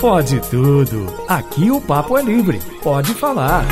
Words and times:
Pode 0.00 0.38
tudo. 0.50 1.06
Aqui 1.26 1.70
o 1.70 1.80
papo 1.80 2.18
é 2.18 2.22
livre. 2.22 2.60
Pode 2.82 3.14
falar. 3.14 3.64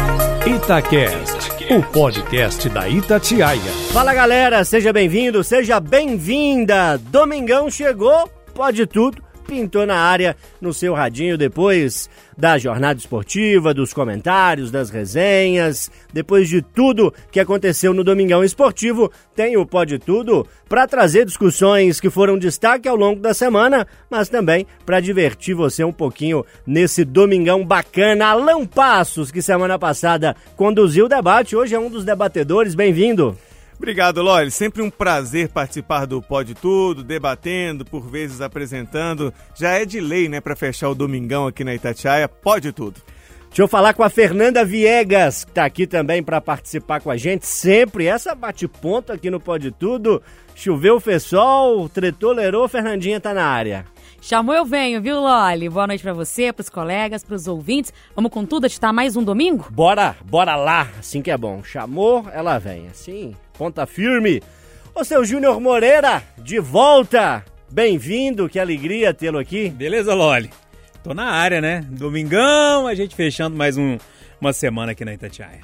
Itacast, 0.46 1.52
o 1.70 1.82
podcast 1.92 2.68
da 2.68 2.88
Itatiaia. 2.88 3.60
Fala 3.92 4.12
galera, 4.12 4.64
seja 4.64 4.92
bem-vindo, 4.92 5.44
seja 5.44 5.78
bem-vinda. 5.78 6.98
Domingão 6.98 7.70
chegou, 7.70 8.28
pode 8.54 8.86
tudo 8.86 9.21
pintou 9.52 9.84
na 9.84 9.96
área 9.96 10.34
no 10.62 10.72
seu 10.72 10.94
radinho 10.94 11.36
depois 11.36 12.08
da 12.38 12.56
jornada 12.56 12.98
esportiva, 12.98 13.74
dos 13.74 13.92
comentários, 13.92 14.70
das 14.70 14.88
resenhas, 14.88 15.90
depois 16.10 16.48
de 16.48 16.62
tudo 16.62 17.12
que 17.30 17.38
aconteceu 17.38 17.92
no 17.92 18.02
Domingão 18.02 18.42
Esportivo, 18.42 19.12
tem 19.36 19.58
o 19.58 19.66
Pode 19.66 19.98
Tudo 19.98 20.46
para 20.70 20.86
trazer 20.86 21.26
discussões 21.26 22.00
que 22.00 22.08
foram 22.08 22.38
destaque 22.38 22.88
ao 22.88 22.96
longo 22.96 23.20
da 23.20 23.34
semana, 23.34 23.86
mas 24.10 24.30
também 24.30 24.66
para 24.86 25.00
divertir 25.00 25.54
você 25.54 25.84
um 25.84 25.92
pouquinho 25.92 26.46
nesse 26.66 27.04
Domingão 27.04 27.62
bacana. 27.62 28.28
Alan 28.28 28.64
Passos, 28.64 29.30
que 29.30 29.42
semana 29.42 29.78
passada 29.78 30.34
conduziu 30.56 31.04
o 31.04 31.10
debate, 31.10 31.54
hoje 31.54 31.74
é 31.74 31.78
um 31.78 31.90
dos 31.90 32.06
debatedores, 32.06 32.74
bem-vindo. 32.74 33.36
Obrigado, 33.82 34.22
Loli. 34.22 34.48
Sempre 34.48 34.80
um 34.80 34.88
prazer 34.88 35.48
participar 35.48 36.06
do 36.06 36.22
Pode 36.22 36.54
Tudo, 36.54 37.02
debatendo, 37.02 37.84
por 37.84 38.08
vezes 38.08 38.40
apresentando. 38.40 39.34
Já 39.56 39.70
é 39.70 39.84
de 39.84 39.98
lei, 40.00 40.28
né, 40.28 40.40
para 40.40 40.54
fechar 40.54 40.88
o 40.88 40.94
domingão 40.94 41.48
aqui 41.48 41.64
na 41.64 41.74
Itatiaia. 41.74 42.28
Pode 42.28 42.70
Tudo. 42.70 43.02
Deixa 43.48 43.60
eu 43.60 43.66
falar 43.66 43.92
com 43.92 44.04
a 44.04 44.08
Fernanda 44.08 44.64
Viegas, 44.64 45.44
que 45.44 45.50
tá 45.50 45.64
aqui 45.64 45.84
também 45.84 46.22
para 46.22 46.40
participar 46.40 47.00
com 47.00 47.10
a 47.10 47.16
gente 47.16 47.44
sempre. 47.44 48.06
Essa 48.06 48.36
bate-ponto 48.36 49.12
aqui 49.12 49.28
no 49.28 49.40
Pode 49.40 49.72
Tudo. 49.72 50.22
Choveu, 50.54 51.00
fez 51.00 51.24
sol, 51.24 51.88
tretou, 51.88 52.32
lerou, 52.32 52.68
Fernandinha 52.68 53.20
tá 53.20 53.34
na 53.34 53.44
área. 53.44 53.84
Chamou, 54.20 54.54
eu 54.54 54.64
venho, 54.64 55.02
viu, 55.02 55.18
Loli? 55.18 55.68
Boa 55.68 55.88
noite 55.88 56.04
para 56.04 56.12
você, 56.12 56.52
pros 56.52 56.68
colegas, 56.68 57.24
pros 57.24 57.48
ouvintes. 57.48 57.92
Vamos 58.14 58.30
com 58.30 58.46
tudo, 58.46 58.66
editar 58.66 58.92
mais 58.92 59.16
um 59.16 59.24
domingo? 59.24 59.66
Bora, 59.72 60.14
bora 60.24 60.54
lá, 60.54 60.88
assim 61.00 61.20
que 61.20 61.32
é 61.32 61.36
bom. 61.36 61.64
Chamou, 61.64 62.24
ela 62.32 62.60
vem, 62.60 62.86
assim 62.86 63.34
ponta 63.62 63.86
firme. 63.86 64.42
Ô 64.92 65.04
seu 65.04 65.24
Júnior 65.24 65.60
Moreira, 65.60 66.20
de 66.36 66.58
volta! 66.58 67.44
Bem-vindo, 67.70 68.48
que 68.48 68.58
alegria 68.58 69.14
tê-lo 69.14 69.38
aqui. 69.38 69.68
Beleza, 69.68 70.12
Loli? 70.14 70.50
Tô 71.04 71.14
na 71.14 71.26
área, 71.26 71.60
né? 71.60 71.86
Domingão, 71.88 72.88
a 72.88 72.94
gente 72.96 73.14
fechando 73.14 73.56
mais 73.56 73.78
um, 73.78 73.98
uma 74.40 74.52
semana 74.52 74.90
aqui 74.90 75.04
na 75.04 75.14
Itatiaia. 75.14 75.60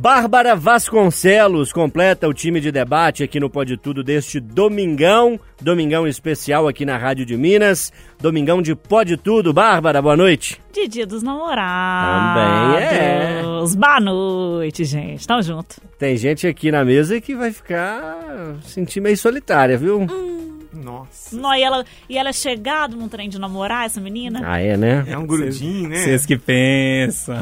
Bárbara 0.00 0.54
Vasconcelos 0.54 1.72
completa 1.72 2.28
o 2.28 2.32
time 2.32 2.60
de 2.60 2.70
debate 2.70 3.24
aqui 3.24 3.40
no 3.40 3.50
Pode 3.50 3.76
Tudo 3.76 4.04
deste 4.04 4.38
domingão, 4.38 5.40
domingão 5.60 6.06
especial 6.06 6.68
aqui 6.68 6.86
na 6.86 6.96
Rádio 6.96 7.26
de 7.26 7.36
Minas, 7.36 7.92
domingão 8.20 8.62
de 8.62 8.76
Pode 8.76 9.16
Tudo. 9.16 9.52
Bárbara, 9.52 10.00
boa 10.00 10.16
noite. 10.16 10.60
De 10.72 10.86
Dia 10.86 11.04
dos 11.04 11.20
Namorados. 11.24 12.32
Também 12.32 12.80
é. 12.80 13.42
Boa 13.76 13.98
noite, 13.98 14.84
gente. 14.84 15.26
Tamo 15.26 15.42
junto. 15.42 15.80
Tem 15.98 16.16
gente 16.16 16.46
aqui 16.46 16.70
na 16.70 16.84
mesa 16.84 17.20
que 17.20 17.34
vai 17.34 17.50
ficar 17.50 18.54
sentir 18.62 19.00
meio 19.00 19.16
solitária, 19.18 19.76
viu? 19.76 20.02
Hum. 20.02 20.37
Nossa. 20.72 21.36
Não, 21.36 21.54
e, 21.54 21.62
ela, 21.62 21.84
e 22.08 22.18
ela 22.18 22.28
é 22.28 22.32
chegada 22.32 22.94
num 22.94 23.08
trem 23.08 23.28
de 23.28 23.38
namorar, 23.38 23.86
essa 23.86 24.00
menina? 24.00 24.42
Ah, 24.44 24.60
é, 24.60 24.76
né? 24.76 25.04
É 25.06 25.16
um 25.16 25.26
grudinho, 25.26 25.88
né? 25.88 25.96
Vocês 25.96 26.26
que 26.26 26.36
pensam. 26.36 27.36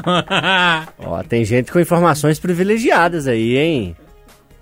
Ó, 0.99 1.23
tem 1.23 1.45
gente 1.45 1.73
com 1.73 1.81
informações 1.81 2.39
privilegiadas 2.39 3.27
aí, 3.27 3.57
hein? 3.57 3.97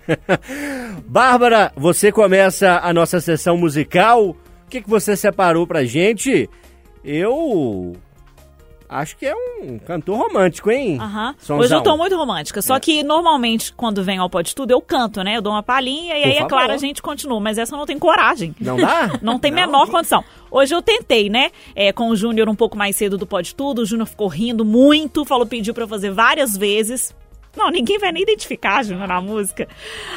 Bárbara, 1.05 1.71
você 1.75 2.11
começa 2.11 2.79
a 2.81 2.93
nossa 2.93 3.19
sessão 3.19 3.57
musical. 3.57 4.29
O 4.29 4.35
que, 4.69 4.81
que 4.81 4.89
você 4.89 5.15
separou 5.15 5.67
pra 5.67 5.83
gente? 5.83 6.49
Eu 7.03 7.95
Acho 8.87 9.17
que 9.17 9.25
é 9.25 9.33
um 9.35 9.79
cantor 9.79 10.17
romântico, 10.17 10.69
hein? 10.69 10.97
Aham. 10.99 11.35
Uhum. 11.49 11.57
Hoje 11.57 11.73
eu 11.73 11.81
tô 11.81 11.97
muito 11.97 12.15
romântica. 12.15 12.61
Só 12.61 12.75
é. 12.75 12.79
que 12.79 13.03
normalmente, 13.03 13.73
quando 13.73 14.03
vem 14.03 14.17
ao 14.17 14.29
Pode 14.29 14.53
Tudo, 14.53 14.71
eu 14.71 14.81
canto, 14.81 15.23
né? 15.23 15.37
Eu 15.37 15.41
dou 15.41 15.53
uma 15.53 15.63
palhinha 15.63 16.17
e 16.17 16.21
Por 16.21 16.27
aí, 16.27 16.33
favor. 16.35 16.45
é 16.45 16.49
claro, 16.49 16.73
a 16.73 16.77
gente 16.77 17.01
continua. 17.01 17.39
Mas 17.39 17.57
essa 17.57 17.75
não 17.75 17.85
tenho 17.85 17.99
coragem. 17.99 18.55
Não 18.59 18.77
dá? 18.77 19.17
não 19.21 19.39
tem 19.39 19.51
não. 19.51 19.57
menor 19.57 19.89
condição. 19.89 20.23
Hoje 20.51 20.73
eu 20.73 20.81
tentei, 20.81 21.29
né? 21.29 21.51
É, 21.75 21.91
com 21.91 22.09
o 22.09 22.15
Júnior 22.15 22.47
um 22.47 22.55
pouco 22.55 22.77
mais 22.77 22.95
cedo 22.95 23.17
do 23.17 23.25
Pode 23.25 23.55
Tudo. 23.55 23.81
O 23.81 23.85
Júnior 23.85 24.07
ficou 24.07 24.27
rindo 24.27 24.63
muito, 24.63 25.25
falou, 25.25 25.45
pediu 25.45 25.73
pra 25.73 25.83
eu 25.83 25.87
fazer 25.87 26.11
várias 26.11 26.55
vezes. 26.55 27.13
Não, 27.55 27.71
ninguém 27.71 27.97
vai 27.97 28.11
nem 28.11 28.23
identificar, 28.23 28.83
Júnior, 28.83 29.07
na 29.07 29.21
música. 29.21 29.67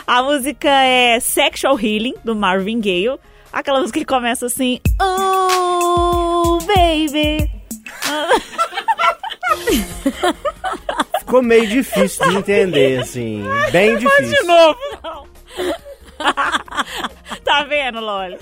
A 0.06 0.22
música 0.22 0.69
é 0.69 1.20
Sexual 1.20 1.78
Healing, 1.78 2.14
do 2.25 2.34
Marvin 2.34 2.81
Gaye. 2.81 3.19
Aquela 3.53 3.81
música 3.81 3.98
que 3.98 4.04
começa 4.04 4.47
assim... 4.47 4.81
Oh, 5.00 6.59
baby... 6.66 7.59
Ficou 11.20 11.42
meio 11.42 11.66
difícil 11.66 12.26
de 12.30 12.36
entender, 12.36 13.00
assim. 13.00 13.44
Bem 13.70 13.98
difícil. 13.98 14.41
de 14.41 14.46
novo, 14.46 14.78
não. 15.02 15.28
tá 17.44 17.62
vendo, 17.64 18.00
Loli? 18.00 18.38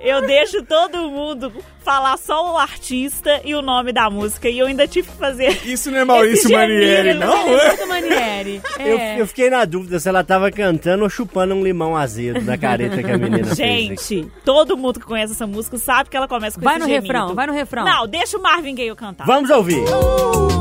Eu 0.00 0.26
deixo 0.26 0.62
todo 0.62 1.10
mundo 1.10 1.52
falar 1.82 2.16
só 2.16 2.54
o 2.54 2.56
artista 2.56 3.40
e 3.44 3.54
o 3.54 3.60
nome 3.60 3.92
da 3.92 4.08
música 4.08 4.48
e 4.48 4.58
eu 4.58 4.66
ainda 4.66 4.88
tive 4.88 5.10
que 5.10 5.16
fazer. 5.16 5.60
Isso 5.66 5.90
não 5.90 5.98
é 5.98 6.04
Maurício 6.04 6.50
Manieri, 6.50 7.14
não? 7.14 7.36
É 7.48 7.84
Manieri. 7.84 8.62
É. 8.78 8.92
Eu, 8.92 8.98
eu, 9.18 9.26
fiquei 9.26 9.50
na 9.50 9.64
dúvida 9.64 10.00
se 10.00 10.08
ela 10.08 10.24
tava 10.24 10.50
cantando 10.50 11.04
ou 11.04 11.10
chupando 11.10 11.54
um 11.54 11.62
limão 11.62 11.94
azedo 11.94 12.40
da 12.40 12.56
careta 12.56 13.02
que 13.02 13.10
a 13.10 13.18
menina 13.18 13.54
Gente, 13.54 13.88
fez. 13.88 14.08
Gente, 14.08 14.32
todo 14.44 14.76
mundo 14.76 14.98
que 14.98 15.06
conhece 15.06 15.34
essa 15.34 15.46
música 15.46 15.76
sabe 15.76 16.08
que 16.08 16.16
ela 16.16 16.28
começa 16.28 16.58
com 16.58 16.64
vai 16.64 16.76
esse 16.76 16.86
no 16.86 16.88
gemido. 16.88 17.12
refrão, 17.12 17.34
vai 17.34 17.46
no 17.46 17.52
refrão. 17.52 17.84
Não, 17.84 18.06
deixa 18.06 18.38
o 18.38 18.42
Marvin 18.42 18.74
Gaye 18.74 18.94
cantar. 18.94 19.26
Vamos 19.26 19.50
ouvir. 19.50 19.80
Uh. 19.80 20.59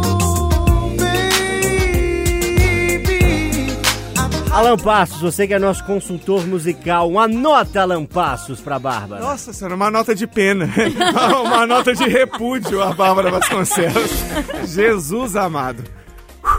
Alan 4.51 4.77
Passos, 4.77 5.21
você 5.21 5.47
que 5.47 5.53
é 5.53 5.59
nosso 5.59 5.83
consultor 5.85 6.45
musical, 6.45 7.07
uma 7.07 7.27
nota, 7.27 7.81
Alan 7.81 8.03
Passos, 8.03 8.59
pra 8.59 8.79
Bárbara. 8.79 9.21
Nossa 9.21 9.53
senhora, 9.53 9.75
uma 9.75 9.91
nota 9.91 10.15
de 10.15 10.25
pena. 10.25 10.67
uma 11.45 11.67
nota 11.67 11.93
de 11.93 12.05
repúdio 12.05 12.81
a 12.81 12.91
Bárbara 12.91 13.29
Vasconcelos. 13.29 14.11
Jesus 14.65 15.35
amado. 15.35 15.83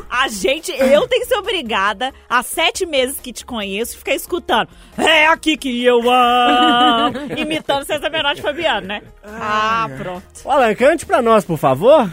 A 0.09 0.29
gente, 0.29 0.71
eu 0.71 1.09
tenho 1.09 1.23
que 1.23 1.27
ser 1.27 1.37
obrigada, 1.37 2.13
há 2.29 2.43
sete 2.45 2.87
meses 2.87 3.19
que 3.21 3.33
te 3.33 3.45
conheço, 3.45 3.99
ficar 3.99 4.15
escutando. 4.15 4.69
É 4.97 5.27
aqui 5.27 5.57
que 5.57 5.85
eu 5.85 6.01
amo! 6.09 7.19
Imitando 7.37 7.85
César 7.85 8.09
Menor 8.09 8.35
de 8.35 8.43
Fabiano, 8.43 8.87
né? 8.87 9.03
Ah, 9.25 9.89
pronto. 9.99 10.25
Alan, 10.49 10.75
cante 10.77 11.05
pra 11.05 11.21
nós, 11.21 11.45
por 11.45 11.59
favor. 11.59 12.09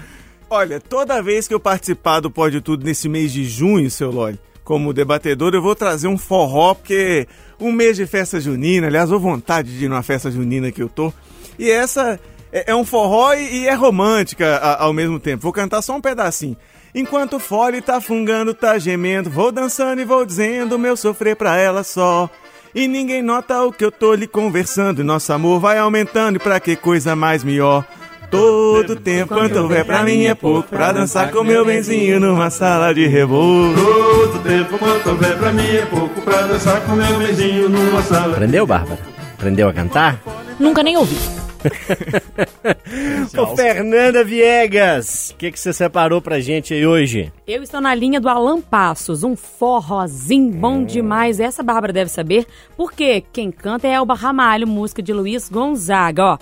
Olha, 0.50 0.80
toda 0.80 1.22
vez 1.22 1.48
que 1.48 1.54
eu 1.54 1.60
participar 1.60 2.20
do 2.20 2.32
Pode 2.32 2.62
Tudo 2.62 2.86
nesse 2.86 3.08
mês 3.10 3.32
de 3.32 3.44
junho, 3.46 3.92
seu 3.92 4.10
Loli, 4.10 4.40
como 4.68 4.92
debatedor, 4.92 5.54
eu 5.54 5.62
vou 5.62 5.74
trazer 5.74 6.10
um 6.10 6.18
forró, 6.18 6.74
porque 6.74 7.26
um 7.58 7.72
mês 7.72 7.96
de 7.96 8.06
festa 8.06 8.38
junina, 8.38 8.88
aliás, 8.88 9.10
vou 9.10 9.18
vontade 9.18 9.78
de 9.78 9.86
ir 9.86 9.88
numa 9.88 10.04
festa 10.04 10.30
junina 10.30 10.74
que 10.74 10.84
eu 10.84 10.90
tô. 10.90 11.14
E 11.58 11.72
essa 11.72 12.20
é, 12.52 12.72
é 12.72 12.76
um 12.76 12.84
forró 12.84 13.34
e, 13.34 13.62
e 13.62 13.68
é 13.70 13.74
romântica 13.74 14.58
a, 14.58 14.84
ao 14.84 14.92
mesmo 14.92 15.22
tempo. 15.22 15.44
Vou 15.44 15.54
cantar 15.54 15.82
só 15.82 15.96
um 15.96 16.02
pedacinho. 16.02 16.58
Enquanto 16.94 17.38
o 17.38 17.40
fole 17.40 17.82
tá 17.82 18.02
fungando, 18.02 18.54
tá 18.54 18.78
gemendo, 18.78 19.30
vou 19.30 19.54
dançando 19.54 20.02
e 20.02 20.06
vou 20.06 20.26
dizendo 20.26 20.78
meu 20.78 20.98
sofrer 20.98 21.38
pra 21.38 21.56
ela 21.56 21.82
só. 21.82 22.30
E 22.76 22.90
ninguém 22.90 23.22
nota 23.22 23.64
o 23.64 23.72
que 23.72 23.86
eu 23.86 23.92
tô 23.92 24.14
lhe 24.14 24.28
conversando, 24.28 25.02
nosso 25.02 25.32
amor 25.32 25.62
vai 25.62 25.78
aumentando, 25.78 26.36
e 26.36 26.40
pra 26.40 26.60
que 26.60 26.76
coisa 26.76 27.16
mais 27.16 27.42
melhor? 27.42 27.88
Todo 28.30 28.96
tempo 28.98 29.34
quanto 29.34 29.58
houver 29.60 29.86
pra 29.86 30.04
mim 30.04 30.26
é 30.26 30.36
pouco 30.36 30.68
Pra 30.68 30.92
dançar 30.92 31.32
com 31.32 31.44
meu 31.44 31.66
benzinho 31.66 32.20
numa 32.20 32.50
sala 32.50 32.94
de 32.94 33.08
rebolo 33.08 33.74
Todo 33.74 34.44
tempo 34.44 34.78
quanto 34.78 35.10
houver 35.10 35.38
pra 35.38 35.54
mim 35.54 35.68
é 35.68 35.86
pouco 35.86 36.22
Pra 36.22 36.42
dançar 36.42 36.82
com 36.86 36.92
meu 36.94 37.20
benzinho 37.20 37.70
numa 37.70 38.02
sala 38.02 38.34
Aprendeu, 38.34 38.68
Bárbara? 38.68 39.00
Aprendeu 39.38 39.70
a 39.70 39.74
cantar? 39.74 40.20
Nunca 40.60 40.84
nem 40.84 40.98
ouvi 40.98 41.16
Ô, 43.38 43.56
Fernanda 43.56 44.24
Viegas, 44.24 45.32
o 45.32 45.36
que, 45.36 45.52
que 45.52 45.60
você 45.60 45.74
separou 45.74 46.22
pra 46.22 46.40
gente 46.40 46.74
aí 46.74 46.86
hoje? 46.86 47.32
Eu 47.48 47.64
estou 47.64 47.82
na 47.82 47.94
linha 47.96 48.22
do 48.22 48.30
Alan 48.30 48.62
Passos, 48.62 49.24
um 49.24 49.36
forrozinho 49.36 50.52
bom 50.52 50.84
demais. 50.84 51.40
Essa 51.40 51.64
Bárbara 51.64 51.92
deve 51.92 52.10
saber, 52.10 52.46
porque 52.78 53.24
quem 53.34 53.52
canta 53.52 53.88
é 53.88 53.94
Elba 53.94 54.14
Ramalho, 54.14 54.68
música 54.68 55.02
de 55.02 55.12
Luiz 55.12 55.50
Gonzaga, 55.50 56.24
ó. 56.24 56.38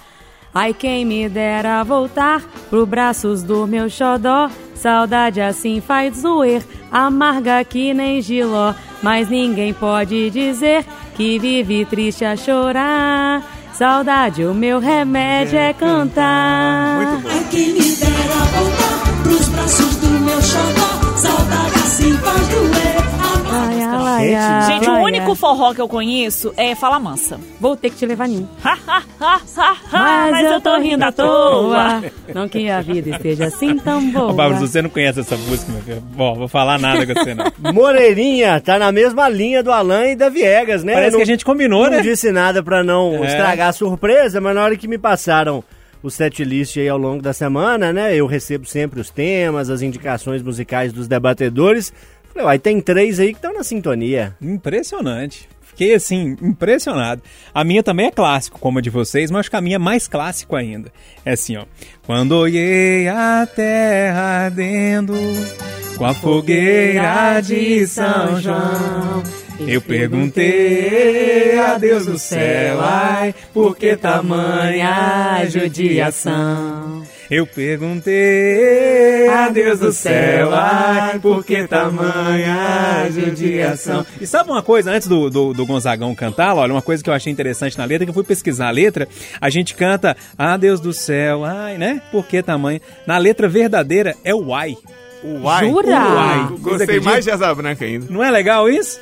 Ai, 0.57 0.73
quem 0.73 1.03
me 1.03 1.27
dera 1.27 1.83
voltar 1.83 2.41
pro 2.69 2.85
braços 2.85 3.43
do 3.43 3.67
meu 3.67 3.89
xodó. 3.89 4.49
Saudade 4.73 5.41
assim 5.41 5.81
faz 5.81 6.21
doer, 6.21 6.63
amarga 6.89 7.61
que 7.65 7.93
nem 7.93 8.21
giló. 8.21 8.73
Mas 9.03 9.27
ninguém 9.27 9.73
pode 9.73 10.29
dizer 10.29 10.85
que 11.17 11.37
vive 11.37 11.83
triste 11.83 12.23
a 12.23 12.37
chorar. 12.37 13.43
Saudade, 13.73 14.45
o 14.45 14.53
meu 14.53 14.79
remédio 14.79 15.59
é, 15.59 15.73
cantar. 15.73 17.01
Muito 17.03 17.23
bom. 17.23 17.29
Ai, 17.29 17.45
quem 17.51 17.73
me 17.73 17.95
dera 17.97 18.45
voltar 18.53 19.23
pros 19.23 19.49
braços 19.49 19.95
do 19.97 20.07
meu 20.07 20.41
xodó. 20.41 21.04
Gente, 24.67 24.89
o 24.89 24.93
único 25.03 25.35
forró 25.35 25.73
que 25.73 25.79
eu 25.81 25.87
conheço 25.87 26.53
é 26.57 26.75
Fala 26.75 26.99
Mansa. 26.99 27.39
Vou 27.59 27.75
ter 27.75 27.89
que 27.89 27.95
te 27.97 28.05
levar 28.05 28.27
nenhum. 28.27 28.47
Ha, 28.63 28.77
ha, 28.87 29.01
ha, 29.19 29.39
ha, 29.57 29.75
ha, 29.93 30.31
mas 30.31 30.51
eu 30.51 30.61
tô 30.61 30.77
rindo 30.77 31.03
à 31.03 31.11
toa. 31.11 32.03
Não 32.33 32.47
que 32.49 32.69
a 32.69 32.81
vida 32.81 33.11
esteja 33.11 33.45
assim 33.45 33.77
tão 33.77 34.01
boa. 34.11 34.31
Ô, 34.31 34.33
Babs, 34.33 34.59
você 34.59 34.81
não 34.81 34.89
conhece 34.89 35.19
essa 35.21 35.37
música, 35.37 35.71
meu 35.71 35.81
filho. 35.81 36.01
Bom, 36.01 36.35
vou 36.35 36.47
falar 36.47 36.79
nada 36.79 37.05
com 37.05 37.13
você, 37.13 37.33
não. 37.33 37.45
Moreirinha 37.73 38.59
tá 38.59 38.77
na 38.79 38.91
mesma 38.91 39.29
linha 39.29 39.61
do 39.63 39.71
Alan 39.71 40.05
e 40.07 40.15
da 40.15 40.29
Viegas, 40.29 40.83
né? 40.83 40.93
Parece 40.93 41.11
Não- 41.11 41.17
que 41.19 41.23
a 41.23 41.27
gente 41.27 41.45
combinou, 41.45 41.83
não 41.85 41.91
né? 41.91 42.01
disse 42.01 42.31
nada 42.31 42.61
pra 42.63 42.83
não 42.83 43.23
É. 43.23 43.27
estragar 43.27 43.69
a 43.69 43.73
surpresa, 43.73 44.41
mas 44.41 44.55
na 44.55 44.63
hora 44.63 44.75
que 44.75 44.87
me 44.87 44.97
passaram 44.97 45.63
o 46.05 46.11
setlist 46.11 46.77
aí 46.77 46.87
ao 46.87 46.97
longo 46.97 47.21
da 47.21 47.33
semana, 47.33 47.91
né? 47.91 48.15
Eu 48.15 48.27
recebo 48.27 48.65
sempre 48.65 48.99
os 48.99 49.09
temas, 49.09 49.69
as 49.69 49.81
indicações 49.81 50.43
musicais 50.43 50.93
dos 50.93 51.07
debatedores. 51.07 51.91
Falei, 52.31 52.45
uai, 52.45 52.59
tem 52.59 52.79
três 52.79 53.19
aí 53.19 53.29
que 53.29 53.39
estão 53.39 53.53
na 53.53 53.63
sintonia. 53.63 54.35
Impressionante. 54.41 55.49
Fiquei 55.61 55.95
assim, 55.95 56.37
impressionado. 56.41 57.21
A 57.53 57.63
minha 57.63 57.83
também 57.83 58.05
é 58.07 58.11
clássico, 58.11 58.59
como 58.59 58.79
a 58.79 58.81
de 58.81 58.89
vocês, 58.89 59.31
mas 59.31 59.41
acho 59.41 59.49
que 59.49 59.55
a 59.55 59.61
minha 59.61 59.75
é 59.75 59.79
mais 59.79 60.07
clássico 60.07 60.55
ainda. 60.55 60.91
É 61.25 61.33
assim, 61.33 61.57
ó. 61.57 61.65
Quando 62.05 62.33
olhei 62.33 63.07
a 63.07 63.45
terra 63.45 64.45
ardendo 64.45 65.13
com 65.97 66.05
a 66.05 66.13
fogueira 66.13 67.41
de 67.41 67.85
São 67.87 68.39
João, 68.39 69.23
eu 69.59 69.81
perguntei 69.81 71.57
a 71.57 71.77
Deus 71.77 72.05
do 72.05 72.19
céu, 72.19 72.79
ai, 72.81 73.33
por 73.53 73.75
que 73.75 73.95
tamanha 73.95 75.45
judiação? 75.47 77.03
Eu 77.29 77.47
perguntei 77.47 79.27
a 79.27 79.49
Deus 79.49 79.79
do 79.79 79.91
céu, 79.91 80.53
ai, 80.53 81.17
por 81.19 81.43
que 81.43 81.67
tamanha 81.67 83.09
judiação? 83.11 84.05
E 84.19 84.27
sabe 84.27 84.51
uma 84.51 84.61
coisa, 84.61 84.91
antes 84.91 85.07
do, 85.07 85.29
do, 85.29 85.53
do 85.53 85.65
Gonzagão 85.65 86.13
cantar, 86.13 86.53
olha, 86.55 86.73
uma 86.73 86.81
coisa 86.81 87.03
que 87.03 87.09
eu 87.09 87.13
achei 87.13 87.31
interessante 87.31 87.77
na 87.77 87.85
letra, 87.85 88.05
que 88.05 88.09
eu 88.09 88.13
fui 88.13 88.23
pesquisar 88.23 88.67
a 88.67 88.71
letra, 88.71 89.07
a 89.39 89.49
gente 89.49 89.73
canta, 89.73 90.15
ah, 90.37 90.57
Deus 90.57 90.79
do 90.79 90.93
céu, 90.93 91.43
ai, 91.43 91.77
né? 91.77 92.01
Por 92.11 92.25
que 92.25 92.43
tamanho? 92.43 92.79
Na 93.07 93.17
letra 93.17 93.47
verdadeira 93.47 94.15
é 94.23 94.35
o 94.35 94.53
ai. 94.53 94.77
Uai. 95.23 95.67
Jura? 95.67 95.87
Uai. 95.87 96.57
Gostei 96.59 96.99
mais 96.99 97.25
de 97.25 97.31
Asa 97.31 97.53
Branca 97.55 97.83
ainda. 97.83 98.05
Não 98.09 98.23
é 98.23 98.29
legal 98.29 98.69
isso? 98.69 98.99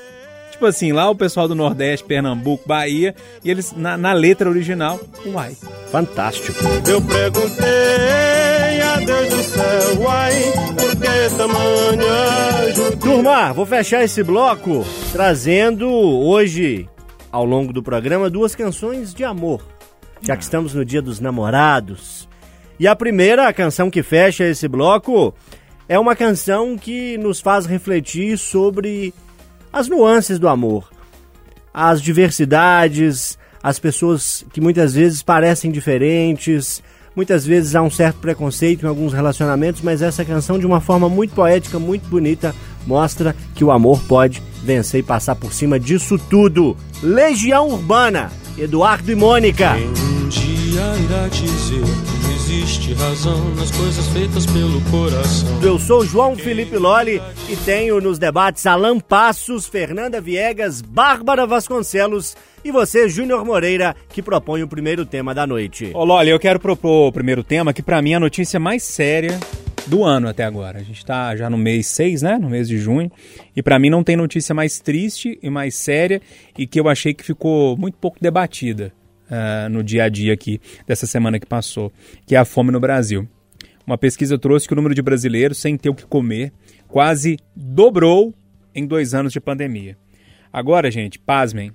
Tipo 0.64 0.70
assim, 0.70 0.94
lá 0.94 1.10
o 1.10 1.16
pessoal 1.16 1.46
do 1.46 1.54
Nordeste, 1.54 2.06
Pernambuco, 2.06 2.66
Bahia, 2.66 3.14
e 3.44 3.52
eles, 3.52 3.74
na, 3.76 3.98
na 3.98 4.14
letra 4.14 4.50
original, 4.50 4.98
uai. 5.26 5.58
Fantástico. 5.92 6.58
Eu 6.88 7.02
perguntei 7.02 8.82
a 8.82 8.96
Deus 9.06 9.30
do 9.30 9.44
céu, 9.44 10.10
ai, 10.10 10.54
por 10.78 10.96
que 10.96 11.36
tamanha? 11.36 12.98
Turma, 12.98 13.52
vou 13.52 13.66
fechar 13.66 14.06
esse 14.06 14.24
bloco 14.24 14.86
trazendo 15.12 15.86
hoje, 15.92 16.88
ao 17.30 17.44
longo 17.44 17.74
do 17.74 17.84
programa, 17.84 18.30
duas 18.30 18.56
canções 18.56 19.14
de 19.14 19.26
amor. 19.26 19.62
Já 20.22 20.38
que 20.38 20.44
estamos 20.44 20.74
no 20.74 20.86
dia 20.86 21.02
dos 21.02 21.20
namorados. 21.20 22.30
E 22.80 22.88
a 22.88 22.96
primeira, 22.96 23.50
a 23.50 23.54
canção 23.54 23.92
que 23.92 24.02
fecha 24.02 24.46
esse 24.46 24.70
bloco, 24.70 25.36
é 25.90 26.00
uma 26.00 26.16
canção 26.16 26.78
que 26.78 27.18
nos 27.18 27.42
faz 27.42 27.66
refletir 27.66 28.38
sobre 28.38 29.14
as 29.74 29.90
nuances 29.90 30.38
do 30.38 30.48
amor. 30.48 30.88
As 31.74 32.00
diversidades, 32.00 33.38
as 33.62 33.80
pessoas 33.80 34.46
que 34.54 34.62
muitas 34.62 34.94
vezes 34.94 35.24
parecem 35.24 35.72
diferentes, 35.72 36.84
muitas 37.16 37.44
vezes 37.44 37.76
há 37.76 37.82
um 37.82 37.90
certo 37.90 38.18
preconceito 38.18 38.86
em 38.86 38.88
alguns 38.88 39.12
relacionamentos, 39.12 39.82
mas 39.82 40.04
essa 40.04 40.24
canção, 40.24 40.60
de 40.60 40.68
uma 40.68 40.80
forma 40.80 41.10
muito 41.10 41.34
poética, 41.34 41.80
muito 41.80 42.08
bonita, 42.08 42.54
mostra 42.86 43.36
que 43.56 43.64
o 43.64 43.72
amor 43.72 44.00
pode 44.08 44.44
vencer 44.64 45.00
e 45.00 45.04
passar 45.04 45.36
por 45.36 45.52
cima 45.52 45.80
disso 45.80 46.20
tudo. 46.30 46.78
Legião 47.02 47.70
Urbana, 47.70 48.32
Eduardo 48.58 49.12
e 49.12 49.16
Mônica. 49.16 49.74
Um 49.76 50.30
dia 50.30 50.96
irá 51.04 51.28
dizer 51.30 52.13
existe 52.54 52.94
razão 52.94 53.56
nas 53.56 53.72
coisas 53.72 54.08
feitas 54.10 54.46
pelo 54.46 54.80
coração. 54.92 55.64
Eu 55.64 55.80
sou 55.80 56.06
João 56.06 56.36
Felipe 56.36 56.78
Loli 56.78 57.20
e 57.50 57.56
tenho 57.66 58.00
nos 58.00 58.20
debates 58.20 58.66
Alan 58.68 59.00
Passos, 59.00 59.66
Fernanda 59.66 60.22
Viegas, 60.22 60.80
Bárbara 60.80 61.48
Vasconcelos 61.48 62.36
e 62.64 62.72
você, 62.72 63.10
Júnior 63.10 63.44
Moreira, 63.44 63.96
que 64.10 64.22
propõe 64.22 64.62
o 64.62 64.68
primeiro 64.68 65.04
tema 65.06 65.34
da 65.34 65.48
noite. 65.48 65.92
Ô, 65.96 66.04
Loli, 66.06 66.30
eu 66.30 66.40
quero 66.40 66.60
propor 66.60 67.08
o 67.08 67.12
primeiro 67.12 67.44
tema, 67.44 67.74
que 67.74 67.82
pra 67.82 68.02
mim 68.02 68.14
é 68.14 68.16
a 68.16 68.20
notícia 68.20 68.60
mais 68.60 68.84
séria 68.84 69.40
do 69.88 70.04
ano 70.04 70.30
até 70.30 70.44
agora. 70.44 70.78
A 70.78 70.84
gente 70.84 71.04
tá 71.04 71.36
já 71.36 71.50
no 71.50 71.58
mês 71.58 71.88
6, 71.88 72.22
né? 72.22 72.38
No 72.40 72.50
mês 72.50 72.68
de 72.68 72.78
junho. 72.78 73.12
E 73.56 73.64
pra 73.64 73.80
mim 73.80 73.90
não 73.90 74.04
tem 74.04 74.16
notícia 74.16 74.54
mais 74.54 74.80
triste 74.80 75.40
e 75.42 75.50
mais 75.50 75.76
séria 75.76 76.22
e 76.58 76.68
que 76.68 76.80
eu 76.80 76.88
achei 76.88 77.14
que 77.14 77.24
ficou 77.24 77.76
muito 77.76 77.98
pouco 77.98 78.18
debatida 78.22 78.94
ah, 79.30 79.68
no 79.70 79.84
dia 79.84 80.06
a 80.06 80.10
dia 80.10 80.34
aqui 80.34 80.60
dessa 80.88 81.06
semana 81.06 81.40
que 81.40 81.46
passou, 81.46 81.92
que 82.26 82.36
é 82.36 82.38
a 82.38 82.46
fome 82.46 82.72
no 82.72 82.80
Brasil. 82.80 83.28
Uma 83.86 83.98
pesquisa 83.98 84.38
trouxe 84.38 84.68
que 84.68 84.74
o 84.74 84.76
número 84.76 84.96
de 84.96 85.02
brasileiros 85.02 85.58
sem 85.58 85.78
ter 85.78 85.90
o 85.90 85.96
que 85.96 86.06
comer 86.06 86.54
quase 86.88 87.38
dobrou 87.56 88.34
em 88.74 88.86
dois 88.86 89.14
anos 89.14 89.34
de 89.34 89.40
pandemia. 89.40 89.98
Agora, 90.52 90.90
gente, 90.92 91.20
pasmem, 91.20 91.72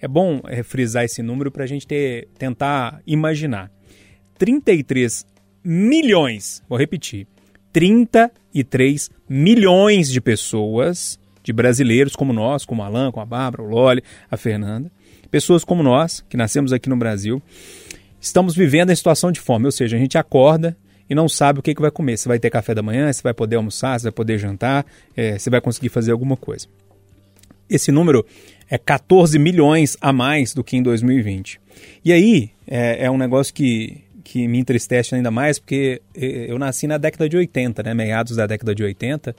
é 0.00 0.08
bom 0.08 0.40
frisar 0.64 1.04
esse 1.04 1.22
número 1.22 1.50
para 1.50 1.64
a 1.64 1.66
gente 1.66 1.86
ter, 1.86 2.28
tentar 2.38 3.00
imaginar. 3.06 3.70
33 4.38 5.26
milhões, 5.62 6.62
vou 6.68 6.78
repetir, 6.78 7.26
33 7.72 9.10
milhões 9.28 10.10
de 10.10 10.20
pessoas, 10.20 11.20
de 11.42 11.52
brasileiros 11.52 12.16
como 12.16 12.32
nós, 12.32 12.64
como 12.64 12.82
o 12.82 12.84
Alan, 12.84 13.12
como 13.12 13.22
a 13.22 13.26
Bárbara, 13.26 13.62
o 13.62 13.68
Loli, 13.68 14.02
a 14.30 14.36
Fernanda, 14.36 14.90
pessoas 15.30 15.64
como 15.64 15.82
nós, 15.82 16.24
que 16.28 16.36
nascemos 16.36 16.72
aqui 16.72 16.88
no 16.88 16.96
Brasil, 16.96 17.42
estamos 18.20 18.54
vivendo 18.54 18.90
em 18.90 18.96
situação 18.96 19.30
de 19.30 19.40
fome, 19.40 19.66
ou 19.66 19.72
seja, 19.72 19.96
a 19.96 20.00
gente 20.00 20.18
acorda 20.18 20.76
e 21.08 21.14
não 21.14 21.28
sabe 21.28 21.58
o 21.58 21.62
que, 21.62 21.74
que 21.74 21.80
vai 21.80 21.90
comer. 21.90 22.16
Se 22.16 22.28
vai 22.28 22.38
ter 22.38 22.50
café 22.50 22.74
da 22.74 22.82
manhã, 22.82 23.12
se 23.12 23.22
vai 23.22 23.34
poder 23.34 23.56
almoçar, 23.56 23.98
se 23.98 24.04
vai 24.04 24.12
poder 24.12 24.38
jantar, 24.38 24.86
eh, 25.16 25.38
se 25.38 25.50
vai 25.50 25.60
conseguir 25.60 25.88
fazer 25.88 26.12
alguma 26.12 26.36
coisa. 26.36 26.68
Esse 27.68 27.90
número 27.90 28.24
é 28.68 28.78
14 28.78 29.38
milhões 29.38 29.96
a 30.00 30.12
mais 30.12 30.54
do 30.54 30.62
que 30.62 30.76
em 30.76 30.82
2020. 30.82 31.60
E 32.04 32.12
aí 32.12 32.50
é, 32.66 33.06
é 33.06 33.10
um 33.10 33.18
negócio 33.18 33.52
que, 33.52 34.04
que 34.22 34.46
me 34.46 34.58
entristece 34.58 35.14
ainda 35.14 35.30
mais, 35.30 35.58
porque 35.58 36.00
eh, 36.14 36.46
eu 36.48 36.58
nasci 36.58 36.86
na 36.86 36.96
década 36.96 37.28
de 37.28 37.36
80, 37.36 37.82
né, 37.82 37.94
meados 37.94 38.36
da 38.36 38.46
década 38.46 38.74
de 38.74 38.84
80, 38.84 39.34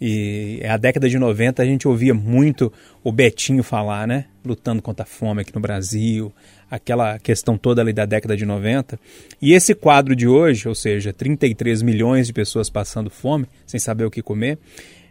e 0.00 0.60
a 0.64 0.76
década 0.76 1.08
de 1.08 1.18
90 1.18 1.62
a 1.62 1.66
gente 1.66 1.88
ouvia 1.88 2.14
muito 2.14 2.72
o 3.02 3.10
Betinho 3.10 3.62
falar, 3.62 4.06
né? 4.06 4.26
Lutando 4.44 4.80
contra 4.80 5.02
a 5.02 5.06
fome 5.06 5.42
aqui 5.42 5.54
no 5.54 5.60
Brasil, 5.60 6.32
aquela 6.70 7.18
questão 7.18 7.58
toda 7.58 7.82
ali 7.82 7.92
da 7.92 8.06
década 8.06 8.36
de 8.36 8.46
90. 8.46 8.98
E 9.42 9.52
esse 9.52 9.74
quadro 9.74 10.14
de 10.14 10.28
hoje, 10.28 10.68
ou 10.68 10.74
seja, 10.74 11.12
33 11.12 11.82
milhões 11.82 12.28
de 12.28 12.32
pessoas 12.32 12.70
passando 12.70 13.10
fome, 13.10 13.46
sem 13.66 13.80
saber 13.80 14.04
o 14.04 14.10
que 14.10 14.22
comer, 14.22 14.58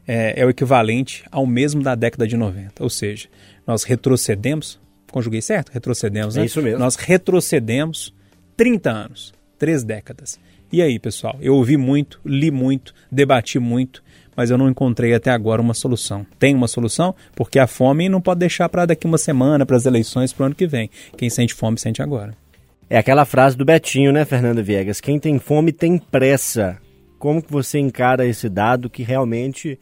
é, 0.07 0.41
é 0.41 0.45
o 0.45 0.49
equivalente 0.49 1.23
ao 1.29 1.45
mesmo 1.45 1.83
da 1.83 1.93
década 1.93 2.25
de 2.25 2.37
90. 2.37 2.81
Ou 2.81 2.89
seja, 2.89 3.27
nós 3.65 3.83
retrocedemos, 3.83 4.79
conjuguei 5.11 5.41
certo? 5.41 5.69
Retrocedemos, 5.69 6.35
né? 6.35 6.43
É 6.43 6.45
isso 6.45 6.61
mesmo. 6.61 6.79
Nós 6.79 6.95
retrocedemos 6.95 8.13
30 8.55 8.89
anos, 8.89 9.33
três 9.59 9.83
décadas. 9.83 10.39
E 10.71 10.81
aí, 10.81 10.99
pessoal? 10.99 11.37
Eu 11.41 11.55
ouvi 11.55 11.77
muito, 11.77 12.19
li 12.25 12.51
muito, 12.51 12.93
debati 13.11 13.59
muito, 13.59 14.03
mas 14.37 14.51
eu 14.51 14.57
não 14.57 14.69
encontrei 14.69 15.15
até 15.15 15.31
agora 15.31 15.59
uma 15.59 15.73
solução. 15.73 16.23
Tem 16.37 16.53
uma 16.53 16.67
solução? 16.67 17.15
Porque 17.35 17.57
a 17.57 17.65
fome 17.65 18.07
não 18.07 18.21
pode 18.21 18.39
deixar 18.39 18.69
para 18.69 18.85
daqui 18.85 19.07
uma 19.07 19.17
semana, 19.17 19.65
para 19.65 19.75
as 19.75 19.87
eleições, 19.87 20.31
para 20.31 20.43
o 20.43 20.45
ano 20.45 20.55
que 20.55 20.67
vem. 20.67 20.91
Quem 21.17 21.27
sente 21.27 21.55
fome, 21.55 21.79
sente 21.79 22.03
agora. 22.03 22.35
É 22.87 22.99
aquela 22.99 23.25
frase 23.25 23.57
do 23.57 23.65
Betinho, 23.65 24.13
né, 24.13 24.23
Fernanda 24.23 24.61
Viegas? 24.61 25.01
Quem 25.01 25.19
tem 25.19 25.39
fome 25.39 25.73
tem 25.73 25.97
pressa. 25.97 26.77
Como 27.17 27.41
que 27.41 27.51
você 27.51 27.79
encara 27.79 28.27
esse 28.27 28.47
dado 28.47 28.91
que 28.91 29.01
realmente 29.01 29.79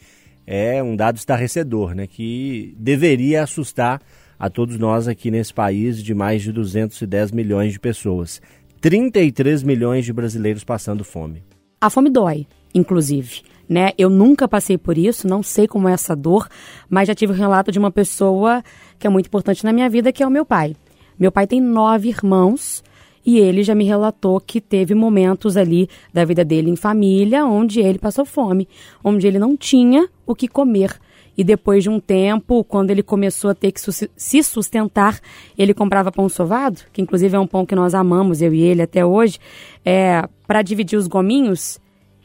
é 0.48 0.82
um 0.82 0.96
dado 0.96 1.18
estarrecedor, 1.18 1.94
né? 1.94 2.08
Que 2.08 2.74
deveria 2.80 3.44
assustar 3.44 4.02
a 4.40 4.50
todos 4.50 4.78
nós 4.78 5.08
aqui 5.08 5.30
nesse 5.30 5.54
país 5.54 6.02
de 6.02 6.14
mais 6.14 6.42
de 6.42 6.54
210 6.54 7.32
milhões 7.32 7.74
de 7.74 7.80
pessoas. 7.80 8.42
33 8.80 9.64
milhões 9.64 10.06
de 10.06 10.14
brasileiros 10.14 10.64
passando 10.64 11.04
fome. 11.04 11.44
A 11.82 11.90
fome 11.90 12.10
dói, 12.10 12.48
inclusive. 12.74 13.42
Né? 13.68 13.92
Eu 13.98 14.10
nunca 14.10 14.48
passei 14.48 14.78
por 14.78 14.98
isso, 14.98 15.28
não 15.28 15.42
sei 15.42 15.68
como 15.68 15.90
é 15.90 15.94
essa 15.94 16.16
dor, 16.16 16.48
mas 16.90 17.08
já 17.08 17.16
tive 17.16 17.34
o 17.34 17.36
relato 17.36 17.72
de 17.72 17.80
uma 17.80 17.92
pessoa 17.92 18.64
que 19.00 19.08
é 19.08 19.10
muito 19.10 19.28
importante 19.28 19.64
na 19.64 19.74
minha 19.74 19.90
vida, 19.90 20.12
que 20.12 20.22
é 20.22 20.28
o 20.28 20.32
meu 20.32 20.46
pai. 20.46 20.76
Meu 21.18 21.32
pai 21.32 21.48
tem 21.48 21.62
nove 21.62 22.10
irmãos 22.10 22.84
e 23.26 23.40
ele 23.40 23.64
já 23.64 23.74
me 23.74 23.86
relatou 23.86 24.40
que 24.40 24.62
teve 24.62 24.94
momentos 24.94 25.58
ali 25.58 25.90
da 26.14 26.24
vida 26.24 26.46
dele 26.46 26.70
em 26.70 26.76
família 26.76 27.46
onde 27.46 27.80
ele 27.80 27.98
passou 27.98 28.24
fome, 28.24 28.68
onde 29.04 29.26
ele 29.26 29.40
não 29.40 29.58
tinha 29.58 30.08
o 30.26 30.36
que 30.36 30.48
comer. 30.48 31.00
E 31.38 31.44
depois 31.44 31.84
de 31.84 31.90
um 31.90 32.00
tempo, 32.00 32.64
quando 32.64 32.92
ele 32.92 33.04
começou 33.04 33.50
a 33.50 33.56
ter 33.56 33.72
que 33.72 33.82
se 33.82 34.44
sustentar, 34.44 35.20
ele 35.58 35.74
comprava 35.74 36.12
pão 36.12 36.30
sovado, 36.30 36.82
que 36.94 37.02
inclusive 37.02 37.36
é 37.36 37.40
um 37.40 37.48
pão 37.48 37.66
que 37.66 37.76
nós 37.76 37.94
amamos, 37.94 38.42
eu 38.42 38.54
e 38.54 38.62
ele 38.62 38.82
até 38.82 39.06
hoje, 39.06 39.38
é, 39.84 40.28
para 40.48 40.62
dividir 40.62 40.98
os 40.98 41.08
gominhos 41.08 41.80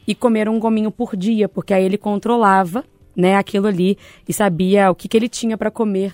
e 0.07 0.15
comer 0.15 0.49
um 0.49 0.59
gominho 0.59 0.91
por 0.91 1.15
dia, 1.15 1.47
porque 1.47 1.73
aí 1.73 1.83
ele 1.83 1.97
controlava 1.97 2.83
né, 3.15 3.35
aquilo 3.35 3.67
ali 3.67 3.97
e 4.27 4.33
sabia 4.33 4.89
o 4.89 4.95
que, 4.95 5.07
que 5.07 5.17
ele 5.17 5.29
tinha 5.29 5.57
para 5.57 5.71
comer 5.71 6.13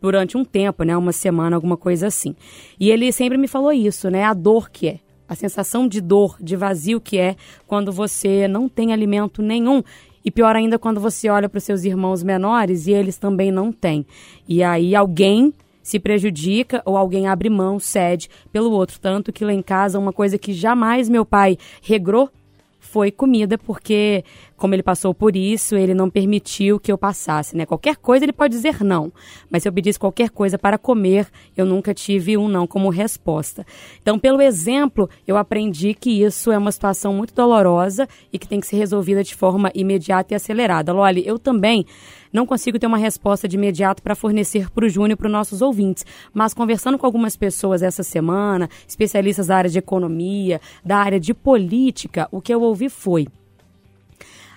durante 0.00 0.36
um 0.36 0.44
tempo, 0.44 0.82
né, 0.82 0.96
uma 0.96 1.12
semana, 1.12 1.56
alguma 1.56 1.76
coisa 1.76 2.06
assim. 2.06 2.34
E 2.78 2.90
ele 2.90 3.10
sempre 3.12 3.36
me 3.36 3.48
falou 3.48 3.72
isso, 3.72 4.10
né, 4.10 4.24
a 4.24 4.34
dor 4.34 4.70
que 4.70 4.88
é, 4.88 5.00
a 5.28 5.34
sensação 5.34 5.88
de 5.88 6.00
dor, 6.00 6.36
de 6.40 6.56
vazio 6.56 7.00
que 7.00 7.18
é 7.18 7.36
quando 7.66 7.92
você 7.92 8.46
não 8.46 8.68
tem 8.68 8.92
alimento 8.92 9.42
nenhum. 9.42 9.82
E 10.24 10.30
pior 10.30 10.56
ainda 10.56 10.78
quando 10.78 11.00
você 11.00 11.28
olha 11.28 11.48
para 11.50 11.58
os 11.58 11.64
seus 11.64 11.84
irmãos 11.84 12.22
menores 12.22 12.86
e 12.86 12.92
eles 12.92 13.18
também 13.18 13.50
não 13.50 13.70
têm. 13.70 14.06
E 14.48 14.62
aí 14.62 14.94
alguém 14.94 15.52
se 15.82 15.98
prejudica 15.98 16.82
ou 16.86 16.96
alguém 16.96 17.26
abre 17.26 17.50
mão, 17.50 17.78
cede 17.78 18.30
pelo 18.50 18.70
outro. 18.70 18.98
Tanto 18.98 19.30
que 19.30 19.44
lá 19.44 19.52
em 19.52 19.60
casa, 19.60 19.98
uma 19.98 20.14
coisa 20.14 20.38
que 20.38 20.54
jamais 20.54 21.10
meu 21.10 21.26
pai 21.26 21.58
regrou 21.82 22.30
foi 22.94 23.10
comida, 23.10 23.58
porque 23.58 24.24
como 24.56 24.74
ele 24.74 24.82
passou 24.82 25.12
por 25.12 25.36
isso, 25.36 25.76
ele 25.76 25.94
não 25.94 26.08
permitiu 26.08 26.78
que 26.78 26.90
eu 26.90 26.98
passasse, 26.98 27.56
né? 27.56 27.66
Qualquer 27.66 27.96
coisa 27.96 28.24
ele 28.24 28.32
pode 28.32 28.54
dizer 28.54 28.82
não, 28.82 29.12
mas 29.50 29.62
se 29.62 29.68
eu 29.68 29.72
pedisse 29.72 29.98
qualquer 29.98 30.30
coisa 30.30 30.58
para 30.58 30.78
comer, 30.78 31.26
eu 31.56 31.66
nunca 31.66 31.92
tive 31.92 32.36
um 32.36 32.48
não 32.48 32.66
como 32.66 32.88
resposta. 32.88 33.66
Então, 34.00 34.18
pelo 34.18 34.40
exemplo, 34.40 35.08
eu 35.26 35.36
aprendi 35.36 35.94
que 35.94 36.22
isso 36.22 36.50
é 36.50 36.58
uma 36.58 36.72
situação 36.72 37.14
muito 37.14 37.34
dolorosa 37.34 38.08
e 38.32 38.38
que 38.38 38.48
tem 38.48 38.60
que 38.60 38.66
ser 38.66 38.76
resolvida 38.76 39.22
de 39.22 39.34
forma 39.34 39.70
imediata 39.74 40.34
e 40.34 40.36
acelerada. 40.36 40.92
Loli, 40.92 41.26
eu 41.26 41.38
também 41.38 41.84
não 42.32 42.44
consigo 42.44 42.80
ter 42.80 42.86
uma 42.88 42.98
resposta 42.98 43.46
de 43.46 43.56
imediato 43.56 44.02
para 44.02 44.16
fornecer 44.16 44.68
para 44.70 44.84
o 44.84 44.88
Júnior 44.88 45.16
para 45.16 45.26
os 45.26 45.32
nossos 45.32 45.62
ouvintes. 45.62 46.04
Mas 46.32 46.52
conversando 46.52 46.98
com 46.98 47.06
algumas 47.06 47.36
pessoas 47.36 47.80
essa 47.80 48.02
semana, 48.02 48.68
especialistas 48.88 49.46
da 49.46 49.56
área 49.56 49.70
de 49.70 49.78
economia, 49.78 50.60
da 50.84 50.98
área 50.98 51.20
de 51.20 51.32
política, 51.32 52.28
o 52.32 52.40
que 52.40 52.52
eu 52.52 52.60
ouvi 52.60 52.88
foi: 52.88 53.28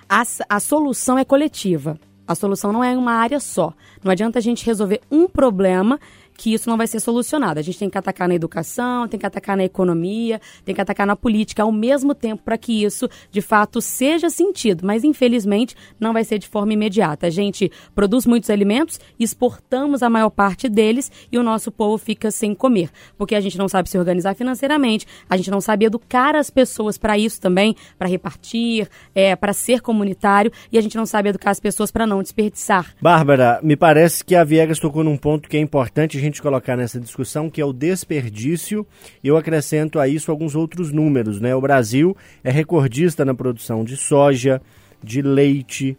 a, 0.09 0.23
a 0.49 0.59
solução 0.59 1.17
é 1.17 1.25
coletiva. 1.25 1.99
A 2.27 2.35
solução 2.35 2.73
não 2.73 2.83
é 2.83 2.97
uma 2.97 3.13
área 3.13 3.39
só. 3.39 3.73
Não 4.03 4.11
adianta 4.11 4.39
a 4.39 4.41
gente 4.41 4.65
resolver 4.65 5.01
um 5.09 5.27
problema 5.27 5.99
que 6.37 6.53
isso 6.53 6.69
não 6.69 6.77
vai 6.77 6.87
ser 6.87 6.99
solucionado. 6.99 7.59
A 7.59 7.63
gente 7.63 7.79
tem 7.79 7.89
que 7.89 7.97
atacar 7.97 8.27
na 8.27 8.35
educação, 8.35 9.07
tem 9.07 9.19
que 9.19 9.25
atacar 9.25 9.57
na 9.57 9.63
economia, 9.63 10.39
tem 10.63 10.75
que 10.75 10.79
atacar 10.79 11.07
na 11.07 11.15
política 11.15 11.63
ao 11.63 11.71
mesmo 11.71 12.13
tempo 12.13 12.43
para 12.43 12.57
que 12.57 12.83
isso, 12.83 13.09
de 13.31 13.41
fato, 13.41 13.81
seja 13.81 14.29
sentido. 14.29 14.85
Mas, 14.85 15.03
infelizmente, 15.03 15.75
não 15.99 16.13
vai 16.13 16.23
ser 16.23 16.37
de 16.37 16.47
forma 16.47 16.73
imediata. 16.73 17.27
A 17.27 17.29
gente 17.29 17.71
produz 17.95 18.25
muitos 18.25 18.49
alimentos, 18.49 18.99
exportamos 19.19 20.03
a 20.03 20.09
maior 20.09 20.29
parte 20.29 20.69
deles 20.69 21.11
e 21.31 21.37
o 21.37 21.43
nosso 21.43 21.71
povo 21.71 21.97
fica 21.97 22.29
sem 22.29 22.53
comer. 22.53 22.89
Porque 23.17 23.33
a 23.33 23.41
gente 23.41 23.57
não 23.57 23.67
sabe 23.67 23.89
se 23.89 23.97
organizar 23.97 24.35
financeiramente, 24.35 25.07
a 25.29 25.35
gente 25.35 25.49
não 25.49 25.59
sabe 25.59 25.85
educar 25.85 26.35
as 26.35 26.49
pessoas 26.49 26.97
para 26.97 27.17
isso 27.17 27.41
também, 27.41 27.75
para 27.97 28.07
repartir, 28.07 28.87
é, 29.15 29.35
para 29.35 29.53
ser 29.53 29.81
comunitário, 29.81 30.51
e 30.71 30.77
a 30.77 30.81
gente 30.81 30.95
não 30.95 31.05
sabe 31.05 31.29
educar 31.29 31.51
as 31.51 31.59
pessoas 31.59 31.91
para 31.91 32.05
não 32.05 32.21
desperdiçar. 32.21 32.93
Bárbara, 33.01 33.59
me 33.63 33.75
parece 33.75 34.23
que 34.23 34.35
a 34.35 34.43
Viegas 34.43 34.79
tocou 34.79 35.03
num 35.03 35.17
ponto 35.17 35.49
que 35.49 35.57
é 35.57 35.59
importante 35.59 36.17
a 36.17 36.21
gente 36.21 36.26
colocar 36.41 36.75
nessa 36.75 36.99
discussão, 36.99 37.49
que 37.49 37.61
é 37.61 37.65
o 37.65 37.73
desperdício. 37.73 38.85
Eu 39.23 39.37
acrescento 39.37 39.99
a 39.99 40.07
isso 40.07 40.29
alguns 40.29 40.55
outros 40.55 40.91
números, 40.91 41.39
né? 41.39 41.55
O 41.55 41.61
Brasil 41.61 42.15
é 42.43 42.51
recordista 42.51 43.23
na 43.23 43.33
produção 43.33 43.83
de 43.83 43.95
soja, 43.95 44.61
de 45.03 45.21
leite, 45.21 45.97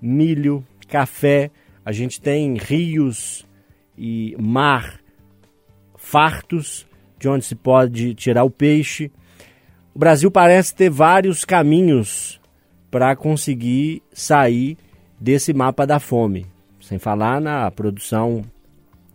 milho, 0.00 0.64
café. 0.88 1.50
A 1.84 1.92
gente 1.92 2.20
tem 2.20 2.56
rios 2.56 3.46
e 3.96 4.36
mar 4.38 5.00
fartos 5.96 6.86
de 7.18 7.28
onde 7.28 7.44
se 7.44 7.54
pode 7.54 8.14
tirar 8.14 8.44
o 8.44 8.50
peixe. 8.50 9.10
O 9.94 9.98
Brasil 9.98 10.30
parece 10.30 10.74
ter 10.74 10.88
vários 10.88 11.44
caminhos 11.44 12.40
para 12.90 13.14
conseguir 13.16 14.02
sair 14.12 14.78
desse 15.20 15.52
mapa 15.52 15.86
da 15.86 15.98
fome, 15.98 16.46
sem 16.80 16.98
falar 16.98 17.40
na 17.40 17.70
produção 17.70 18.42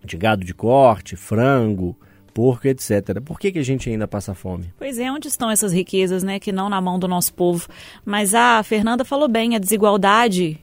de 0.04 0.18
gado 0.18 0.44
de 0.44 0.54
corte, 0.54 1.16
frango, 1.16 1.98
porco, 2.34 2.68
etc. 2.68 3.22
Por 3.24 3.40
que, 3.40 3.52
que 3.52 3.60
a 3.60 3.64
gente 3.64 3.90
ainda 3.90 4.08
passa 4.08 4.34
fome? 4.34 4.74
Pois 4.78 4.98
é, 4.98 5.12
onde 5.12 5.28
estão 5.28 5.50
essas 5.50 5.72
riquezas, 5.72 6.24
né, 6.24 6.40
que 6.40 6.52
não 6.52 6.70
na 6.70 6.82
mão 6.82 6.98
do 6.98 7.08
nosso 7.08 7.34
povo? 7.34 7.68
Mas 8.04 8.34
a 8.34 8.62
Fernanda 8.64 9.06
falou 9.06 9.28
bem, 9.28 9.56
a 9.56 9.60
desigualdade 9.60 10.60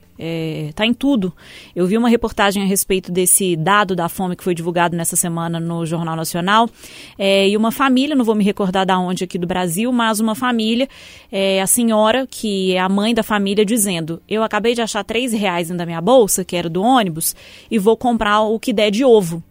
está 0.69 0.85
em 0.85 0.93
tudo. 0.93 1.33
Eu 1.75 1.85
vi 1.87 1.97
uma 1.97 2.09
reportagem 2.09 2.63
a 2.63 2.65
respeito 2.65 3.11
desse 3.11 3.55
dado 3.55 3.95
da 3.95 4.07
fome 4.07 4.35
que 4.35 4.43
foi 4.43 4.53
divulgado 4.53 4.95
nessa 4.95 5.15
semana 5.15 5.59
no 5.59 5.85
Jornal 5.85 6.15
Nacional. 6.15 6.69
É, 7.17 7.47
e 7.47 7.57
uma 7.57 7.71
família, 7.71 8.15
não 8.15 8.25
vou 8.25 8.35
me 8.35 8.43
recordar 8.43 8.85
da 8.85 8.97
onde 8.99 9.23
aqui 9.23 9.37
do 9.37 9.47
Brasil, 9.47 9.91
mas 9.91 10.19
uma 10.19 10.35
família, 10.35 10.87
é, 11.31 11.61
a 11.61 11.67
senhora, 11.67 12.27
que 12.27 12.73
é 12.73 12.79
a 12.79 12.89
mãe 12.89 13.13
da 13.13 13.23
família, 13.23 13.65
dizendo: 13.65 14.21
Eu 14.27 14.43
acabei 14.43 14.73
de 14.73 14.81
achar 14.81 15.03
três 15.03 15.33
reais 15.33 15.69
da 15.69 15.85
minha 15.85 16.01
bolsa, 16.01 16.45
que 16.45 16.55
era 16.55 16.69
do 16.69 16.81
ônibus, 16.81 17.35
e 17.69 17.79
vou 17.79 17.97
comprar 17.97 18.41
o 18.41 18.59
que 18.59 18.73
der 18.73 18.91
de 18.91 19.03
ovo. 19.03 19.43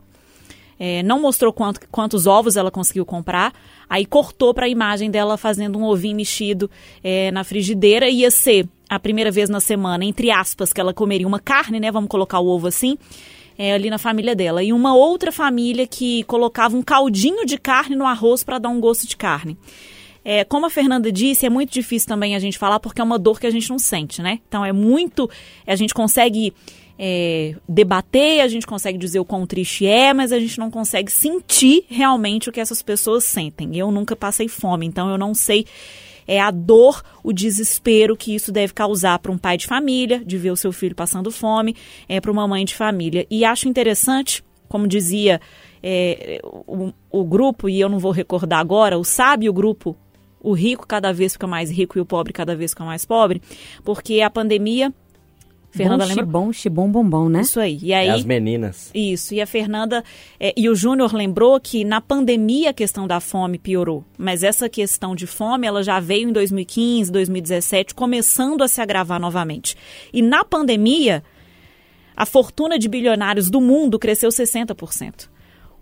É, 0.83 1.03
não 1.03 1.21
mostrou 1.21 1.53
quanto, 1.53 1.81
quantos 1.91 2.27
ovos 2.27 2.57
ela 2.57 2.71
conseguiu 2.71 3.05
comprar. 3.05 3.53
Aí 3.89 4.07
cortou 4.07 4.55
para 4.55 4.65
a 4.65 4.69
imagem 4.69 5.11
dela 5.11 5.37
fazendo 5.37 5.79
um 5.79 5.85
ovinho 5.85 6.17
mexido 6.17 6.71
é, 7.05 7.31
na 7.33 7.45
frigideira. 7.45 8.09
Ia 8.09 8.31
ser 8.31 8.67
a 8.91 8.99
primeira 8.99 9.31
vez 9.31 9.49
na 9.49 9.61
semana, 9.61 10.05
entre 10.05 10.33
aspas, 10.33 10.73
que 10.73 10.81
ela 10.81 10.93
comeria 10.93 11.27
uma 11.27 11.39
carne, 11.39 11.79
né? 11.79 11.93
Vamos 11.93 12.11
colocar 12.11 12.41
o 12.41 12.47
ovo 12.49 12.67
assim. 12.67 12.99
É, 13.57 13.75
ali 13.75 13.89
na 13.89 13.99
família 13.99 14.35
dela. 14.35 14.65
E 14.65 14.73
uma 14.73 14.95
outra 14.95 15.31
família 15.31 15.87
que 15.87 16.25
colocava 16.25 16.77
um 16.77 16.83
caldinho 16.83 17.45
de 17.45 17.59
carne 17.59 17.95
no 17.95 18.07
arroz 18.07 18.43
para 18.43 18.59
dar 18.59 18.71
um 18.71 18.81
gosto 18.81 19.07
de 19.07 19.17
carne. 19.17 19.57
É, 20.25 20.45
como 20.45 20.67
a 20.67 20.71
Fernanda 20.71 21.13
disse, 21.13 21.47
é 21.47 21.51
muito 21.51 21.71
difícil 21.71 22.09
também 22.09 22.35
a 22.35 22.39
gente 22.39 22.59
falar 22.59 22.81
porque 22.81 23.01
é 23.01 23.05
uma 23.05 23.19
dor 23.19 23.39
que 23.39 23.47
a 23.47 23.51
gente 23.51 23.69
não 23.69 23.79
sente, 23.79 24.23
né? 24.23 24.41
Então 24.49 24.65
é 24.65 24.73
muito. 24.73 25.31
A 25.67 25.77
gente 25.77 25.93
consegue 25.93 26.55
é, 26.99 27.55
debater, 27.69 28.41
a 28.41 28.49
gente 28.49 28.67
consegue 28.67 28.99
dizer 28.99 29.21
o 29.21 29.25
quão 29.25 29.47
triste 29.47 29.87
é, 29.87 30.13
mas 30.13 30.33
a 30.33 30.39
gente 30.39 30.59
não 30.59 30.71
consegue 30.71 31.13
sentir 31.13 31.85
realmente 31.89 32.49
o 32.49 32.53
que 32.53 32.61
essas 32.61 32.83
pessoas 32.83 33.25
sentem. 33.25 33.77
Eu 33.77 33.91
nunca 33.91 34.17
passei 34.17 34.49
fome, 34.49 34.87
então 34.87 35.09
eu 35.11 35.19
não 35.19 35.35
sei 35.35 35.65
é 36.31 36.39
a 36.39 36.53
dor, 36.53 37.03
o 37.25 37.33
desespero 37.33 38.17
que 38.17 38.33
isso 38.33 38.53
deve 38.53 38.73
causar 38.73 39.19
para 39.19 39.33
um 39.33 39.37
pai 39.37 39.57
de 39.57 39.67
família, 39.67 40.25
de 40.25 40.39
ver 40.39 40.53
o 40.53 40.57
seu 40.57 40.71
filho 40.71 40.95
passando 40.95 41.29
fome, 41.33 41.75
é, 42.09 42.21
para 42.21 42.31
uma 42.31 42.47
mãe 42.47 42.65
de 42.65 42.73
família. 42.73 43.27
E 43.29 43.45
acho 43.45 43.69
interessante, 43.69 44.45
como 44.69 44.87
dizia 44.87 45.41
é, 45.83 46.41
o, 46.45 46.93
o 47.11 47.25
grupo, 47.25 47.69
e 47.69 47.81
eu 47.81 47.89
não 47.89 47.99
vou 47.99 48.13
recordar 48.13 48.61
agora, 48.61 48.97
o 48.97 49.03
sábio 49.03 49.53
grupo 49.53 49.97
o 50.41 50.53
rico 50.53 50.87
cada 50.87 51.13
vez 51.13 51.33
fica 51.33 51.49
mais 51.49 51.69
rico 51.69 51.99
e 51.99 52.01
o 52.01 52.07
pobre 52.07 52.33
cada 52.33 52.55
vez 52.55 52.71
fica 52.71 52.85
mais 52.85 53.05
pobre, 53.05 53.43
porque 53.85 54.21
a 54.21 54.31
pandemia 54.31 54.95
Fernanda 55.71 56.05
bom, 56.05 56.09
lembra? 56.09 56.27
Bom, 56.27 56.53
xibom, 56.53 56.91
bombom, 56.91 57.29
né? 57.29 57.43
Isso 57.43 57.61
aí. 57.61 57.79
E 57.81 57.95
aí 57.95 58.09
é 58.09 58.11
as 58.11 58.25
meninas. 58.25 58.91
Isso. 58.93 59.35
E 59.35 59.41
a 59.41 59.47
Fernanda 59.47 60.03
é, 60.39 60.53
e 60.57 60.69
o 60.69 60.75
Júnior 60.75 61.15
lembrou 61.15 61.61
que 61.61 61.85
na 61.85 62.01
pandemia 62.01 62.71
a 62.71 62.75
questão 62.75 63.07
da 63.07 63.21
fome 63.21 63.59
piorou. 63.59 64.05
Mas 64.19 64.43
essa 64.43 64.69
questão 64.69 65.15
de 65.15 65.27
fome, 65.27 65.67
ela 65.67 65.83
já 65.83 66.01
veio 66.01 66.29
em 66.29 66.33
2015, 66.33 67.13
2017, 67.13 67.95
começando 67.95 68.63
a 68.63 68.69
se 68.69 68.81
agravar 68.81 69.21
novamente. 69.21 69.77
E 70.13 70.21
na 70.23 70.45
pandemia, 70.45 71.23
a 72.17 72.27
fortuna 72.27 72.79
de 72.79 72.89
bilionários 72.89 73.49
do 73.49 73.61
mundo 73.61 73.99
cresceu 73.99 74.31
60%. 74.31 75.29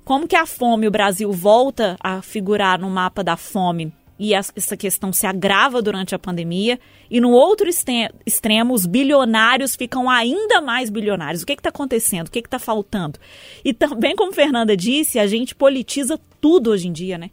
Como 0.05 0.29
que 0.29 0.37
a 0.37 0.47
fome, 0.47 0.87
o 0.87 0.91
Brasil 0.91 1.33
volta 1.33 1.97
a 2.01 2.21
figurar 2.21 2.79
no 2.79 2.91
mapa 2.91 3.25
da 3.25 3.37
fome 3.37 3.93
e 4.19 4.35
essa 4.35 4.77
questão 4.77 5.13
se 5.13 5.27
agrava 5.27 5.81
durante 5.81 6.15
a 6.15 6.19
pandemia. 6.19 6.81
E 7.11 7.21
no 7.21 7.31
outro 7.31 7.69
extremo, 7.69 8.75
os 8.75 8.85
bilionários 8.85 9.77
ficam 9.77 10.11
ainda 10.11 10.61
mais 10.61 10.91
bilionários. 10.91 11.43
O 11.43 11.47
que 11.47 11.53
está 11.53 11.69
acontecendo? 11.69 12.27
O 12.27 12.31
que 12.31 12.41
está 12.41 12.59
faltando? 12.59 13.19
E 13.65 13.73
também, 13.73 14.17
como 14.17 14.33
Fernanda 14.33 14.77
disse, 14.77 15.19
a 15.19 15.27
gente 15.27 15.55
politiza 15.55 16.19
tudo 16.41 16.71
hoje 16.71 16.89
em 16.89 16.93
dia, 16.93 17.17
né? 17.17 17.31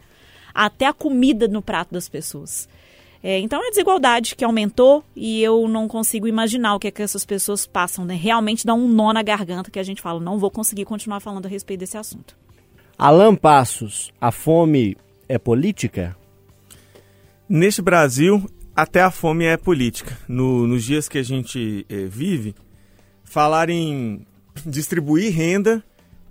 Até 0.53 0.85
a 0.85 0.93
comida 0.93 1.47
no 1.47 1.61
prato 1.61 1.91
das 1.91 2.07
pessoas. 2.07 2.69
É, 3.23 3.39
então 3.39 3.59
é 3.63 3.67
a 3.67 3.69
desigualdade 3.71 4.35
que 4.35 4.45
aumentou 4.45 5.03
e 5.15 5.41
eu 5.41 5.67
não 5.67 5.87
consigo 5.87 6.27
imaginar 6.27 6.75
o 6.75 6.79
que, 6.79 6.89
é 6.89 6.91
que 6.91 7.01
essas 7.01 7.25
pessoas 7.25 7.65
passam, 7.65 8.05
né? 8.05 8.13
Realmente 8.13 8.63
dá 8.63 8.75
um 8.75 8.87
nó 8.87 9.11
na 9.11 9.23
garganta 9.23 9.71
que 9.71 9.79
a 9.79 9.83
gente 9.83 9.99
fala, 9.99 10.19
não 10.19 10.37
vou 10.37 10.51
conseguir 10.51 10.85
continuar 10.85 11.19
falando 11.19 11.47
a 11.47 11.49
respeito 11.49 11.79
desse 11.79 11.97
assunto. 11.97 12.37
Alan 12.95 13.35
Passos, 13.35 14.13
a 14.21 14.31
fome 14.31 14.95
é 15.27 15.39
política? 15.39 16.15
Neste 17.47 17.81
Brasil, 17.81 18.49
até 18.75 19.01
a 19.01 19.11
fome 19.11 19.45
é 19.45 19.55
política. 19.55 20.17
No, 20.27 20.65
nos 20.65 20.83
dias 20.83 21.07
que 21.07 21.17
a 21.17 21.23
gente 21.23 21.85
eh, 21.87 22.07
vive, 22.09 22.55
falar 23.23 23.69
em 23.69 24.25
distribuir 24.65 25.33
renda 25.33 25.83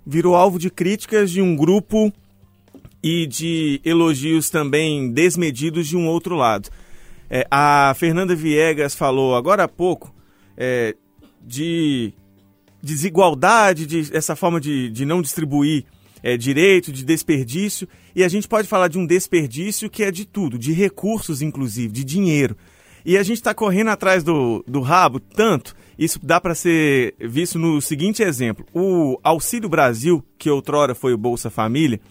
virou 0.05 0.35
alvo 0.35 0.59
de 0.59 0.69
críticas 0.69 1.31
de 1.31 1.41
um 1.41 1.55
grupo 1.55 2.13
e 3.01 3.25
de 3.25 3.79
elogios 3.83 4.49
também 4.49 5.11
desmedidos 5.11 5.87
de 5.87 5.95
um 5.95 6.07
outro 6.07 6.35
lado. 6.35 6.69
É, 7.29 7.47
a 7.49 7.93
Fernanda 7.97 8.35
Viegas 8.35 8.93
falou 8.93 9.35
agora 9.35 9.63
há 9.63 9.67
pouco 9.67 10.13
é, 10.55 10.95
de 11.41 12.13
desigualdade, 12.81 13.87
de 13.87 14.15
essa 14.15 14.35
forma 14.35 14.59
de, 14.59 14.89
de 14.89 15.05
não 15.05 15.21
distribuir 15.21 15.85
é, 16.25 16.35
direito, 16.35 16.91
de 16.91 17.05
desperdício, 17.05 17.87
e 18.15 18.23
a 18.23 18.27
gente 18.27 18.47
pode 18.47 18.67
falar 18.67 18.87
de 18.87 18.97
um 18.97 19.05
desperdício 19.05 19.87
que 19.87 20.03
é 20.03 20.09
de 20.09 20.25
tudo, 20.25 20.57
de 20.57 20.73
recursos 20.73 21.39
inclusive, 21.39 21.93
de 21.93 22.03
dinheiro. 22.03 22.57
E 23.05 23.15
a 23.15 23.21
gente 23.21 23.37
está 23.37 23.53
correndo 23.53 23.91
atrás 23.91 24.23
do, 24.23 24.65
do 24.67 24.81
rabo 24.81 25.19
tanto, 25.19 25.75
isso 25.99 26.19
dá 26.23 26.41
para 26.41 26.55
ser 26.55 27.13
visto 27.19 27.59
no 27.59 27.79
seguinte 27.79 28.23
exemplo. 28.23 28.65
O 28.73 29.19
Auxílio 29.23 29.69
Brasil, 29.69 30.25
que 30.35 30.49
outrora 30.49 30.95
foi 30.95 31.13
o 31.13 31.17
Bolsa 31.17 31.51
Família, 31.51 32.01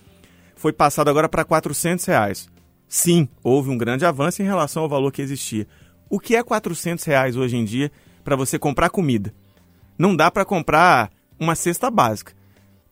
foi 0.55 0.73
passado 0.73 1.09
agora 1.09 1.29
para 1.29 1.45
400 1.45 2.05
reais. 2.05 2.49
Sim, 2.89 3.29
houve 3.43 3.69
um 3.71 3.77
grande 3.77 4.07
avanço 4.07 4.41
em 4.41 4.45
relação 4.45 4.85
ao 4.85 4.89
valor 4.89 5.11
que 5.11 5.23
existia. 5.23 5.67
O 6.09 6.21
que 6.21 6.37
é 6.37 6.43
400 6.45 7.05
reais 7.05 7.37
hoje 7.37 7.57
em 7.57 7.65
dia 7.65 7.91
para 8.23 8.37
você 8.37 8.61
comprar 8.61 8.91
comida? 8.91 9.35
Não 9.99 10.15
dá 10.15 10.31
para 10.31 10.45
comprar 10.45 11.11
uma 11.37 11.57
cesta 11.57 11.91
básica 11.91 12.33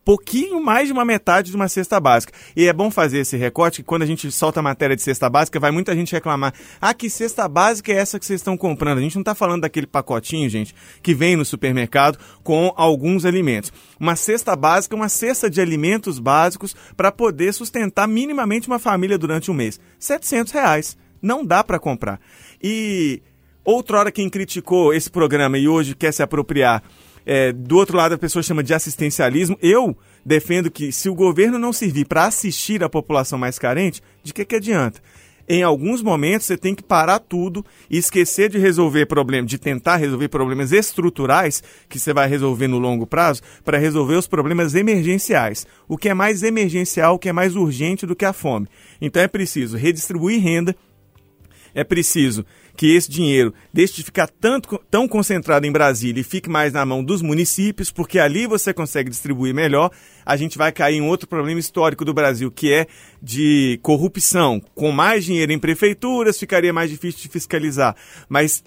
pouquinho 0.03 0.61
mais 0.61 0.87
de 0.87 0.93
uma 0.93 1.05
metade 1.05 1.49
de 1.49 1.55
uma 1.55 1.67
cesta 1.67 1.99
básica. 1.99 2.33
E 2.55 2.67
é 2.67 2.73
bom 2.73 2.91
fazer 2.91 3.19
esse 3.19 3.37
recorte 3.37 3.81
que 3.81 3.87
quando 3.87 4.03
a 4.03 4.05
gente 4.05 4.31
solta 4.31 4.59
a 4.59 4.63
matéria 4.63 4.95
de 4.95 5.01
cesta 5.01 5.29
básica, 5.29 5.59
vai 5.59 5.71
muita 5.71 5.95
gente 5.95 6.13
reclamar: 6.13 6.53
ah, 6.81 6.93
que 6.93 7.09
cesta 7.09 7.47
básica 7.47 7.91
é 7.91 7.95
essa 7.95 8.19
que 8.19 8.25
vocês 8.25 8.39
estão 8.39 8.57
comprando? 8.57 8.97
A 8.97 9.01
gente 9.01 9.15
não 9.15 9.21
está 9.21 9.35
falando 9.35 9.61
daquele 9.61 9.87
pacotinho, 9.87 10.49
gente, 10.49 10.75
que 11.01 11.13
vem 11.13 11.35
no 11.35 11.45
supermercado 11.45 12.17
com 12.43 12.73
alguns 12.75 13.25
alimentos. 13.25 13.71
Uma 13.99 14.15
cesta 14.15 14.55
básica 14.55 14.95
é 14.95 14.97
uma 14.97 15.09
cesta 15.09 15.49
de 15.49 15.61
alimentos 15.61 16.19
básicos 16.19 16.75
para 16.95 17.11
poder 17.11 17.53
sustentar 17.53 18.07
minimamente 18.07 18.67
uma 18.67 18.79
família 18.79 19.17
durante 19.17 19.49
um 19.49 19.53
mês. 19.53 19.79
700 19.99 20.51
reais. 20.51 20.97
Não 21.21 21.45
dá 21.45 21.63
para 21.63 21.79
comprar. 21.79 22.19
E 22.61 23.21
outrora 23.63 24.11
quem 24.11 24.29
criticou 24.29 24.93
esse 24.93 25.09
programa 25.09 25.57
e 25.57 25.69
hoje 25.69 25.95
quer 25.95 26.11
se 26.11 26.21
apropriar 26.21 26.83
é, 27.25 27.51
do 27.51 27.77
outro 27.77 27.97
lado, 27.97 28.15
a 28.15 28.17
pessoa 28.17 28.43
chama 28.43 28.63
de 28.63 28.73
assistencialismo. 28.73 29.57
Eu 29.61 29.95
defendo 30.25 30.71
que 30.71 30.91
se 30.91 31.09
o 31.09 31.15
governo 31.15 31.59
não 31.59 31.73
servir 31.73 32.05
para 32.05 32.25
assistir 32.25 32.83
a 32.83 32.89
população 32.89 33.37
mais 33.37 33.59
carente, 33.59 34.01
de 34.23 34.33
que, 34.33 34.45
que 34.45 34.55
adianta? 34.55 35.01
Em 35.47 35.61
alguns 35.61 36.01
momentos 36.01 36.47
você 36.47 36.55
tem 36.55 36.73
que 36.73 36.81
parar 36.81 37.19
tudo 37.19 37.65
e 37.89 37.97
esquecer 37.97 38.49
de 38.49 38.57
resolver 38.57 39.05
problemas, 39.07 39.49
de 39.49 39.57
tentar 39.57 39.97
resolver 39.97 40.29
problemas 40.29 40.71
estruturais 40.71 41.61
que 41.89 41.99
você 41.99 42.13
vai 42.13 42.29
resolver 42.29 42.67
no 42.67 42.79
longo 42.79 43.05
prazo, 43.05 43.41
para 43.63 43.77
resolver 43.77 44.15
os 44.15 44.25
problemas 44.25 44.73
emergenciais. 44.73 45.67
O 45.85 45.97
que 45.97 46.07
é 46.07 46.13
mais 46.13 46.43
emergencial, 46.43 47.15
o 47.15 47.19
que 47.19 47.27
é 47.27 47.33
mais 47.33 47.57
urgente 47.57 48.05
do 48.05 48.15
que 48.15 48.23
a 48.23 48.31
fome. 48.31 48.69
Então 49.01 49.21
é 49.21 49.27
preciso 49.27 49.75
redistribuir 49.75 50.41
renda, 50.41 50.73
é 51.73 51.83
preciso 51.83 52.45
que 52.75 52.95
esse 52.95 53.09
dinheiro 53.09 53.53
deixe 53.71 53.95
de 53.95 54.03
ficar 54.03 54.27
tanto, 54.27 54.79
tão 54.89 55.07
concentrado 55.07 55.65
em 55.65 55.71
Brasília 55.71 56.21
e 56.21 56.23
fique 56.23 56.49
mais 56.49 56.73
na 56.73 56.85
mão 56.85 57.03
dos 57.03 57.21
municípios, 57.21 57.91
porque 57.91 58.17
ali 58.19 58.47
você 58.47 58.73
consegue 58.73 59.09
distribuir 59.09 59.53
melhor. 59.53 59.91
A 60.25 60.35
gente 60.35 60.57
vai 60.57 60.71
cair 60.71 60.97
em 60.97 61.01
outro 61.01 61.27
problema 61.27 61.59
histórico 61.59 62.03
do 62.03 62.13
Brasil, 62.13 62.51
que 62.51 62.73
é 62.73 62.87
de 63.21 63.79
corrupção. 63.83 64.61
Com 64.73 64.91
mais 64.91 65.23
dinheiro 65.23 65.51
em 65.51 65.59
prefeituras, 65.59 66.39
ficaria 66.39 66.73
mais 66.73 66.89
difícil 66.89 67.21
de 67.21 67.29
fiscalizar. 67.29 67.95
Mas 68.27 68.63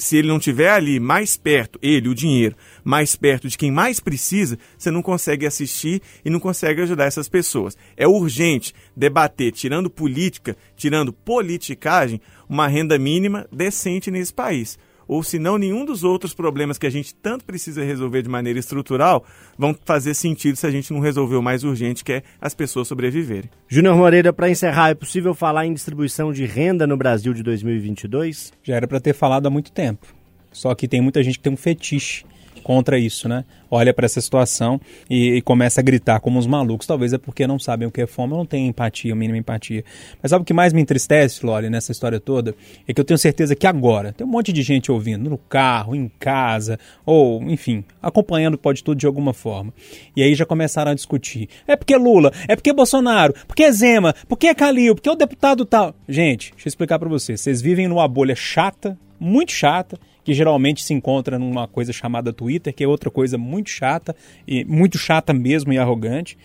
se 0.00 0.16
ele 0.16 0.28
não 0.28 0.38
tiver 0.38 0.70
ali 0.70 0.98
mais 0.98 1.36
perto, 1.36 1.78
ele, 1.82 2.08
o 2.08 2.14
dinheiro, 2.14 2.56
mais 2.82 3.14
perto 3.14 3.48
de 3.48 3.58
quem 3.58 3.70
mais 3.70 4.00
precisa, 4.00 4.58
você 4.76 4.90
não 4.90 5.02
consegue 5.02 5.46
assistir 5.46 6.00
e 6.24 6.30
não 6.30 6.40
consegue 6.40 6.82
ajudar 6.82 7.04
essas 7.04 7.28
pessoas. 7.28 7.76
É 7.96 8.08
urgente 8.08 8.74
debater, 8.96 9.52
tirando 9.52 9.90
política, 9.90 10.56
tirando 10.74 11.12
politicagem, 11.12 12.20
uma 12.48 12.66
renda 12.66 12.98
mínima 12.98 13.46
decente 13.52 14.10
nesse 14.10 14.32
país 14.32 14.78
ou 15.10 15.24
se 15.24 15.40
não 15.40 15.58
nenhum 15.58 15.84
dos 15.84 16.04
outros 16.04 16.32
problemas 16.32 16.78
que 16.78 16.86
a 16.86 16.90
gente 16.90 17.12
tanto 17.16 17.44
precisa 17.44 17.82
resolver 17.82 18.22
de 18.22 18.28
maneira 18.28 18.60
estrutural 18.60 19.24
vão 19.58 19.76
fazer 19.84 20.14
sentido 20.14 20.54
se 20.54 20.64
a 20.64 20.70
gente 20.70 20.92
não 20.92 21.00
resolver 21.00 21.34
o 21.34 21.42
mais 21.42 21.64
urgente, 21.64 22.04
que 22.04 22.12
é 22.12 22.22
as 22.40 22.54
pessoas 22.54 22.86
sobreviverem. 22.86 23.50
Júnior 23.66 23.96
Moreira, 23.96 24.32
para 24.32 24.48
encerrar, 24.48 24.90
é 24.90 24.94
possível 24.94 25.34
falar 25.34 25.66
em 25.66 25.74
distribuição 25.74 26.32
de 26.32 26.46
renda 26.46 26.86
no 26.86 26.96
Brasil 26.96 27.34
de 27.34 27.42
2022? 27.42 28.52
Já 28.62 28.76
era 28.76 28.86
para 28.86 29.00
ter 29.00 29.12
falado 29.12 29.46
há 29.46 29.50
muito 29.50 29.72
tempo. 29.72 30.06
Só 30.52 30.76
que 30.76 30.86
tem 30.86 31.00
muita 31.00 31.24
gente 31.24 31.38
que 31.38 31.42
tem 31.42 31.52
um 31.52 31.56
fetiche 31.56 32.24
contra 32.62 32.98
isso, 32.98 33.28
né? 33.28 33.44
Olha 33.70 33.94
para 33.94 34.04
essa 34.04 34.20
situação 34.20 34.80
e, 35.08 35.36
e, 35.36 35.42
começa 35.42 35.80
a 35.80 35.84
gritar 35.84 36.20
como 36.20 36.38
uns 36.38 36.46
malucos. 36.46 36.86
Talvez 36.86 37.12
é 37.12 37.18
porque 37.18 37.46
não 37.46 37.58
sabem 37.58 37.86
o 37.86 37.90
que 37.90 38.00
é 38.00 38.06
fome, 38.06 38.34
não 38.34 38.44
tem 38.44 38.66
empatia, 38.66 39.14
mínima 39.14 39.38
empatia. 39.38 39.84
Mas 40.20 40.30
sabe 40.30 40.42
o 40.42 40.44
que 40.44 40.52
mais 40.52 40.72
me 40.72 40.80
entristece, 40.80 41.44
Lore, 41.46 41.70
nessa 41.70 41.92
história 41.92 42.18
toda? 42.18 42.54
É 42.86 42.92
que 42.92 43.00
eu 43.00 43.04
tenho 43.04 43.18
certeza 43.18 43.54
que 43.54 43.66
agora 43.66 44.12
tem 44.12 44.26
um 44.26 44.30
monte 44.30 44.52
de 44.52 44.62
gente 44.62 44.90
ouvindo 44.90 45.30
no 45.30 45.38
carro, 45.38 45.94
em 45.94 46.10
casa, 46.18 46.78
ou, 47.06 47.42
enfim, 47.44 47.84
acompanhando 48.02 48.58
Pode 48.58 48.82
Tudo 48.82 48.98
de 48.98 49.06
alguma 49.06 49.32
forma. 49.32 49.72
E 50.16 50.22
aí 50.22 50.34
já 50.34 50.44
começaram 50.44 50.90
a 50.90 50.94
discutir. 50.94 51.48
É 51.66 51.76
porque 51.76 51.96
Lula, 51.96 52.32
é 52.48 52.56
porque 52.56 52.72
Bolsonaro, 52.72 53.34
porque 53.46 53.70
Zema, 53.72 54.14
porque 54.28 54.48
é 54.48 54.54
Calil, 54.54 54.94
porque 54.94 55.08
o 55.08 55.14
deputado 55.14 55.64
tal. 55.64 55.94
Gente, 56.08 56.50
deixa 56.52 56.66
eu 56.66 56.70
explicar 56.70 56.98
para 56.98 57.08
vocês. 57.08 57.40
Vocês 57.40 57.62
vivem 57.62 57.86
numa 57.86 58.08
bolha 58.08 58.34
chata, 58.34 58.98
muito 59.18 59.52
chata, 59.52 59.98
que 60.24 60.34
geralmente 60.34 60.82
se 60.82 60.92
encontra 60.92 61.38
numa 61.38 61.66
coisa 61.66 61.92
chamada 61.92 62.32
Twitter, 62.32 62.74
que 62.74 62.84
é 62.84 62.88
outra 62.88 63.10
coisa 63.10 63.38
muito 63.38 63.70
chata, 63.70 64.14
e 64.46 64.64
muito 64.64 64.98
chata 64.98 65.32
mesmo 65.32 65.72
e 65.72 65.78
arrogante. 65.78 66.36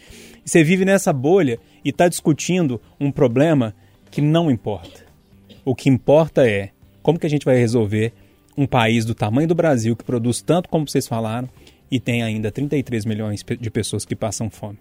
Você 0.43 0.63
vive 0.63 0.85
nessa 0.85 1.11
bolha 1.11 1.59
e 1.83 1.89
está 1.89 2.07
discutindo 2.07 2.79
um 2.99 3.11
problema 3.11 3.75
que 4.11 4.21
não 4.21 4.49
importa. 4.49 5.05
O 5.63 5.73
que 5.75 5.89
importa 5.89 6.47
é 6.47 6.69
como 7.01 7.19
que 7.19 7.25
a 7.25 7.29
gente 7.29 7.45
vai 7.45 7.57
resolver 7.57 8.13
um 8.57 8.65
país 8.65 9.03
do 9.05 9.13
tamanho 9.13 9.47
do 9.47 9.55
Brasil, 9.55 9.95
que 9.95 10.03
produz 10.03 10.41
tanto 10.41 10.69
como 10.69 10.88
vocês 10.88 11.07
falaram, 11.07 11.49
e 11.91 11.99
tem 11.99 12.23
ainda 12.23 12.51
33 12.51 13.05
milhões 13.05 13.43
de 13.59 13.69
pessoas 13.69 14.05
que 14.05 14.15
passam 14.15 14.49
fome. 14.49 14.77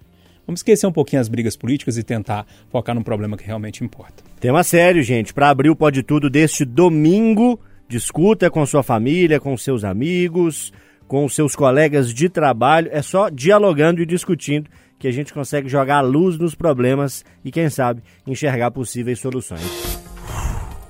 Vamos 0.47 0.61
esquecer 0.61 0.87
um 0.87 0.93
pouquinho 0.93 1.21
as 1.21 1.29
brigas 1.29 1.57
políticas 1.57 1.97
e 1.97 2.03
tentar 2.03 2.47
focar 2.71 2.95
no 2.95 3.03
problema 3.03 3.37
que 3.37 3.45
realmente 3.45 3.83
importa. 3.83 4.23
Tema 4.39 4.63
sério, 4.63 5.03
gente. 5.03 5.33
Para 5.33 5.49
abrir 5.49 5.71
o 5.71 5.77
Pode 5.77 6.03
Tudo 6.03 6.29
deste 6.29 6.65
domingo, 6.65 7.59
Discuta 7.89 8.51
com 8.51 8.65
sua 8.65 8.83
família, 8.83 9.39
com 9.39 9.57
seus 9.57 9.85
amigos, 9.85 10.73
com 11.07 11.29
seus 11.29 11.55
colegas 11.55 12.13
de 12.13 12.29
trabalho. 12.29 12.89
É 12.93 13.03
só 13.03 13.29
dialogando 13.29 14.01
e 14.01 14.07
discutindo 14.07 14.69
que 14.99 15.09
a 15.09 15.13
gente 15.13 15.35
consegue 15.35 15.69
jogar 15.69 16.01
luz 16.01 16.39
nos 16.39 16.55
problemas 16.55 17.25
e, 17.45 17.51
quem 17.51 17.69
sabe, 17.69 18.03
enxergar 18.27 18.71
possíveis 18.71 19.19
soluções. 19.19 19.61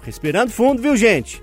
Respirando 0.02 0.52
fundo, 0.52 0.80
viu, 0.80 0.96
gente? 0.96 1.42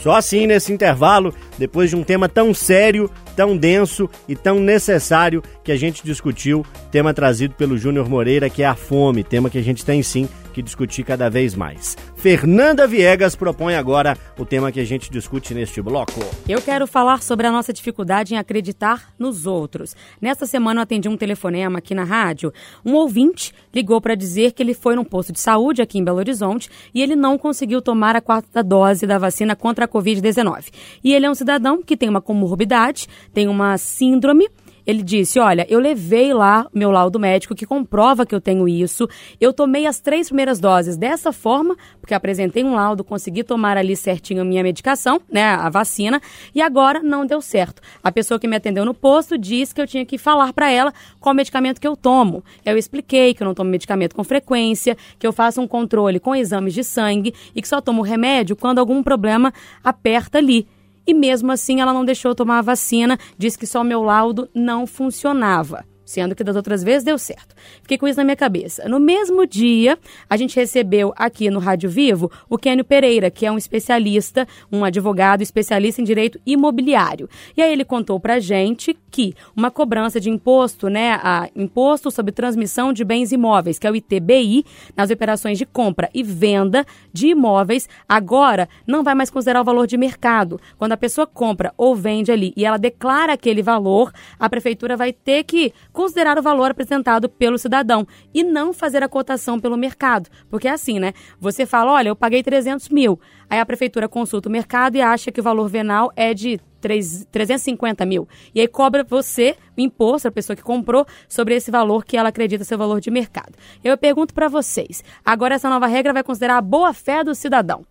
Só 0.00 0.14
assim, 0.14 0.46
nesse 0.46 0.72
intervalo, 0.72 1.34
depois 1.58 1.90
de 1.90 1.96
um 1.96 2.04
tema 2.04 2.28
tão 2.28 2.54
sério, 2.54 3.10
tão 3.34 3.56
denso 3.56 4.08
e 4.28 4.36
tão 4.36 4.60
necessário 4.60 5.42
que 5.64 5.72
a 5.72 5.76
gente 5.76 6.04
discutiu, 6.04 6.64
tema 6.90 7.12
trazido 7.12 7.54
pelo 7.54 7.76
Júnior 7.76 8.08
Moreira, 8.08 8.48
que 8.48 8.62
é 8.62 8.66
a 8.66 8.74
fome, 8.74 9.24
tema 9.24 9.50
que 9.50 9.58
a 9.58 9.62
gente 9.62 9.84
tem 9.84 10.02
sim 10.02 10.28
que 10.56 10.62
discutir 10.62 11.04
cada 11.04 11.28
vez 11.28 11.54
mais. 11.54 11.98
Fernanda 12.14 12.86
Viegas 12.86 13.36
propõe 13.36 13.74
agora 13.74 14.16
o 14.38 14.46
tema 14.46 14.72
que 14.72 14.80
a 14.80 14.86
gente 14.86 15.10
discute 15.10 15.52
neste 15.52 15.82
bloco. 15.82 16.18
Eu 16.48 16.62
quero 16.62 16.86
falar 16.86 17.22
sobre 17.22 17.46
a 17.46 17.52
nossa 17.52 17.74
dificuldade 17.74 18.32
em 18.32 18.38
acreditar 18.38 19.12
nos 19.18 19.44
outros. 19.44 19.94
Nesta 20.18 20.46
semana 20.46 20.80
eu 20.80 20.84
atendi 20.84 21.10
um 21.10 21.16
telefonema 21.16 21.78
aqui 21.78 21.94
na 21.94 22.04
rádio. 22.04 22.54
Um 22.82 22.94
ouvinte 22.94 23.52
ligou 23.74 24.00
para 24.00 24.14
dizer 24.14 24.52
que 24.52 24.62
ele 24.62 24.72
foi 24.72 24.96
num 24.96 25.04
posto 25.04 25.30
de 25.30 25.40
saúde 25.40 25.82
aqui 25.82 25.98
em 25.98 26.04
Belo 26.04 26.16
Horizonte 26.16 26.70
e 26.94 27.02
ele 27.02 27.14
não 27.14 27.36
conseguiu 27.36 27.82
tomar 27.82 28.16
a 28.16 28.22
quarta 28.22 28.62
dose 28.62 29.06
da 29.06 29.18
vacina 29.18 29.54
contra 29.54 29.84
a 29.84 29.88
Covid-19. 29.88 30.72
E 31.04 31.12
ele 31.12 31.26
é 31.26 31.30
um 31.30 31.34
cidadão 31.34 31.82
que 31.82 31.98
tem 31.98 32.08
uma 32.08 32.22
comorbidade, 32.22 33.06
tem 33.34 33.46
uma 33.46 33.76
síndrome 33.76 34.48
ele 34.86 35.02
disse: 35.02 35.38
Olha, 35.38 35.66
eu 35.68 35.80
levei 35.80 36.32
lá 36.32 36.66
meu 36.72 36.90
laudo 36.90 37.18
médico 37.18 37.54
que 37.54 37.66
comprova 37.66 38.24
que 38.24 38.34
eu 38.34 38.40
tenho 38.40 38.68
isso. 38.68 39.08
Eu 39.40 39.52
tomei 39.52 39.86
as 39.86 40.00
três 40.00 40.28
primeiras 40.28 40.60
doses 40.60 40.96
dessa 40.96 41.32
forma, 41.32 41.76
porque 42.00 42.14
apresentei 42.14 42.62
um 42.62 42.74
laudo, 42.74 43.02
consegui 43.02 43.42
tomar 43.42 43.76
ali 43.76 43.96
certinho 43.96 44.42
a 44.42 44.44
minha 44.44 44.62
medicação, 44.62 45.20
né, 45.30 45.44
a 45.44 45.68
vacina, 45.68 46.20
e 46.54 46.62
agora 46.62 47.02
não 47.02 47.26
deu 47.26 47.40
certo. 47.40 47.82
A 48.02 48.12
pessoa 48.12 48.38
que 48.38 48.46
me 48.46 48.56
atendeu 48.56 48.84
no 48.84 48.94
posto 48.94 49.36
disse 49.36 49.74
que 49.74 49.80
eu 49.80 49.86
tinha 49.86 50.06
que 50.06 50.18
falar 50.18 50.52
para 50.52 50.70
ela 50.70 50.92
qual 51.20 51.34
medicamento 51.34 51.80
que 51.80 51.88
eu 51.88 51.96
tomo. 51.96 52.44
Eu 52.64 52.78
expliquei 52.78 53.34
que 53.34 53.42
eu 53.42 53.46
não 53.46 53.54
tomo 53.54 53.70
medicamento 53.70 54.14
com 54.14 54.22
frequência, 54.22 54.96
que 55.18 55.26
eu 55.26 55.32
faço 55.32 55.60
um 55.60 55.66
controle 55.66 56.20
com 56.20 56.34
exames 56.34 56.74
de 56.74 56.84
sangue 56.84 57.34
e 57.54 57.60
que 57.60 57.68
só 57.68 57.80
tomo 57.80 58.02
remédio 58.02 58.54
quando 58.54 58.78
algum 58.78 59.02
problema 59.02 59.52
aperta 59.82 60.38
ali 60.38 60.66
e 61.06 61.14
mesmo 61.14 61.52
assim 61.52 61.80
ela 61.80 61.92
não 61.92 62.04
deixou 62.04 62.34
tomar 62.34 62.58
a 62.58 62.62
vacina, 62.62 63.18
disse 63.38 63.58
que 63.58 63.66
só 63.66 63.84
meu 63.84 64.02
laudo 64.02 64.48
não 64.54 64.86
funcionava 64.86 65.84
sendo 66.06 66.34
que 66.34 66.44
das 66.44 66.56
outras 66.56 66.82
vezes 66.82 67.04
deu 67.04 67.18
certo. 67.18 67.54
Fiquei 67.82 67.98
com 67.98 68.06
isso 68.08 68.18
na 68.18 68.24
minha 68.24 68.36
cabeça. 68.36 68.88
No 68.88 69.00
mesmo 69.00 69.44
dia, 69.44 69.98
a 70.30 70.36
gente 70.36 70.56
recebeu 70.56 71.12
aqui 71.16 71.50
no 71.50 71.58
Rádio 71.58 71.90
Vivo 71.90 72.30
o 72.48 72.56
Kênio 72.56 72.84
Pereira, 72.84 73.30
que 73.30 73.44
é 73.44 73.50
um 73.52 73.58
especialista, 73.58 74.46
um 74.70 74.84
advogado 74.84 75.42
especialista 75.42 76.00
em 76.00 76.04
direito 76.04 76.40
imobiliário. 76.46 77.28
E 77.56 77.60
aí 77.60 77.72
ele 77.72 77.84
contou 77.84 78.20
pra 78.20 78.38
gente 78.38 78.96
que 79.10 79.34
uma 79.54 79.70
cobrança 79.70 80.20
de 80.20 80.30
imposto, 80.30 80.88
né, 80.88 81.18
a 81.22 81.48
imposto 81.56 82.10
sobre 82.10 82.32
transmissão 82.32 82.92
de 82.92 83.04
bens 83.04 83.32
imóveis, 83.32 83.78
que 83.78 83.86
é 83.86 83.90
o 83.90 83.96
ITBI, 83.96 84.64
nas 84.96 85.10
operações 85.10 85.58
de 85.58 85.66
compra 85.66 86.08
e 86.14 86.22
venda 86.22 86.86
de 87.12 87.28
imóveis, 87.28 87.88
agora 88.08 88.68
não 88.86 89.02
vai 89.02 89.14
mais 89.14 89.30
considerar 89.30 89.62
o 89.62 89.64
valor 89.64 89.86
de 89.86 89.96
mercado. 89.96 90.60
Quando 90.78 90.92
a 90.92 90.96
pessoa 90.96 91.26
compra 91.26 91.72
ou 91.76 91.96
vende 91.96 92.30
ali 92.30 92.52
e 92.56 92.64
ela 92.64 92.76
declara 92.76 93.32
aquele 93.32 93.62
valor, 93.62 94.12
a 94.38 94.48
prefeitura 94.48 94.96
vai 94.96 95.12
ter 95.12 95.42
que 95.44 95.72
considerar 95.96 96.38
o 96.38 96.42
valor 96.42 96.72
apresentado 96.72 97.26
pelo 97.26 97.56
cidadão 97.56 98.06
e 98.34 98.44
não 98.44 98.74
fazer 98.74 99.02
a 99.02 99.08
cotação 99.08 99.58
pelo 99.58 99.78
mercado. 99.78 100.28
Porque 100.50 100.68
é 100.68 100.70
assim, 100.70 100.98
né? 100.98 101.14
Você 101.40 101.64
fala, 101.64 101.92
olha, 101.92 102.10
eu 102.10 102.14
paguei 102.14 102.42
300 102.42 102.90
mil. 102.90 103.18
Aí 103.48 103.58
a 103.58 103.64
prefeitura 103.64 104.06
consulta 104.06 104.46
o 104.46 104.52
mercado 104.52 104.96
e 104.96 105.00
acha 105.00 105.32
que 105.32 105.40
o 105.40 105.42
valor 105.42 105.70
venal 105.70 106.12
é 106.14 106.34
de 106.34 106.60
3, 106.82 107.28
350 107.32 108.04
mil. 108.04 108.28
E 108.54 108.60
aí 108.60 108.68
cobra 108.68 109.02
você 109.02 109.56
o 109.74 109.80
imposto, 109.80 110.28
a 110.28 110.30
pessoa 110.30 110.54
que 110.54 110.62
comprou, 110.62 111.06
sobre 111.26 111.54
esse 111.54 111.70
valor 111.70 112.04
que 112.04 112.18
ela 112.18 112.28
acredita 112.28 112.62
ser 112.62 112.74
o 112.74 112.78
valor 112.78 113.00
de 113.00 113.10
mercado. 113.10 113.54
Eu 113.82 113.96
pergunto 113.96 114.34
para 114.34 114.48
vocês, 114.48 115.02
agora 115.24 115.54
essa 115.54 115.70
nova 115.70 115.86
regra 115.86 116.12
vai 116.12 116.22
considerar 116.22 116.58
a 116.58 116.60
boa-fé 116.60 117.24
do 117.24 117.34
cidadão. 117.34 117.86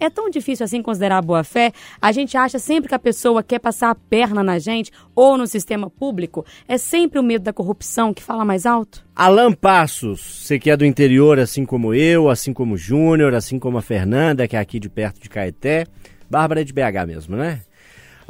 É 0.00 0.08
tão 0.08 0.30
difícil 0.30 0.64
assim 0.64 0.80
considerar 0.80 1.18
a 1.18 1.22
boa 1.22 1.44
fé? 1.44 1.72
A 2.00 2.10
gente 2.10 2.34
acha 2.34 2.58
sempre 2.58 2.88
que 2.88 2.94
a 2.94 2.98
pessoa 2.98 3.42
quer 3.42 3.58
passar 3.58 3.90
a 3.90 3.94
perna 3.94 4.42
na 4.42 4.58
gente 4.58 4.90
ou 5.14 5.36
no 5.36 5.46
sistema 5.46 5.90
público? 5.90 6.44
É 6.66 6.78
sempre 6.78 7.18
o 7.18 7.22
medo 7.22 7.42
da 7.42 7.52
corrupção 7.52 8.14
que 8.14 8.22
fala 8.22 8.42
mais 8.42 8.64
alto? 8.64 9.04
Alan 9.14 9.52
Passos, 9.52 10.20
você 10.20 10.58
que 10.58 10.70
é 10.70 10.76
do 10.76 10.86
interior, 10.86 11.38
assim 11.38 11.66
como 11.66 11.92
eu, 11.92 12.30
assim 12.30 12.54
como 12.54 12.74
o 12.74 12.78
Júnior, 12.78 13.34
assim 13.34 13.58
como 13.58 13.76
a 13.76 13.82
Fernanda, 13.82 14.48
que 14.48 14.56
é 14.56 14.58
aqui 14.58 14.80
de 14.80 14.88
perto 14.88 15.20
de 15.20 15.28
Caeté. 15.28 15.86
Bárbara 16.30 16.62
é 16.62 16.64
de 16.64 16.72
BH 16.72 17.06
mesmo, 17.06 17.36
né? 17.36 17.60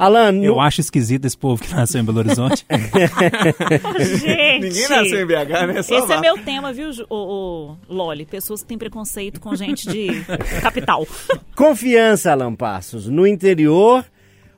Alan, 0.01 0.31
no... 0.31 0.43
Eu 0.43 0.59
acho 0.59 0.81
esquisito 0.81 1.25
esse 1.25 1.37
povo 1.37 1.61
que 1.61 1.71
nasceu 1.75 2.01
em 2.01 2.03
Belo 2.03 2.17
Horizonte. 2.17 2.65
Gente! 4.19 4.65
Ninguém 4.65 4.89
nasceu 4.89 5.21
em 5.21 5.25
BH, 5.27 5.67
né? 5.67 5.83
Só 5.83 5.99
Esse 5.99 6.07
lá. 6.07 6.15
é 6.15 6.21
meu 6.21 6.37
tema, 6.39 6.73
viu, 6.73 6.89
o, 7.07 7.75
o 7.87 7.93
Loli? 7.93 8.25
Pessoas 8.25 8.63
que 8.63 8.67
têm 8.69 8.79
preconceito 8.79 9.39
com 9.39 9.55
gente 9.55 9.87
de 9.87 10.07
capital. 10.59 11.07
Confiança, 11.55 12.31
Alan 12.31 12.55
Passos. 12.55 13.07
No 13.07 13.27
interior, 13.27 14.03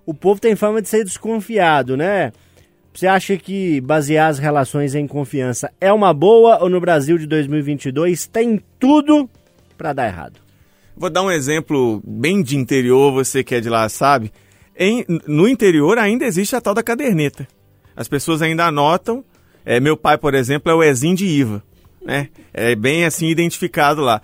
o 0.05 0.13
povo 0.13 0.39
tem 0.39 0.55
fama 0.55 0.81
de 0.81 0.87
ser 0.87 1.03
desconfiado, 1.03 1.97
né? 1.97 2.31
Você 2.93 3.05
acha 3.05 3.35
que 3.35 3.81
basear 3.81 4.29
as 4.29 4.39
relações 4.39 4.95
em 4.95 5.05
confiança 5.05 5.69
é 5.81 5.91
uma 5.91 6.13
boa 6.13 6.63
ou 6.63 6.69
no 6.69 6.79
Brasil 6.79 7.17
de 7.17 7.27
2022 7.27 8.27
tem 8.27 8.61
tudo 8.79 9.29
pra 9.77 9.91
dar 9.91 10.07
errado? 10.07 10.39
Vou 10.95 11.09
dar 11.09 11.21
um 11.21 11.31
exemplo 11.31 12.01
bem 12.05 12.41
de 12.41 12.55
interior, 12.55 13.11
você 13.11 13.43
que 13.43 13.55
é 13.55 13.59
de 13.59 13.67
lá 13.67 13.89
sabe. 13.89 14.31
Em- 14.77 15.05
no 15.27 15.47
interior 15.47 15.97
ainda 15.97 16.25
existe 16.25 16.55
a 16.55 16.61
tal 16.61 16.73
da 16.73 16.83
caderneta. 16.83 17.47
As 17.95 18.07
pessoas 18.07 18.41
ainda 18.41 18.65
anotam. 18.65 19.23
É, 19.65 19.79
meu 19.79 19.95
pai, 19.95 20.17
por 20.17 20.33
exemplo, 20.33 20.71
é 20.71 20.75
o 20.75 20.83
Ezinho 20.83 21.15
de 21.15 21.25
IVA. 21.25 21.63
Né? 22.01 22.29
É 22.53 22.75
bem 22.75 23.05
assim 23.05 23.27
identificado 23.27 24.01
lá. 24.01 24.21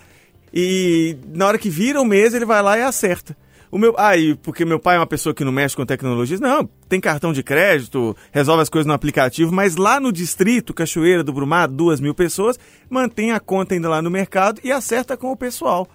E 0.53 1.15
na 1.33 1.47
hora 1.47 1.57
que 1.57 1.69
vira 1.69 2.01
o 2.01 2.05
mês, 2.05 2.33
ele 2.33 2.45
vai 2.45 2.61
lá 2.61 2.77
e 2.77 2.81
acerta. 2.81 3.37
O 3.71 3.77
meu, 3.77 3.93
ah, 3.97 4.17
e 4.17 4.33
porque 4.35 4.65
meu 4.65 4.79
pai 4.79 4.95
é 4.95 4.99
uma 4.99 5.05
pessoa 5.05 5.33
que 5.33 5.43
não 5.43 5.51
mexe 5.51 5.75
com 5.75 5.85
tecnologias, 5.85 6.39
não, 6.39 6.67
tem 6.89 6.99
cartão 6.99 7.31
de 7.31 7.43
crédito, 7.43 8.17
resolve 8.31 8.63
as 8.63 8.69
coisas 8.69 8.87
no 8.87 8.93
aplicativo, 8.93 9.53
mas 9.53 9.75
lá 9.75 9.99
no 9.99 10.11
distrito, 10.11 10.73
Cachoeira 10.73 11.23
do 11.23 11.31
Brumado, 11.31 11.75
duas 11.75 12.01
mil 12.01 12.15
pessoas, 12.15 12.57
mantém 12.89 13.31
a 13.31 13.39
conta 13.39 13.75
ainda 13.75 13.87
lá 13.87 14.01
no 14.01 14.09
mercado 14.09 14.59
e 14.63 14.71
acerta 14.71 15.15
com 15.15 15.31
o 15.31 15.37
pessoal 15.37 15.87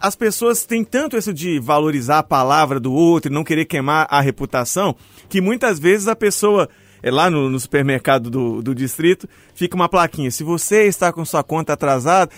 as 0.00 0.14
pessoas 0.14 0.64
têm 0.64 0.84
tanto 0.84 1.16
isso 1.16 1.32
de 1.32 1.58
valorizar 1.58 2.18
a 2.18 2.22
palavra 2.22 2.78
do 2.78 2.92
outro 2.92 3.30
e 3.30 3.34
não 3.34 3.44
querer 3.44 3.64
queimar 3.64 4.06
a 4.10 4.20
reputação, 4.20 4.94
que 5.28 5.40
muitas 5.40 5.78
vezes 5.78 6.08
a 6.08 6.14
pessoa, 6.14 6.68
é 7.02 7.10
lá 7.10 7.28
no, 7.28 7.50
no 7.50 7.58
supermercado 7.58 8.30
do, 8.30 8.62
do 8.62 8.74
distrito, 8.74 9.28
fica 9.54 9.74
uma 9.74 9.88
plaquinha. 9.88 10.30
Se 10.30 10.44
você 10.44 10.84
está 10.84 11.12
com 11.12 11.24
sua 11.24 11.42
conta 11.42 11.72
atrasada, 11.72 12.30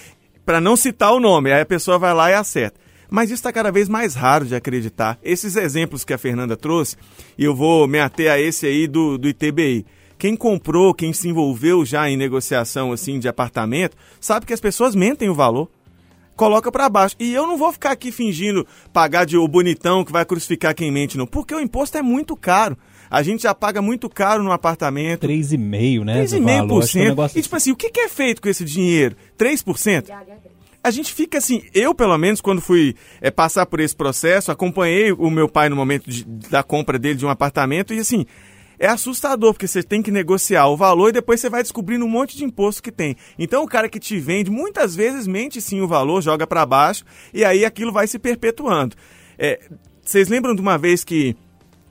para 0.45 0.61
não 0.61 0.77
citar 0.77 1.13
o 1.13 1.21
nome, 1.21 1.53
aí 1.53 1.61
a 1.61 1.67
pessoa 1.67 1.99
vai 1.99 2.15
lá 2.15 2.31
e 2.31 2.35
acerta. 2.35 2.81
Mas 3.11 3.27
isso 3.27 3.35
está 3.35 3.53
cada 3.53 3.73
vez 3.73 3.89
mais 3.89 4.15
raro 4.15 4.47
de 4.47 4.55
acreditar. 4.55 5.19
Esses 5.23 5.57
exemplos 5.57 6.05
que 6.05 6.15
a 6.15 6.19
Fernanda 6.19 6.57
trouxe, 6.57 6.97
e 7.37 7.45
eu 7.45 7.55
vou 7.55 7.87
me 7.87 7.99
ater 7.99 8.31
a 8.31 8.41
esse 8.41 8.67
aí 8.67 8.87
do, 8.87 9.19
do 9.19 9.29
ITBI. 9.29 9.85
Quem 10.17 10.37
comprou, 10.37 10.95
quem 10.95 11.13
se 11.13 11.29
envolveu 11.29 11.85
já 11.85 12.09
em 12.09 12.17
negociação 12.17 12.93
assim 12.93 13.19
de 13.19 13.27
apartamento, 13.27 13.97
sabe 14.21 14.47
que 14.47 14.53
as 14.53 14.61
pessoas 14.61 14.95
mentem 14.95 15.29
o 15.29 15.35
valor 15.35 15.69
coloca 16.41 16.73
para 16.73 16.89
baixo. 16.89 17.15
E 17.21 17.35
eu 17.35 17.47
não 17.47 17.59
vou 17.59 17.71
ficar 17.71 17.91
aqui 17.91 18.11
fingindo 18.11 18.67
pagar 18.95 19.27
de 19.27 19.37
o 19.37 19.47
bonitão 19.47 20.03
que 20.03 20.11
vai 20.11 20.25
crucificar 20.25 20.75
quem 20.75 20.91
mente, 20.91 21.19
não. 21.19 21.27
Porque 21.27 21.55
o 21.55 21.61
imposto 21.61 21.99
é 21.99 22.03
muito 22.03 22.35
caro. 22.35 22.79
A 23.11 23.23
gente 23.23 23.43
já 23.43 23.55
paga 23.55 23.83
muito 23.83 24.09
caro 24.09 24.43
no 24.43 24.51
apartamento. 24.51 25.27
3,5%, 25.27 26.05
né? 26.05 26.25
do 26.25 26.45
valor, 26.69 26.83
acho 26.83 26.93
que 26.93 26.99
é 26.99 27.03
um 27.03 27.05
3,5%. 27.05 27.09
negócio 27.11 27.39
E 27.39 27.43
tipo 27.43 27.57
assim, 27.57 27.73
o 27.73 27.77
que 27.77 27.91
que 27.91 28.01
é 28.01 28.09
feito 28.09 28.41
com 28.41 28.49
esse 28.49 28.65
dinheiro? 28.65 29.17
3%? 29.39 30.07
A 30.83 30.91
gente 30.91 31.13
fica 31.13 31.37
assim, 31.37 31.63
eu 31.75 31.95
pelo 31.95 32.17
menos 32.17 32.41
quando 32.41 32.63
fui 32.63 32.95
é, 33.21 33.31
passar 33.31 33.67
por 33.67 33.81
esse 33.81 33.95
processo, 33.95 34.51
acompanhei 34.51 35.13
o 35.13 35.29
meu 35.29 35.47
pai 35.47 35.69
no 35.69 35.77
momento 35.77 36.09
de- 36.09 36.25
da 36.25 36.63
compra 36.63 36.99
dele 36.99 37.17
de 37.17 37.27
um 37.27 37.29
apartamento 37.29 37.93
e 37.93 37.99
assim, 37.99 38.25
é 38.81 38.87
assustador, 38.87 39.53
porque 39.53 39.69
você 39.69 39.83
tem 39.83 40.01
que 40.01 40.11
negociar 40.11 40.67
o 40.69 40.77
valor 40.77 41.11
e 41.11 41.13
depois 41.13 41.39
você 41.39 41.51
vai 41.51 41.63
descobrindo 41.63 42.07
um 42.07 42.09
monte 42.09 42.35
de 42.35 42.45
imposto 42.45 42.83
que 42.83 42.91
tem. 42.91 43.15
Então 43.39 43.63
o 43.63 43.69
cara 43.69 43.91
que 43.91 44.01
te 44.01 44.19
vende 44.19 44.51
muitas 44.51 44.97
vezes 44.97 45.27
mente 45.27 45.61
sim 45.61 45.83
o 45.83 45.87
valor, 45.87 46.23
joga 46.23 46.47
para 46.47 46.65
baixo 46.65 47.05
e 47.33 47.45
aí 47.45 47.63
aquilo 47.63 47.93
vai 47.93 48.07
se 48.07 48.19
perpetuando. 48.19 48.97
É, 49.39 49.61
vocês 50.03 50.29
lembram 50.29 50.55
de 50.55 50.63
uma 50.63 50.79
vez 50.79 51.05
que 51.05 51.37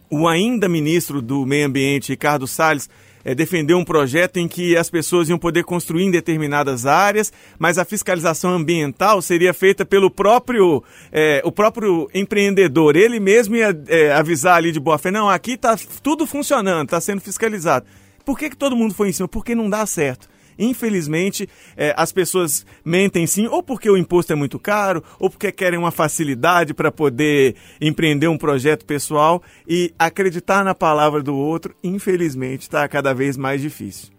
o 0.09 0.27
ainda 0.27 0.67
ministro 0.67 1.21
do 1.21 1.45
Meio 1.45 1.67
Ambiente, 1.67 2.09
Ricardo 2.09 2.47
Salles, 2.47 2.89
defendeu 3.35 3.77
um 3.77 3.83
projeto 3.83 4.37
em 4.37 4.47
que 4.47 4.75
as 4.77 4.89
pessoas 4.89 5.29
iam 5.29 5.37
poder 5.37 5.63
construir 5.63 6.03
em 6.03 6.11
determinadas 6.11 6.85
áreas, 6.85 7.31
mas 7.57 7.77
a 7.77 7.85
fiscalização 7.85 8.51
ambiental 8.51 9.21
seria 9.21 9.53
feita 9.53 9.85
pelo 9.85 10.09
próprio, 10.09 10.83
eh, 11.11 11.41
o 11.43 11.51
próprio 11.51 12.09
empreendedor. 12.13 12.95
Ele 12.95 13.19
mesmo 13.19 13.55
ia 13.55 13.77
eh, 13.87 14.11
avisar 14.11 14.57
ali 14.57 14.71
de 14.71 14.79
boa 14.79 14.97
fé, 14.97 15.11
não, 15.11 15.29
aqui 15.29 15.53
está 15.53 15.75
tudo 16.01 16.25
funcionando, 16.25 16.85
está 16.85 17.01
sendo 17.01 17.21
fiscalizado. 17.21 17.85
Por 18.25 18.37
que, 18.37 18.49
que 18.49 18.57
todo 18.57 18.75
mundo 18.75 18.93
foi 18.93 19.09
em 19.09 19.11
cima? 19.11 19.27
Porque 19.27 19.55
não 19.55 19.69
dá 19.69 19.85
certo. 19.85 20.27
Infelizmente, 20.59 21.47
eh, 21.77 21.93
as 21.95 22.11
pessoas 22.11 22.65
mentem 22.83 23.25
sim, 23.25 23.47
ou 23.47 23.63
porque 23.63 23.89
o 23.89 23.95
imposto 23.95 24.33
é 24.33 24.35
muito 24.35 24.59
caro, 24.59 25.01
ou 25.17 25.29
porque 25.29 25.53
querem 25.53 25.79
uma 25.79 25.89
facilidade 25.89 26.73
para 26.73 26.91
poder 26.91 27.55
empreender 27.79 28.27
um 28.27 28.37
projeto 28.37 28.85
pessoal 28.85 29.41
e 29.65 29.93
acreditar 29.97 30.65
na 30.65 30.75
palavra 30.75 31.23
do 31.23 31.33
outro, 31.33 31.73
infelizmente, 31.81 32.63
está 32.63 32.85
cada 32.89 33.13
vez 33.13 33.37
mais 33.37 33.61
difícil. 33.61 34.09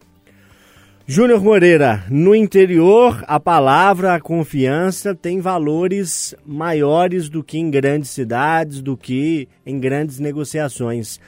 Júnior 1.06 1.42
Moreira, 1.42 2.04
no 2.08 2.34
interior, 2.36 3.24
a 3.26 3.40
palavra, 3.40 4.14
a 4.14 4.20
confiança 4.20 5.12
tem 5.12 5.40
valores 5.40 6.34
maiores 6.46 7.28
do 7.28 7.42
que 7.42 7.58
em 7.58 7.68
grandes 7.68 8.10
cidades, 8.10 8.80
do 8.80 8.96
que 8.96 9.48
em 9.66 9.78
grandes 9.80 10.20
negociações. 10.20 11.18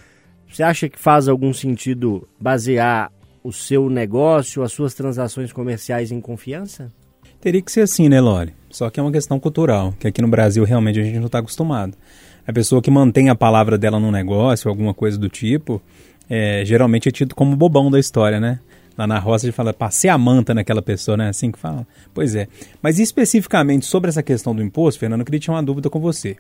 Você 0.48 0.62
acha 0.62 0.88
que 0.88 0.98
faz 0.98 1.29
algum 1.29 1.53
sentido 1.53 2.29
basear 2.40 3.11
o 3.42 3.52
seu 3.52 3.88
negócio, 3.88 4.62
as 4.62 4.72
suas 4.72 4.94
transações 4.94 5.52
comerciais 5.52 6.12
em 6.12 6.20
confiança? 6.20 6.92
Teria 7.40 7.61
que 7.61 7.72
ser 7.72 7.81
assim, 7.81 8.09
né, 8.09 8.20
Loli? 8.20 8.55
Só 8.70 8.88
que 8.88 9.00
é 9.00 9.02
uma 9.02 9.12
questão 9.12 9.38
cultural, 9.40 9.92
que 9.98 10.07
aqui 10.07 10.22
no 10.22 10.28
Brasil 10.28 10.64
realmente 10.64 11.00
a 11.00 11.02
gente 11.02 11.18
não 11.18 11.26
está 11.26 11.38
acostumado. 11.38 11.96
A 12.46 12.52
pessoa 12.52 12.81
que 12.81 12.90
mantém 12.90 13.28
a 13.28 13.35
palavra 13.35 13.76
dela 13.76 14.00
num 14.00 14.11
negócio, 14.11 14.68
alguma 14.68 14.94
coisa 14.94 15.18
do 15.18 15.28
tipo, 15.28 15.83
é, 16.28 16.64
geralmente 16.64 17.09
é 17.09 17.12
tido 17.12 17.35
como 17.35 17.57
bobão 17.57 17.90
da 17.90 17.98
história, 17.98 18.40
né? 18.40 18.61
Lá 18.96 19.07
na 19.07 19.18
roça 19.18 19.46
a 19.46 19.48
gente 19.48 19.57
fala, 19.57 19.72
passei 19.72 20.11
a 20.11 20.18
manta 20.18 20.55
naquela 20.55 20.83
pessoa, 20.83 21.16
né? 21.16 21.28
Assim 21.28 21.50
que 21.50 21.59
fala. 21.59 21.87
Pois 22.12 22.35
é. 22.35 22.48
Mas 22.81 22.98
especificamente 22.98 23.87
sobre 23.87 24.09
essa 24.09 24.22
questão 24.22 24.55
do 24.55 24.62
imposto, 24.62 25.00
Fernando, 25.00 25.20
eu 25.20 25.24
queria 25.24 25.40
tirar 25.40 25.55
uma 25.55 25.62
dúvida 25.62 25.88
com 25.88 26.00
você. 26.00 26.37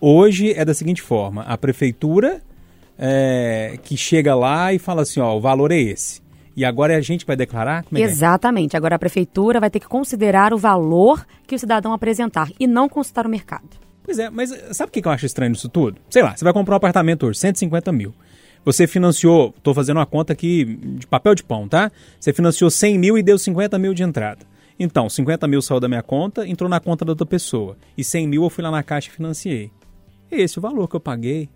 Hoje 0.00 0.52
é 0.52 0.64
da 0.64 0.74
seguinte 0.74 1.02
forma: 1.02 1.42
a 1.42 1.56
prefeitura 1.56 2.42
é, 2.98 3.78
que 3.82 3.96
chega 3.96 4.34
lá 4.34 4.72
e 4.72 4.78
fala 4.78 5.02
assim, 5.02 5.20
ó, 5.20 5.36
o 5.36 5.40
valor 5.40 5.72
é 5.72 5.78
esse. 5.78 6.21
E 6.56 6.64
agora 6.64 6.96
a 6.96 7.00
gente 7.00 7.24
vai 7.24 7.36
declarar? 7.36 7.84
Como 7.84 7.98
é 7.98 8.02
que 8.02 8.06
é? 8.06 8.10
Exatamente. 8.10 8.76
Agora 8.76 8.96
a 8.96 8.98
prefeitura 8.98 9.60
vai 9.60 9.70
ter 9.70 9.80
que 9.80 9.88
considerar 9.88 10.52
o 10.52 10.58
valor 10.58 11.26
que 11.46 11.54
o 11.54 11.58
cidadão 11.58 11.92
apresentar 11.92 12.50
e 12.58 12.66
não 12.66 12.88
consultar 12.88 13.26
o 13.26 13.30
mercado. 13.30 13.68
Pois 14.04 14.18
é, 14.18 14.28
mas 14.28 14.50
sabe 14.72 14.90
o 14.90 14.92
que 14.92 15.00
que 15.00 15.08
eu 15.08 15.12
acho 15.12 15.26
estranho 15.26 15.52
nisso 15.52 15.68
tudo? 15.68 15.98
Sei 16.10 16.22
lá, 16.22 16.36
você 16.36 16.44
vai 16.44 16.52
comprar 16.52 16.74
um 16.74 16.76
apartamento 16.76 17.26
hoje, 17.26 17.38
150 17.38 17.92
mil. 17.92 18.12
Você 18.64 18.86
financiou, 18.86 19.54
tô 19.62 19.74
fazendo 19.74 19.96
uma 19.96 20.06
conta 20.06 20.32
aqui 20.32 20.64
de 20.64 21.06
papel 21.06 21.34
de 21.34 21.42
pão, 21.42 21.68
tá? 21.68 21.90
Você 22.18 22.32
financiou 22.32 22.70
100 22.70 22.98
mil 22.98 23.18
e 23.18 23.22
deu 23.22 23.38
50 23.38 23.78
mil 23.78 23.94
de 23.94 24.02
entrada. 24.02 24.46
Então, 24.78 25.08
50 25.08 25.46
mil 25.46 25.60
saiu 25.62 25.80
da 25.80 25.88
minha 25.88 26.02
conta, 26.02 26.46
entrou 26.46 26.68
na 26.68 26.80
conta 26.80 27.04
da 27.04 27.12
outra 27.12 27.26
pessoa. 27.26 27.76
E 27.96 28.04
100 28.04 28.26
mil 28.26 28.42
eu 28.44 28.50
fui 28.50 28.62
lá 28.62 28.70
na 28.70 28.82
caixa 28.82 29.08
e 29.08 29.12
financiei. 29.12 29.70
Esse 30.30 30.58
é 30.58 30.60
o 30.60 30.62
valor 30.62 30.88
que 30.88 30.96
eu 30.96 31.00
paguei. 31.00 31.48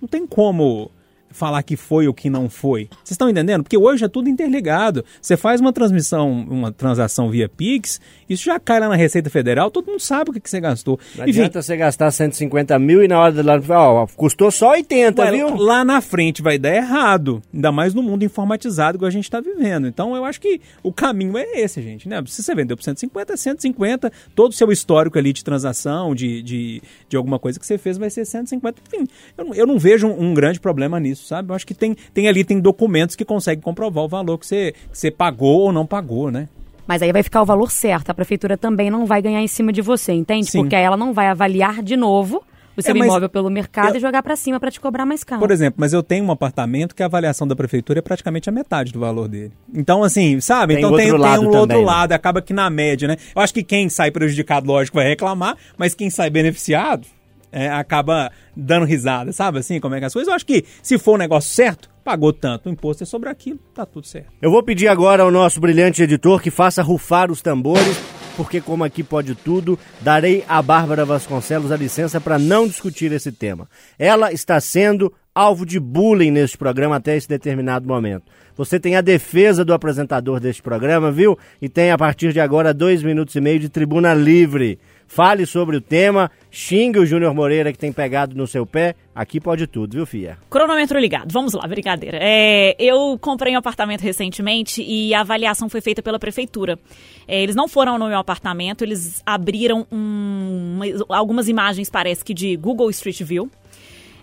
Não 0.00 0.08
tem 0.08 0.26
como 0.26 0.90
falar 1.30 1.62
que 1.62 1.76
foi 1.76 2.06
ou 2.08 2.14
que 2.14 2.28
não 2.30 2.48
foi. 2.48 2.88
Vocês 3.04 3.12
estão 3.12 3.28
entendendo? 3.28 3.62
Porque 3.62 3.76
hoje 3.76 4.04
é 4.04 4.08
tudo 4.08 4.28
interligado. 4.28 5.04
Você 5.20 5.36
faz 5.36 5.60
uma 5.60 5.72
transmissão, 5.72 6.30
uma 6.30 6.72
transação 6.72 7.30
via 7.30 7.48
Pix, 7.48 8.00
isso 8.28 8.44
já 8.44 8.58
cai 8.58 8.80
lá 8.80 8.88
na 8.88 8.96
Receita 8.96 9.28
Federal, 9.30 9.70
todo 9.70 9.86
mundo 9.86 10.00
sabe 10.00 10.30
o 10.30 10.32
que, 10.32 10.40
que 10.40 10.50
você 10.50 10.60
gastou. 10.60 10.98
Não 11.16 11.24
adianta 11.24 11.62
você 11.62 11.76
gastar 11.76 12.10
150 12.10 12.78
mil 12.78 13.02
e 13.02 13.08
na 13.08 13.20
hora 13.20 13.32
de 13.32 13.42
lá, 13.42 13.60
ó, 13.68 14.06
custou 14.16 14.50
só 14.50 14.70
80, 14.72 15.22
Ué, 15.22 15.30
viu? 15.30 15.56
Lá 15.56 15.84
na 15.84 16.00
frente 16.00 16.42
vai 16.42 16.58
dar 16.58 16.74
errado. 16.74 17.42
Ainda 17.52 17.70
mais 17.72 17.94
no 17.94 18.02
mundo 18.02 18.24
informatizado 18.24 18.98
que 18.98 19.04
a 19.04 19.10
gente 19.10 19.24
está 19.24 19.40
vivendo. 19.40 19.86
Então 19.86 20.16
eu 20.16 20.24
acho 20.24 20.40
que 20.40 20.60
o 20.82 20.92
caminho 20.92 21.36
é 21.36 21.60
esse, 21.60 21.80
gente. 21.82 22.08
Né? 22.08 22.22
Se 22.26 22.42
você 22.42 22.54
vendeu 22.54 22.76
por 22.76 22.82
150, 22.82 23.32
é 23.32 23.36
150. 23.36 24.12
Todo 24.34 24.50
o 24.52 24.54
seu 24.54 24.70
histórico 24.72 25.18
ali 25.18 25.32
de 25.32 25.44
transação, 25.44 26.14
de, 26.14 26.42
de, 26.42 26.82
de 27.08 27.16
alguma 27.16 27.38
coisa 27.38 27.58
que 27.58 27.66
você 27.66 27.76
fez, 27.78 27.98
vai 27.98 28.10
ser 28.10 28.24
150. 28.24 28.80
Enfim, 28.92 29.06
eu, 29.36 29.44
não- 29.44 29.54
eu 29.54 29.66
não 29.66 29.78
vejo 29.78 30.06
um, 30.06 30.30
um 30.30 30.34
grande 30.34 30.58
problema 30.60 30.98
nisso. 31.00 31.17
Isso, 31.18 31.28
sabe? 31.28 31.50
Eu 31.50 31.56
acho 31.56 31.66
que 31.66 31.74
tem, 31.74 31.94
tem 32.14 32.28
ali, 32.28 32.44
tem 32.44 32.60
documentos 32.60 33.16
que 33.16 33.24
conseguem 33.24 33.60
comprovar 33.62 34.04
o 34.04 34.08
valor 34.08 34.38
que 34.38 34.46
você, 34.46 34.72
que 34.90 34.96
você 34.98 35.10
pagou 35.10 35.62
ou 35.62 35.72
não 35.72 35.86
pagou, 35.86 36.30
né? 36.30 36.48
Mas 36.86 37.02
aí 37.02 37.12
vai 37.12 37.22
ficar 37.22 37.42
o 37.42 37.44
valor 37.44 37.70
certo. 37.70 38.10
A 38.10 38.14
prefeitura 38.14 38.56
também 38.56 38.90
não 38.90 39.04
vai 39.04 39.20
ganhar 39.20 39.42
em 39.42 39.46
cima 39.48 39.72
de 39.72 39.82
você, 39.82 40.12
entende? 40.12 40.50
Sim. 40.50 40.60
Porque 40.60 40.74
aí 40.74 40.82
ela 40.82 40.96
não 40.96 41.12
vai 41.12 41.26
avaliar 41.28 41.82
de 41.82 41.96
novo 41.96 42.42
o 42.74 42.80
seu 42.80 42.94
É, 42.94 42.98
imóvel 42.98 43.28
pelo 43.28 43.50
mercado 43.50 43.90
eu- 43.90 43.96
e 43.96 44.00
jogar 44.00 44.22
pra 44.22 44.36
cima 44.36 44.58
pra 44.58 44.70
te 44.70 44.80
cobrar 44.80 45.04
mais 45.04 45.22
caro. 45.24 45.40
Por 45.40 45.50
exemplo, 45.50 45.74
mas 45.78 45.92
eu 45.92 46.02
tenho 46.02 46.24
um 46.24 46.30
apartamento 46.30 46.94
que 46.94 47.02
a 47.02 47.06
avaliação 47.06 47.46
da 47.46 47.54
prefeitura 47.56 47.98
é 47.98 48.02
praticamente 48.02 48.48
a 48.48 48.52
metade 48.52 48.90
do 48.92 49.00
valor 49.00 49.28
dele. 49.28 49.52
Então, 49.74 50.02
assim, 50.02 50.40
sabe? 50.40 50.74
Tem 50.74 50.80
então 50.82 50.92
outro 50.92 51.04
tem, 51.04 51.12
tem 51.12 51.20
lado 51.20 51.40
um 51.42 51.44
também, 51.46 51.60
outro 51.60 51.78
né? 51.80 51.84
lado, 51.84 52.12
acaba 52.12 52.40
que 52.40 52.54
na 52.54 52.70
média, 52.70 53.06
né? 53.08 53.16
Eu 53.36 53.42
acho 53.42 53.52
que 53.52 53.62
quem 53.64 53.88
sai 53.90 54.10
prejudicado, 54.10 54.66
lógico, 54.66 54.96
vai 54.96 55.08
reclamar, 55.08 55.56
mas 55.76 55.92
quem 55.94 56.08
sai 56.08 56.30
beneficiado 56.30 57.06
é, 57.52 57.68
acaba 57.68 58.30
dando 58.56 58.84
risada, 58.86 59.32
sabe 59.32 59.58
assim 59.58 59.80
como 59.80 59.94
é 59.94 59.98
que 59.98 60.04
é 60.04 60.06
as 60.06 60.12
coisas? 60.12 60.28
Eu 60.28 60.34
acho 60.34 60.46
que 60.46 60.64
se 60.82 60.98
for 60.98 61.14
um 61.14 61.18
negócio 61.18 61.52
certo, 61.52 61.88
pagou 62.04 62.32
tanto, 62.32 62.68
o 62.68 62.72
imposto 62.72 63.02
é 63.02 63.06
sobre 63.06 63.28
aquilo, 63.28 63.58
tá 63.74 63.84
tudo 63.84 64.06
certo. 64.06 64.32
Eu 64.40 64.50
vou 64.50 64.62
pedir 64.62 64.88
agora 64.88 65.22
ao 65.22 65.30
nosso 65.30 65.60
brilhante 65.60 66.02
editor 66.02 66.40
que 66.40 66.50
faça 66.50 66.82
rufar 66.82 67.30
os 67.30 67.42
tambores, 67.42 67.98
porque 68.36 68.60
como 68.60 68.84
aqui 68.84 69.02
pode 69.02 69.34
tudo, 69.34 69.78
darei 70.00 70.44
a 70.48 70.62
Bárbara 70.62 71.04
Vasconcelos 71.04 71.72
a 71.72 71.76
licença 71.76 72.20
para 72.20 72.38
não 72.38 72.66
discutir 72.66 73.12
esse 73.12 73.32
tema. 73.32 73.68
Ela 73.98 74.32
está 74.32 74.60
sendo 74.60 75.12
alvo 75.34 75.64
de 75.64 75.78
bullying 75.78 76.32
neste 76.32 76.58
programa 76.58 76.96
até 76.96 77.16
esse 77.16 77.28
determinado 77.28 77.86
momento. 77.86 78.24
Você 78.56 78.80
tem 78.80 78.96
a 78.96 79.00
defesa 79.00 79.64
do 79.64 79.72
apresentador 79.72 80.40
deste 80.40 80.60
programa, 80.60 81.12
viu? 81.12 81.38
E 81.62 81.68
tem 81.68 81.92
a 81.92 81.98
partir 81.98 82.32
de 82.32 82.40
agora 82.40 82.74
dois 82.74 83.04
minutos 83.04 83.36
e 83.36 83.40
meio 83.40 83.60
de 83.60 83.68
tribuna 83.68 84.12
livre. 84.14 84.80
Fale 85.10 85.46
sobre 85.46 85.74
o 85.74 85.80
tema, 85.80 86.30
xingue 86.50 86.98
o 86.98 87.06
Júnior 87.06 87.32
Moreira 87.34 87.72
que 87.72 87.78
tem 87.78 87.90
pegado 87.90 88.36
no 88.36 88.46
seu 88.46 88.66
pé. 88.66 88.94
Aqui 89.14 89.40
pode 89.40 89.66
tudo, 89.66 89.94
viu, 89.96 90.04
Fia? 90.06 90.36
Cronômetro 90.50 90.98
ligado. 91.00 91.32
Vamos 91.32 91.54
lá, 91.54 91.66
brincadeira. 91.66 92.18
É, 92.20 92.76
eu 92.78 93.18
comprei 93.18 93.54
um 93.54 93.58
apartamento 93.58 94.02
recentemente 94.02 94.82
e 94.82 95.14
a 95.14 95.20
avaliação 95.22 95.68
foi 95.70 95.80
feita 95.80 96.02
pela 96.02 96.18
prefeitura. 96.18 96.78
É, 97.26 97.42
eles 97.42 97.56
não 97.56 97.66
foram 97.66 97.98
no 97.98 98.06
meu 98.06 98.18
apartamento, 98.18 98.84
eles 98.84 99.22
abriram 99.24 99.86
um- 99.90 100.74
uma- 100.76 101.16
algumas 101.16 101.48
imagens, 101.48 101.88
parece 101.88 102.22
que 102.22 102.34
de 102.34 102.54
Google 102.56 102.90
Street 102.90 103.22
View. 103.22 103.50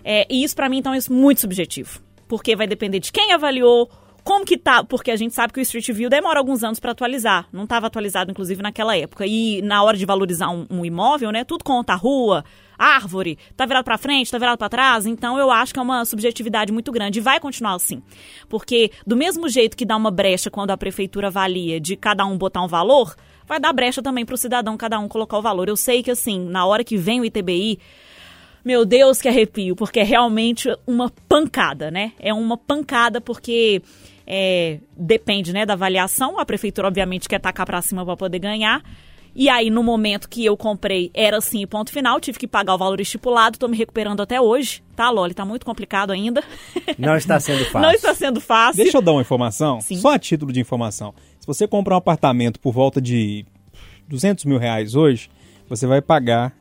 É, 0.04 0.24
e 0.30 0.44
isso 0.44 0.54
pra 0.54 0.68
mim 0.68 0.78
então 0.78 0.94
é 0.94 0.98
muito 1.10 1.40
subjetivo, 1.40 2.00
porque 2.28 2.54
vai 2.54 2.68
depender 2.68 3.00
de 3.00 3.10
quem 3.10 3.32
avaliou, 3.32 3.90
como 4.26 4.44
que 4.44 4.58
tá, 4.58 4.82
porque 4.82 5.12
a 5.12 5.16
gente 5.16 5.32
sabe 5.32 5.52
que 5.52 5.60
o 5.60 5.62
Street 5.62 5.88
View 5.92 6.10
demora 6.10 6.40
alguns 6.40 6.64
anos 6.64 6.80
para 6.80 6.90
atualizar. 6.90 7.46
Não 7.52 7.62
estava 7.62 7.86
atualizado 7.86 8.28
inclusive 8.28 8.60
naquela 8.60 8.96
época. 8.96 9.24
E 9.24 9.62
na 9.62 9.80
hora 9.84 9.96
de 9.96 10.04
valorizar 10.04 10.50
um, 10.50 10.66
um 10.68 10.84
imóvel, 10.84 11.30
né, 11.30 11.44
tudo 11.44 11.62
conta 11.62 11.92
a 11.92 11.96
rua, 11.96 12.44
árvore, 12.76 13.38
tá 13.56 13.64
virado 13.64 13.84
para 13.84 13.96
frente, 13.96 14.28
tá 14.28 14.36
virado 14.36 14.58
para 14.58 14.68
trás, 14.68 15.06
então 15.06 15.38
eu 15.38 15.48
acho 15.48 15.72
que 15.72 15.78
é 15.78 15.82
uma 15.82 16.04
subjetividade 16.04 16.72
muito 16.72 16.90
grande 16.90 17.20
e 17.20 17.22
vai 17.22 17.38
continuar 17.38 17.74
assim. 17.74 18.02
Porque 18.48 18.90
do 19.06 19.16
mesmo 19.16 19.48
jeito 19.48 19.76
que 19.76 19.84
dá 19.84 19.96
uma 19.96 20.10
brecha 20.10 20.50
quando 20.50 20.72
a 20.72 20.76
prefeitura 20.76 21.28
avalia 21.28 21.78
de 21.78 21.94
cada 21.94 22.26
um 22.26 22.36
botar 22.36 22.62
um 22.62 22.68
valor, 22.68 23.14
vai 23.46 23.60
dar 23.60 23.72
brecha 23.72 24.02
também 24.02 24.26
para 24.26 24.34
o 24.34 24.38
cidadão 24.38 24.76
cada 24.76 24.98
um 24.98 25.06
colocar 25.06 25.38
o 25.38 25.42
valor. 25.42 25.68
Eu 25.68 25.76
sei 25.76 26.02
que 26.02 26.10
assim, 26.10 26.40
na 26.40 26.66
hora 26.66 26.82
que 26.82 26.96
vem 26.96 27.20
o 27.20 27.24
ITBI, 27.24 27.78
meu 28.64 28.84
Deus, 28.84 29.22
que 29.22 29.28
arrepio, 29.28 29.76
porque 29.76 30.00
é 30.00 30.02
realmente 30.02 30.68
uma 30.84 31.08
pancada, 31.28 31.88
né? 31.88 32.10
É 32.18 32.34
uma 32.34 32.56
pancada 32.56 33.20
porque 33.20 33.80
é, 34.26 34.80
depende, 34.96 35.52
né, 35.52 35.64
da 35.64 35.74
avaliação. 35.74 36.38
A 36.38 36.44
prefeitura, 36.44 36.88
obviamente, 36.88 37.28
quer 37.28 37.38
tacar 37.38 37.64
pra 37.64 37.80
cima 37.80 38.04
para 38.04 38.16
poder 38.16 38.38
ganhar. 38.38 38.82
E 39.38 39.50
aí, 39.50 39.68
no 39.68 39.82
momento 39.82 40.30
que 40.30 40.42
eu 40.42 40.56
comprei, 40.56 41.10
era 41.12 41.36
assim, 41.36 41.66
ponto 41.66 41.92
final. 41.92 42.18
Tive 42.18 42.38
que 42.38 42.46
pagar 42.46 42.74
o 42.74 42.78
valor 42.78 42.98
estipulado. 43.02 43.58
Tô 43.58 43.68
me 43.68 43.76
recuperando 43.76 44.22
até 44.22 44.40
hoje, 44.40 44.82
tá, 44.96 45.10
Loli? 45.10 45.34
Tá 45.34 45.44
muito 45.44 45.66
complicado 45.66 46.10
ainda. 46.10 46.42
Não 46.98 47.14
está 47.14 47.38
sendo 47.38 47.62
fácil. 47.66 47.80
Não 47.86 47.90
está 47.90 48.14
sendo 48.14 48.40
fácil. 48.40 48.82
Deixa 48.82 48.96
eu 48.96 49.02
dar 49.02 49.12
uma 49.12 49.20
informação, 49.20 49.78
Sim. 49.82 49.96
só 49.96 50.14
a 50.14 50.18
título 50.18 50.50
de 50.50 50.58
informação. 50.58 51.14
Se 51.38 51.46
você 51.46 51.68
comprar 51.68 51.96
um 51.96 51.98
apartamento 51.98 52.58
por 52.58 52.72
volta 52.72 52.98
de 52.98 53.44
200 54.08 54.46
mil 54.46 54.56
reais 54.56 54.94
hoje, 54.94 55.28
você 55.68 55.86
vai 55.86 56.00
pagar 56.00 56.56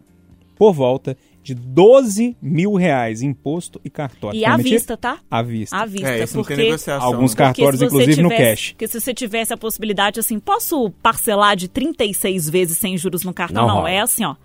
por 0.58 0.73
volta 0.73 1.17
de 1.46 1.54
12 1.54 2.36
mil 2.42 2.74
reais 2.74 3.22
imposto 3.22 3.80
e 3.86 3.90
cartório. 3.92 4.36
E 4.40 4.44
à 4.44 4.58
vista, 4.58 4.98
tá? 4.98 5.20
À 5.30 5.44
vista. 5.44 5.78
À 5.78 5.86
vista, 5.86 6.10
É, 6.10 6.24
isso 6.24 6.36
não 6.36 6.44
porque... 6.44 6.60
Alguns 7.00 7.36
né? 7.36 7.38
cartórios, 7.38 7.82
Porque 7.82 7.96
inclusive, 7.96 8.22
no 8.24 8.30
tivesse- 8.30 8.50
cash. 8.50 8.72
Porque 8.72 8.88
se 8.88 9.00
você 9.00 9.14
tivesse 9.14 9.54
a 9.54 9.58
possibilidade, 9.58 10.20
assim, 10.20 10.40
posso 10.40 10.90
parcelar 11.04 11.56
de 11.56 11.68
36 11.68 12.50
vezes 12.50 12.80
sem 12.80 12.98
juros 12.98 13.24
no 13.24 13.32
cartão? 13.32 13.68
Não 13.68 13.76
Não, 13.82 13.88
é 13.88 14.00
assim, 14.00 14.26
ó. 14.26 14.36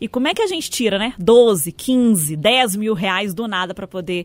E 0.00 0.08
como 0.08 0.28
é 0.28 0.32
que 0.34 0.40
a 0.40 0.46
gente 0.46 0.70
tira, 0.70 0.98
né? 0.98 1.12
12, 1.18 1.72
15, 1.72 2.34
10 2.36 2.74
mil 2.74 2.94
reais 2.94 3.34
do 3.34 3.46
nada 3.46 3.74
pra 3.74 3.86
poder 3.86 4.24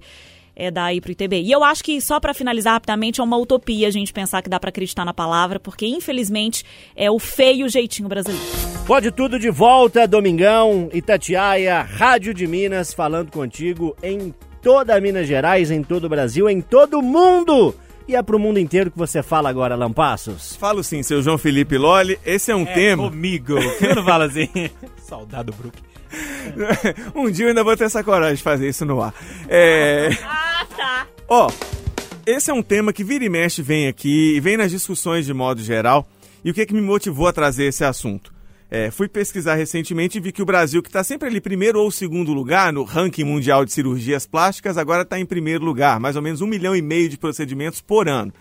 é, 0.55 0.71
dar 0.71 0.85
aí 0.85 1.01
pro 1.01 1.11
ITBI? 1.11 1.41
E 1.41 1.51
eu 1.51 1.63
acho 1.63 1.83
que, 1.83 1.99
só 1.99 2.19
pra 2.19 2.33
finalizar 2.33 2.73
rapidamente, 2.73 3.19
é 3.19 3.23
uma 3.23 3.37
utopia 3.37 3.87
a 3.87 3.91
gente 3.91 4.13
pensar 4.13 4.41
que 4.41 4.49
dá 4.49 4.59
pra 4.59 4.69
acreditar 4.69 5.05
na 5.05 5.13
palavra, 5.13 5.59
porque, 5.59 5.85
infelizmente, 5.85 6.63
é 6.95 7.09
o 7.09 7.19
feio 7.19 7.67
jeitinho 7.67 8.07
brasileiro. 8.07 8.45
Pode 8.85 9.11
tudo 9.11 9.39
de 9.39 9.49
volta, 9.49 10.07
Domingão, 10.07 10.89
Itatiaia, 10.93 11.81
Rádio 11.81 12.33
de 12.33 12.47
Minas, 12.47 12.93
falando 12.93 13.31
contigo 13.31 13.95
em 14.01 14.33
toda 14.61 14.99
Minas 15.01 15.27
Gerais, 15.27 15.71
em 15.71 15.83
todo 15.83 16.05
o 16.05 16.09
Brasil, 16.09 16.49
em 16.49 16.61
todo 16.61 16.99
o 16.99 17.01
mundo. 17.01 17.75
E 18.07 18.15
é 18.15 18.21
pro 18.21 18.37
mundo 18.37 18.59
inteiro 18.59 18.91
que 18.91 18.97
você 18.97 19.23
fala 19.23 19.49
agora, 19.49 19.75
Lampassos. 19.75 20.55
Falo 20.55 20.83
sim, 20.83 21.01
seu 21.01 21.23
João 21.23 21.39
Felipe 21.39 21.75
Loli. 21.75 22.19
Esse 22.23 22.51
é 22.51 22.55
um 22.55 22.65
tema. 22.65 23.09
Comigo. 23.09 23.53
Eu 23.81 23.95
não 23.95 24.03
falo 24.03 24.25
assim. 24.25 24.47
Saudade 25.01 25.45
do 25.45 25.53
Brook. 25.53 25.77
um 27.15 27.29
dia 27.29 27.45
eu 27.45 27.49
ainda 27.49 27.63
vou 27.63 27.75
ter 27.75 27.85
essa 27.85 28.03
coragem 28.03 28.35
de 28.35 28.43
fazer 28.43 28.69
isso 28.69 28.85
no 28.85 29.01
ar. 29.01 29.13
É. 29.47 30.09
Ah, 30.23 30.65
tá. 30.75 31.07
Ó, 31.27 31.49
esse 32.25 32.49
é 32.49 32.53
um 32.53 32.63
tema 32.63 32.91
que 32.91 33.03
vira 33.03 33.23
e 33.23 33.29
mexe 33.29 33.61
vem 33.61 33.87
aqui 33.87 34.35
e 34.35 34.39
vem 34.39 34.57
nas 34.57 34.71
discussões 34.71 35.25
de 35.25 35.33
modo 35.33 35.61
geral. 35.61 36.07
E 36.43 36.51
o 36.51 36.53
que, 36.53 36.65
que 36.65 36.73
me 36.73 36.81
motivou 36.81 37.27
a 37.27 37.33
trazer 37.33 37.65
esse 37.65 37.83
assunto? 37.83 38.33
É, 38.69 38.89
fui 38.89 39.07
pesquisar 39.07 39.55
recentemente 39.55 40.17
e 40.17 40.21
vi 40.21 40.31
que 40.31 40.41
o 40.41 40.45
Brasil, 40.45 40.81
que 40.81 40.89
está 40.89 41.03
sempre 41.03 41.29
ali 41.29 41.39
primeiro 41.39 41.79
ou 41.79 41.91
segundo 41.91 42.33
lugar 42.33 42.73
no 42.73 42.83
ranking 42.83 43.23
mundial 43.23 43.63
de 43.63 43.71
cirurgias 43.71 44.25
plásticas, 44.25 44.77
agora 44.77 45.03
está 45.03 45.19
em 45.19 45.25
primeiro 45.25 45.63
lugar, 45.63 45.99
mais 45.99 46.15
ou 46.15 46.21
menos 46.21 46.41
um 46.41 46.47
milhão 46.47 46.75
e 46.75 46.81
meio 46.81 47.07
de 47.07 47.17
procedimentos 47.17 47.79
por 47.79 48.09
ano. 48.09 48.33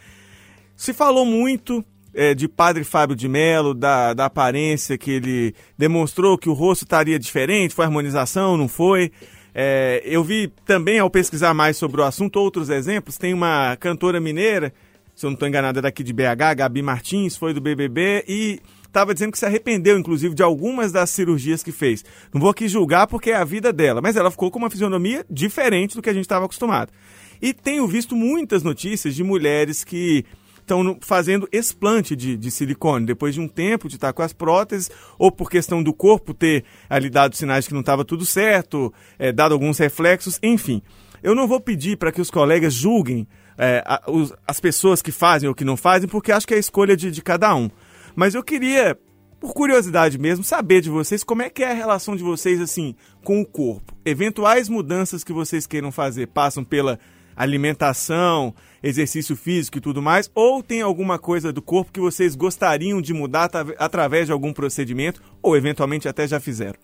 Se 0.76 0.92
falou 0.92 1.24
muito 1.24 1.84
é, 2.14 2.34
de 2.34 2.48
Padre 2.48 2.84
Fábio 2.84 3.16
de 3.16 3.28
Mello, 3.28 3.74
da, 3.74 4.14
da 4.14 4.26
aparência 4.26 4.96
que 4.96 5.10
ele 5.10 5.54
demonstrou 5.76 6.38
que 6.38 6.48
o 6.48 6.52
rosto 6.52 6.84
estaria 6.84 7.18
diferente, 7.18 7.74
foi 7.74 7.84
harmonização, 7.84 8.56
não 8.56 8.68
foi? 8.68 9.10
É, 9.54 10.02
eu 10.04 10.24
vi 10.24 10.52
também, 10.64 10.98
ao 10.98 11.08
pesquisar 11.08 11.54
mais 11.54 11.76
sobre 11.76 12.00
o 12.00 12.04
assunto, 12.04 12.40
outros 12.40 12.70
exemplos. 12.70 13.16
Tem 13.16 13.32
uma 13.32 13.76
cantora 13.76 14.20
mineira, 14.20 14.72
se 15.14 15.24
eu 15.24 15.30
não 15.30 15.34
estou 15.34 15.48
enganado, 15.48 15.78
é 15.78 15.82
daqui 15.82 16.02
de 16.02 16.12
BH, 16.12 16.56
Gabi 16.56 16.82
Martins, 16.82 17.36
foi 17.36 17.54
do 17.54 17.60
BBB 17.60 18.24
e 18.26 18.60
estava 18.84 19.12
dizendo 19.12 19.32
que 19.32 19.38
se 19.38 19.46
arrependeu, 19.46 19.98
inclusive, 19.98 20.34
de 20.34 20.42
algumas 20.42 20.92
das 20.92 21.10
cirurgias 21.10 21.62
que 21.62 21.72
fez. 21.72 22.04
Não 22.32 22.40
vou 22.40 22.50
aqui 22.50 22.68
julgar 22.68 23.06
porque 23.06 23.30
é 23.30 23.36
a 23.36 23.44
vida 23.44 23.72
dela, 23.72 24.00
mas 24.00 24.16
ela 24.16 24.30
ficou 24.30 24.50
com 24.50 24.58
uma 24.58 24.70
fisionomia 24.70 25.24
diferente 25.30 25.96
do 25.96 26.02
que 26.02 26.10
a 26.10 26.12
gente 26.12 26.24
estava 26.24 26.44
acostumado. 26.44 26.92
E 27.40 27.52
tenho 27.52 27.86
visto 27.86 28.16
muitas 28.16 28.62
notícias 28.62 29.14
de 29.14 29.22
mulheres 29.22 29.84
que 29.84 30.24
estão 30.64 30.98
fazendo 31.00 31.48
explante 31.52 32.16
de, 32.16 32.36
de 32.36 32.50
silicone 32.50 33.06
depois 33.06 33.34
de 33.34 33.40
um 33.40 33.46
tempo 33.48 33.88
de 33.88 33.94
estar 33.96 34.12
com 34.12 34.22
as 34.22 34.32
próteses, 34.32 34.90
ou 35.18 35.30
por 35.30 35.50
questão 35.50 35.82
do 35.82 35.92
corpo 35.92 36.32
ter 36.34 36.64
ali 36.88 37.08
dado 37.10 37.36
sinais 37.36 37.66
que 37.68 37.74
não 37.74 37.80
estava 37.80 38.04
tudo 38.04 38.24
certo, 38.24 38.92
é, 39.18 39.30
dado 39.30 39.52
alguns 39.52 39.78
reflexos, 39.78 40.38
enfim. 40.42 40.82
Eu 41.22 41.34
não 41.34 41.46
vou 41.46 41.60
pedir 41.60 41.96
para 41.96 42.10
que 42.12 42.20
os 42.20 42.30
colegas 42.30 42.72
julguem 42.74 43.26
é, 43.56 43.82
a- 43.86 44.02
os- 44.10 44.32
as 44.48 44.58
pessoas 44.58 45.00
que 45.00 45.12
fazem 45.12 45.48
ou 45.48 45.54
que 45.54 45.64
não 45.64 45.76
fazem, 45.76 46.08
porque 46.08 46.32
acho 46.32 46.46
que 46.46 46.54
é 46.54 46.56
a 46.56 46.60
escolha 46.60 46.96
de, 46.96 47.10
de 47.10 47.22
cada 47.22 47.54
um. 47.54 47.70
Mas 48.16 48.34
eu 48.34 48.42
queria, 48.42 48.98
por 49.38 49.54
curiosidade 49.54 50.18
mesmo, 50.18 50.42
saber 50.44 50.80
de 50.80 50.90
vocês 50.90 51.22
como 51.22 51.40
é 51.42 51.48
que 51.48 51.62
é 51.62 51.70
a 51.70 51.74
relação 51.74 52.16
de 52.16 52.22
vocês 52.24 52.60
assim 52.60 52.96
com 53.22 53.40
o 53.40 53.46
corpo. 53.46 53.94
Eventuais 54.04 54.68
mudanças 54.68 55.22
que 55.22 55.32
vocês 55.32 55.66
queiram 55.68 55.92
fazer 55.92 56.26
passam 56.26 56.64
pela 56.64 56.98
alimentação, 57.36 58.54
exercício 58.84 59.34
físico 59.34 59.78
e 59.78 59.80
tudo 59.80 60.02
mais, 60.02 60.30
ou 60.34 60.62
tem 60.62 60.82
alguma 60.82 61.18
coisa 61.18 61.52
do 61.52 61.62
corpo 61.62 61.90
que 61.90 61.98
vocês 61.98 62.36
gostariam 62.36 63.00
de 63.00 63.14
mudar 63.14 63.44
atra- 63.44 63.74
através 63.78 64.26
de 64.26 64.32
algum 64.32 64.52
procedimento, 64.52 65.22
ou 65.42 65.56
eventualmente 65.56 66.06
até 66.06 66.28
já 66.28 66.38
fizeram? 66.38 66.78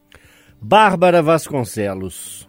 Bárbara 0.60 1.22
Vasconcelos. 1.22 2.48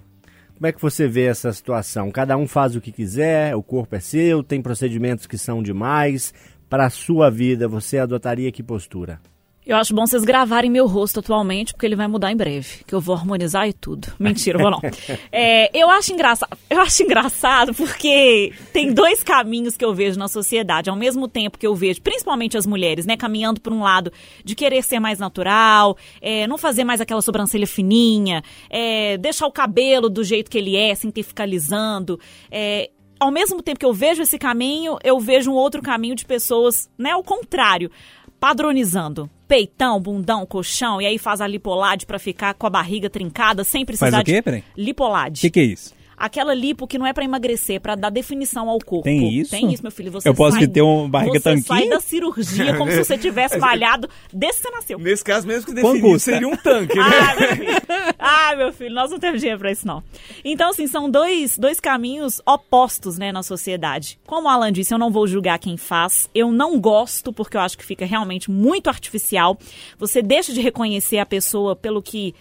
Como 0.55 0.67
é 0.67 0.71
que 0.71 0.81
você 0.81 1.07
vê 1.07 1.25
essa 1.25 1.51
situação? 1.51 2.11
Cada 2.11 2.37
um 2.37 2.47
faz 2.47 2.75
o 2.75 2.81
que 2.81 2.91
quiser, 2.91 3.55
o 3.55 3.63
corpo 3.63 3.95
é 3.95 3.99
seu, 3.99 4.43
tem 4.43 4.61
procedimentos 4.61 5.27
que 5.27 5.37
são 5.37 5.61
demais. 5.61 6.33
Para 6.69 6.85
a 6.85 6.89
sua 6.89 7.29
vida, 7.29 7.67
você 7.67 7.97
adotaria 7.97 8.51
que 8.51 8.63
postura? 8.63 9.19
Eu 9.65 9.77
acho 9.77 9.93
bom 9.93 10.07
vocês 10.07 10.23
gravarem 10.23 10.71
meu 10.71 10.87
rosto 10.87 11.19
atualmente, 11.19 11.71
porque 11.71 11.85
ele 11.85 11.95
vai 11.95 12.07
mudar 12.07 12.31
em 12.31 12.35
breve. 12.35 12.83
Que 12.85 12.95
eu 12.95 12.99
vou 12.99 13.13
harmonizar 13.13 13.69
e 13.69 13.73
tudo. 13.73 14.11
Mentira, 14.19 14.57
vou 14.57 14.71
não. 14.71 14.81
É, 15.31 15.69
eu 15.77 15.89
acho 15.89 16.11
engraçado. 16.11 16.57
Eu 16.69 16.81
acho 16.81 17.03
engraçado 17.03 17.73
porque 17.73 18.51
tem 18.73 18.91
dois 18.91 19.23
caminhos 19.23 19.77
que 19.77 19.85
eu 19.85 19.93
vejo 19.93 20.17
na 20.17 20.27
sociedade. 20.27 20.89
Ao 20.89 20.95
mesmo 20.95 21.27
tempo 21.27 21.59
que 21.59 21.67
eu 21.67 21.75
vejo, 21.75 22.01
principalmente 22.01 22.57
as 22.57 22.65
mulheres, 22.65 23.05
né, 23.05 23.15
caminhando 23.15 23.61
por 23.61 23.71
um 23.71 23.81
lado 23.81 24.11
de 24.43 24.55
querer 24.55 24.83
ser 24.83 24.99
mais 24.99 25.19
natural, 25.19 25.95
é, 26.21 26.47
não 26.47 26.57
fazer 26.57 26.83
mais 26.83 26.99
aquela 26.99 27.21
sobrancelha 27.21 27.67
fininha, 27.67 28.43
é, 28.69 29.17
deixar 29.17 29.45
o 29.45 29.51
cabelo 29.51 30.09
do 30.09 30.23
jeito 30.23 30.49
que 30.49 30.57
ele 30.57 30.75
é, 30.75 30.95
sem 30.95 31.11
ter 31.11 31.23
ficar 31.23 31.43
alisando. 31.43 32.19
É, 32.49 32.89
ao 33.19 33.31
mesmo 33.31 33.61
tempo 33.61 33.79
que 33.79 33.85
eu 33.85 33.93
vejo 33.93 34.23
esse 34.23 34.39
caminho, 34.39 34.97
eu 35.03 35.19
vejo 35.19 35.51
um 35.51 35.55
outro 35.55 35.81
caminho 35.81 36.15
de 36.15 36.25
pessoas, 36.25 36.89
né, 36.97 37.11
ao 37.11 37.23
contrário, 37.23 37.91
padronizando. 38.39 39.29
Peitão, 39.51 39.99
bundão, 39.99 40.45
colchão, 40.45 41.01
e 41.01 41.05
aí 41.05 41.17
faz 41.17 41.41
a 41.41 41.45
lipolade 41.45 42.05
pra 42.05 42.17
ficar 42.17 42.53
com 42.53 42.65
a 42.65 42.69
barriga 42.69 43.09
trincada 43.09 43.65
sem 43.65 43.85
precisar 43.85 44.09
Faz 44.09 44.21
o 44.21 44.23
quê, 44.23 44.35
de 44.35 44.41
peraí? 44.41 44.63
lipolade. 44.77 45.39
O 45.39 45.41
que, 45.41 45.49
que 45.49 45.59
é 45.59 45.63
isso? 45.63 45.93
Aquela 46.23 46.53
lipo 46.53 46.85
que 46.85 46.99
não 46.99 47.07
é 47.07 47.13
pra 47.13 47.23
emagrecer, 47.23 47.77
é 47.77 47.79
pra 47.79 47.95
dar 47.95 48.11
definição 48.11 48.69
ao 48.69 48.77
corpo. 48.79 49.03
Tem 49.03 49.39
isso? 49.39 49.49
Tem 49.49 49.73
isso, 49.73 49.81
meu 49.81 49.91
filho. 49.91 50.11
Você 50.11 50.29
Eu 50.29 50.35
posso 50.35 50.55
sai, 50.57 50.67
ter 50.67 50.81
uma 50.83 51.09
barriga 51.09 51.39
Você 51.39 51.57
sai 51.61 51.61
tanquinho? 51.63 51.89
da 51.89 51.99
cirurgia 51.99 52.77
como 52.77 52.91
se 52.91 53.03
você 53.03 53.17
tivesse 53.17 53.57
malhado 53.59 54.07
desde 54.31 54.61
que 54.61 54.67
você 54.67 54.75
nasceu. 54.75 54.99
Nesse 54.99 55.23
caso 55.23 55.47
mesmo 55.47 55.65
que 55.65 55.73
definiu 55.73 56.19
seria 56.19 56.47
um 56.47 56.55
tanque, 56.55 56.95
né? 56.95 57.03
Ah, 57.03 57.35
meu 57.35 57.55
filho. 57.55 57.81
Ah, 58.19 58.55
meu 58.55 58.73
filho, 58.73 58.93
nós 58.95 59.09
não 59.09 59.17
temos 59.19 59.39
dinheiro 59.39 59.59
pra 59.59 59.71
isso, 59.71 59.87
não. 59.87 60.03
Então, 60.45 60.69
assim, 60.69 60.85
são 60.87 61.09
dois, 61.09 61.57
dois 61.57 61.79
caminhos 61.79 62.39
opostos, 62.45 63.17
né, 63.17 63.31
na 63.31 63.41
sociedade. 63.41 64.19
Como 64.27 64.47
o 64.47 64.49
Alan 64.49 64.71
disse, 64.71 64.93
eu 64.93 64.99
não 64.99 65.09
vou 65.09 65.25
julgar 65.25 65.57
quem 65.57 65.75
faz. 65.75 66.29
Eu 66.35 66.51
não 66.51 66.79
gosto, 66.79 67.33
porque 67.33 67.57
eu 67.57 67.61
acho 67.61 67.77
que 67.77 67.85
fica 67.85 68.05
realmente 68.05 68.51
muito 68.51 68.89
artificial. 68.89 69.57
Você 69.97 70.21
deixa 70.21 70.53
de 70.53 70.61
reconhecer 70.61 71.17
a 71.17 71.25
pessoa 71.25 71.75
pelo 71.75 72.01
que 72.01 72.35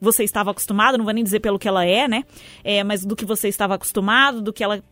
você 0.00 0.24
estava 0.24 0.50
acostumado, 0.50 0.96
não 0.96 1.04
vou 1.04 1.14
nem 1.14 1.24
dizer 1.24 1.40
pelo 1.40 1.58
que 1.58 1.68
ela 1.68 1.84
é, 1.84 2.08
né? 2.08 2.24
É, 2.64 2.82
mas 2.82 3.04
do 3.04 3.14
que 3.14 3.24
você 3.24 3.48
estava 3.48 3.74
acostumado, 3.74 4.40
do 4.40 4.52
que 4.52 4.64
ela 4.64 4.82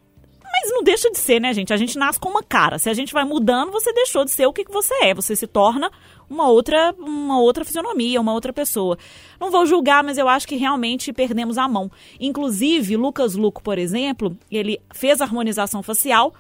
mas 0.51 0.73
não 0.73 0.83
deixa 0.83 1.11
de 1.11 1.19
ser, 1.19 1.41
né, 1.41 1.53
gente? 1.53 1.73
A 1.73 1.77
gente 1.77 1.99
nasce 1.99 2.19
com 2.19 2.29
uma 2.29 2.43
cara. 2.43 2.79
Se 2.79 2.89
a 2.89 2.95
gente 2.95 3.13
vai 3.13 3.25
mudando, 3.25 3.71
você 3.71 3.93
deixou 3.93 4.25
de 4.25 4.31
ser 4.31 4.47
o 4.47 4.53
que, 4.53 4.65
você 4.69 4.95
é. 5.03 5.15
Você 5.15 5.37
se 5.37 5.47
torna 5.47 5.91
uma 6.29 6.49
outra, 6.49 6.95
uma 6.99 7.39
outra 7.41 7.65
fisionomia, 7.65 8.21
uma 8.21 8.33
outra 8.33 8.53
pessoa. 8.53 8.99
Não 9.39 9.51
vou 9.51 9.67
julgar, 9.67 10.03
mas 10.03 10.19
eu 10.19 10.29
acho 10.29 10.49
que 10.49 10.57
realmente 10.57 11.13
perdemos 11.13 11.59
a 11.59 11.69
mão. 11.69 11.91
Inclusive, 12.19 12.97
Lucas 12.97 13.35
Luco, 13.35 13.63
por 13.63 13.79
exemplo, 13.79 14.37
ele 14.51 14.81
fez 14.93 15.21
harmonização 15.21 15.83
facial 15.83 16.35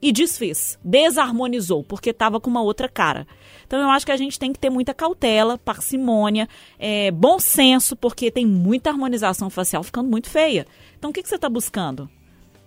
e 0.00 0.10
desfez, 0.10 0.78
desarmonizou, 0.82 1.84
porque 1.84 2.10
estava 2.10 2.40
com 2.40 2.50
uma 2.50 2.62
outra 2.62 2.88
cara. 2.88 3.26
Então 3.72 3.80
eu 3.80 3.88
acho 3.88 4.04
que 4.04 4.12
a 4.12 4.16
gente 4.18 4.38
tem 4.38 4.52
que 4.52 4.58
ter 4.58 4.68
muita 4.68 4.92
cautela, 4.92 5.56
parcimônia, 5.56 6.46
é, 6.78 7.10
bom 7.10 7.38
senso, 7.38 7.96
porque 7.96 8.30
tem 8.30 8.44
muita 8.44 8.90
harmonização 8.90 9.48
facial 9.48 9.82
ficando 9.82 10.10
muito 10.10 10.28
feia. 10.28 10.66
Então 10.98 11.08
o 11.08 11.12
que, 11.12 11.22
que 11.22 11.28
você 11.30 11.36
está 11.36 11.48
buscando? 11.48 12.06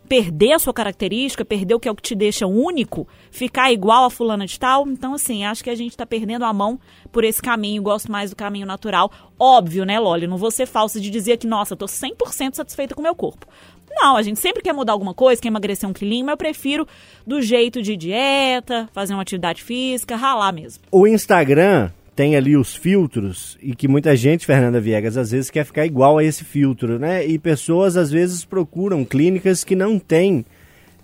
Perder 0.07 0.53
a 0.53 0.59
sua 0.59 0.73
característica, 0.73 1.43
perder 1.43 1.75
o 1.75 1.79
que 1.79 1.87
é 1.87 1.91
o 1.91 1.95
que 1.95 2.01
te 2.01 2.15
deixa 2.15 2.47
único, 2.47 3.07
ficar 3.31 3.71
igual 3.71 4.05
a 4.05 4.09
fulana 4.09 4.45
de 4.45 4.59
tal. 4.59 4.87
Então, 4.87 5.13
assim, 5.13 5.45
acho 5.45 5.63
que 5.63 5.69
a 5.69 5.75
gente 5.75 5.97
tá 5.97 6.05
perdendo 6.05 6.45
a 6.45 6.53
mão 6.53 6.79
por 7.11 7.23
esse 7.23 7.41
caminho. 7.41 7.81
Gosto 7.81 8.11
mais 8.11 8.29
do 8.29 8.35
caminho 8.35 8.65
natural. 8.65 9.11
Óbvio, 9.39 9.85
né, 9.85 9.99
Loli? 9.99 10.27
Não 10.27 10.37
vou 10.37 10.51
ser 10.51 10.65
falsa 10.65 10.99
de 10.99 11.09
dizer 11.09 11.37
que, 11.37 11.47
nossa, 11.47 11.75
tô 11.75 11.85
100% 11.85 12.55
satisfeita 12.55 12.95
com 12.95 13.01
o 13.01 13.03
meu 13.03 13.15
corpo. 13.15 13.47
Não, 13.89 14.17
a 14.17 14.21
gente 14.21 14.39
sempre 14.39 14.61
quer 14.61 14.73
mudar 14.73 14.93
alguma 14.93 15.13
coisa, 15.13 15.41
quer 15.41 15.47
emagrecer 15.47 15.89
um 15.89 15.93
quilinho, 15.93 16.25
mas 16.25 16.33
eu 16.33 16.37
prefiro 16.37 16.87
do 17.25 17.41
jeito 17.41 17.81
de 17.81 17.95
dieta, 17.95 18.89
fazer 18.91 19.13
uma 19.13 19.21
atividade 19.21 19.63
física, 19.63 20.15
ralar 20.15 20.51
mesmo. 20.51 20.83
O 20.91 21.07
Instagram 21.07 21.91
tem 22.15 22.35
ali 22.35 22.55
os 22.55 22.73
filtros 22.73 23.57
e 23.61 23.75
que 23.75 23.87
muita 23.87 24.15
gente, 24.15 24.45
Fernanda 24.45 24.79
Viegas, 24.79 25.17
às 25.17 25.31
vezes 25.31 25.49
quer 25.49 25.65
ficar 25.65 25.85
igual 25.85 26.17
a 26.17 26.23
esse 26.23 26.45
filtro, 26.45 26.97
né? 26.97 27.25
E 27.25 27.37
pessoas 27.37 27.97
às 27.97 28.09
vezes 28.09 28.45
procuram 28.45 29.03
clínicas 29.03 29.63
que 29.63 29.75
não 29.75 29.99
têm 29.99 30.45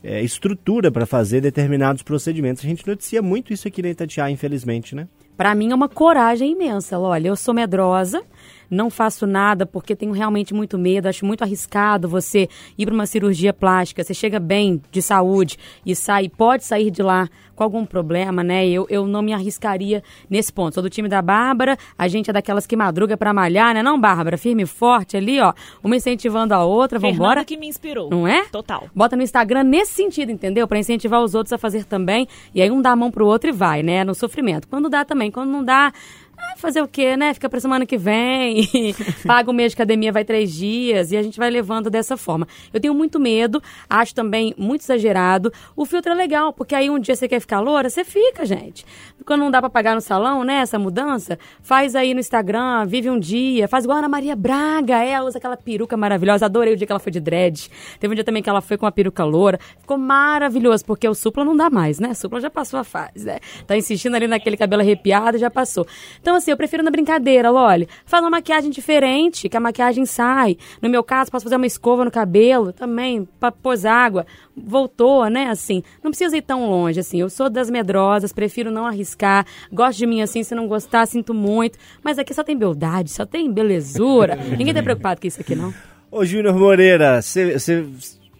é, 0.01 0.21
estrutura 0.21 0.89
para 0.89 1.05
fazer 1.05 1.41
determinados 1.41 2.01
procedimentos. 2.01 2.63
A 2.63 2.67
gente 2.67 2.87
noticia 2.87 3.21
muito 3.21 3.51
isso 3.51 3.67
aqui 3.67 3.81
na 3.81 3.89
Itatiaia, 3.89 4.31
infelizmente, 4.31 4.95
né? 4.95 5.07
Pra 5.35 5.53
mim 5.53 5.71
é 5.71 5.75
uma 5.75 5.89
coragem 5.89 6.51
imensa. 6.53 6.97
Olha, 6.97 7.27
eu 7.27 7.35
sou 7.35 7.53
medrosa, 7.53 8.23
não 8.71 8.89
faço 8.89 9.27
nada 9.27 9.65
porque 9.65 9.95
tenho 9.95 10.13
realmente 10.13 10.53
muito 10.53 10.77
medo, 10.79 11.07
acho 11.07 11.25
muito 11.25 11.43
arriscado 11.43 12.07
você 12.07 12.47
ir 12.77 12.85
para 12.85 12.95
uma 12.95 13.05
cirurgia 13.05 13.53
plástica, 13.53 14.03
você 14.03 14.13
chega 14.13 14.39
bem 14.39 14.81
de 14.89 15.01
saúde 15.01 15.57
e 15.85 15.93
sai, 15.93 16.29
pode 16.29 16.63
sair 16.63 16.89
de 16.89 17.03
lá 17.03 17.27
com 17.61 17.63
algum 17.63 17.85
problema, 17.85 18.43
né? 18.43 18.67
Eu, 18.67 18.87
eu 18.89 19.05
não 19.05 19.21
me 19.21 19.33
arriscaria 19.33 20.01
nesse 20.27 20.51
ponto. 20.51 20.73
Sou 20.73 20.81
do 20.81 20.89
time 20.89 21.07
da 21.07 21.21
Bárbara, 21.21 21.77
a 21.95 22.07
gente 22.07 22.29
é 22.29 22.33
daquelas 22.33 22.65
que 22.65 22.75
madruga 22.75 23.15
para 23.15 23.33
malhar, 23.33 23.73
né? 23.73 23.83
Não, 23.83 23.99
Bárbara, 23.99 24.35
firme 24.37 24.63
e 24.63 24.65
forte 24.65 25.15
ali, 25.15 25.39
ó, 25.39 25.53
uma 25.83 25.95
incentivando 25.95 26.53
a 26.55 26.63
outra, 26.63 26.97
vambora. 26.97 27.17
Fernanda 27.17 27.45
que 27.45 27.57
me 27.57 27.67
inspirou. 27.67 28.09
Não 28.09 28.27
é? 28.27 28.45
Total. 28.45 28.89
Bota 28.95 29.15
no 29.15 29.21
Instagram 29.21 29.63
nesse 29.63 29.93
sentido, 29.93 30.31
entendeu? 30.31 30.67
Pra 30.67 30.79
incentivar 30.79 31.21
os 31.21 31.35
outros 31.35 31.53
a 31.53 31.57
fazer 31.57 31.85
também. 31.85 32.27
E 32.55 32.61
aí 32.61 32.71
um 32.71 32.81
dá 32.81 32.91
a 32.91 32.95
mão 32.95 33.11
pro 33.11 33.27
outro 33.27 33.49
e 33.49 33.53
vai, 33.53 33.83
né? 33.83 34.03
No 34.03 34.15
sofrimento. 34.15 34.67
Quando 34.67 34.89
dá 34.89 35.05
também, 35.05 35.29
quando 35.29 35.51
não 35.51 35.63
dá. 35.63 35.93
Ah, 36.41 36.53
Fazer 36.57 36.81
o 36.81 36.87
quê, 36.87 37.17
né? 37.17 37.33
Fica 37.33 37.49
pra 37.49 37.59
semana 37.59 37.85
que 37.85 37.97
vem, 37.97 38.67
paga 39.25 39.49
o 39.49 39.53
mês 39.53 39.71
de 39.71 39.75
academia, 39.75 40.11
vai 40.11 40.23
três 40.23 40.51
dias, 40.51 41.11
e 41.11 41.17
a 41.17 41.23
gente 41.23 41.39
vai 41.39 41.49
levando 41.49 41.89
dessa 41.89 42.15
forma. 42.15 42.47
Eu 42.73 42.79
tenho 42.79 42.93
muito 42.93 43.19
medo, 43.19 43.61
acho 43.89 44.13
também 44.13 44.53
muito 44.57 44.81
exagerado. 44.81 45.51
O 45.75 45.85
filtro 45.85 46.11
é 46.11 46.15
legal, 46.15 46.53
porque 46.53 46.75
aí 46.75 46.89
um 46.89 46.99
dia 46.99 47.15
você 47.15 47.27
quer 47.27 47.39
ficar 47.39 47.59
loura, 47.59 47.89
você 47.89 48.03
fica, 48.03 48.45
gente. 48.45 48.85
Quando 49.25 49.41
não 49.41 49.51
dá 49.51 49.59
pra 49.59 49.69
pagar 49.69 49.95
no 49.95 50.01
salão, 50.01 50.43
né, 50.43 50.55
essa 50.55 50.77
mudança, 50.77 51.37
faz 51.61 51.95
aí 51.95 52.13
no 52.13 52.19
Instagram, 52.19 52.85
vive 52.85 53.09
um 53.09 53.19
dia, 53.19 53.67
faz 53.67 53.83
igual 53.83 53.97
a 53.97 53.99
Ana 53.99 54.09
Maria 54.09 54.35
Braga, 54.35 55.03
ela 55.03 55.27
usa 55.27 55.37
aquela 55.37 55.57
peruca 55.57 55.95
maravilhosa, 55.95 56.45
adorei 56.45 56.73
o 56.73 56.77
dia 56.77 56.85
que 56.87 56.93
ela 56.93 56.99
foi 56.99 57.11
de 57.11 57.19
dread. 57.19 57.69
Teve 57.99 58.13
um 58.13 58.15
dia 58.15 58.23
também 58.23 58.41
que 58.41 58.49
ela 58.49 58.61
foi 58.61 58.77
com 58.77 58.85
uma 58.85 58.91
peruca 58.91 59.23
loura, 59.23 59.59
ficou 59.79 59.97
maravilhoso, 59.97 60.85
porque 60.85 61.07
o 61.07 61.13
supla 61.13 61.45
não 61.45 61.55
dá 61.55 61.69
mais, 61.69 61.99
né? 61.99 62.13
Supla 62.13 62.39
já 62.39 62.49
passou 62.49 62.79
a 62.79 62.83
fase, 62.83 63.25
né? 63.25 63.39
Tá 63.65 63.77
insistindo 63.77 64.15
ali 64.15 64.27
naquele 64.27 64.57
cabelo 64.57 64.81
arrepiado, 64.81 65.37
já 65.37 65.49
passou. 65.49 65.85
Então, 66.19 66.30
assim, 66.35 66.51
eu 66.51 66.57
prefiro 66.57 66.83
na 66.83 66.91
brincadeira, 66.91 67.51
olha, 67.51 67.87
faz 68.05 68.23
uma 68.23 68.29
maquiagem 68.29 68.69
diferente, 68.69 69.49
que 69.49 69.57
a 69.57 69.59
maquiagem 69.59 70.05
sai. 70.05 70.57
No 70.81 70.89
meu 70.89 71.03
caso, 71.03 71.31
posso 71.31 71.43
fazer 71.43 71.55
uma 71.55 71.65
escova 71.65 72.05
no 72.05 72.11
cabelo 72.11 72.71
também, 72.71 73.27
pra 73.39 73.51
pôs 73.51 73.85
água, 73.85 74.25
voltou, 74.55 75.27
né, 75.29 75.47
assim. 75.47 75.83
Não 76.03 76.11
precisa 76.11 76.37
ir 76.37 76.41
tão 76.41 76.69
longe, 76.69 76.99
assim. 76.99 77.19
Eu 77.19 77.29
sou 77.29 77.49
das 77.49 77.69
medrosas, 77.69 78.31
prefiro 78.31 78.71
não 78.71 78.85
arriscar. 78.85 79.45
Gosto 79.71 79.99
de 79.99 80.05
mim 80.05 80.21
assim, 80.21 80.43
se 80.43 80.55
não 80.55 80.67
gostar, 80.67 81.05
sinto 81.05 81.33
muito. 81.33 81.77
Mas 82.03 82.17
aqui 82.17 82.33
só 82.33 82.43
tem 82.43 82.57
beldade, 82.57 83.11
só 83.11 83.25
tem 83.25 83.51
belezura. 83.51 84.35
Ninguém 84.57 84.73
tá 84.73 84.83
preocupado 84.83 85.21
com 85.21 85.27
isso 85.27 85.41
aqui, 85.41 85.55
não. 85.55 85.73
Ô 86.11 86.25
Júnior 86.25 86.53
Moreira, 86.55 87.21
você 87.21 87.85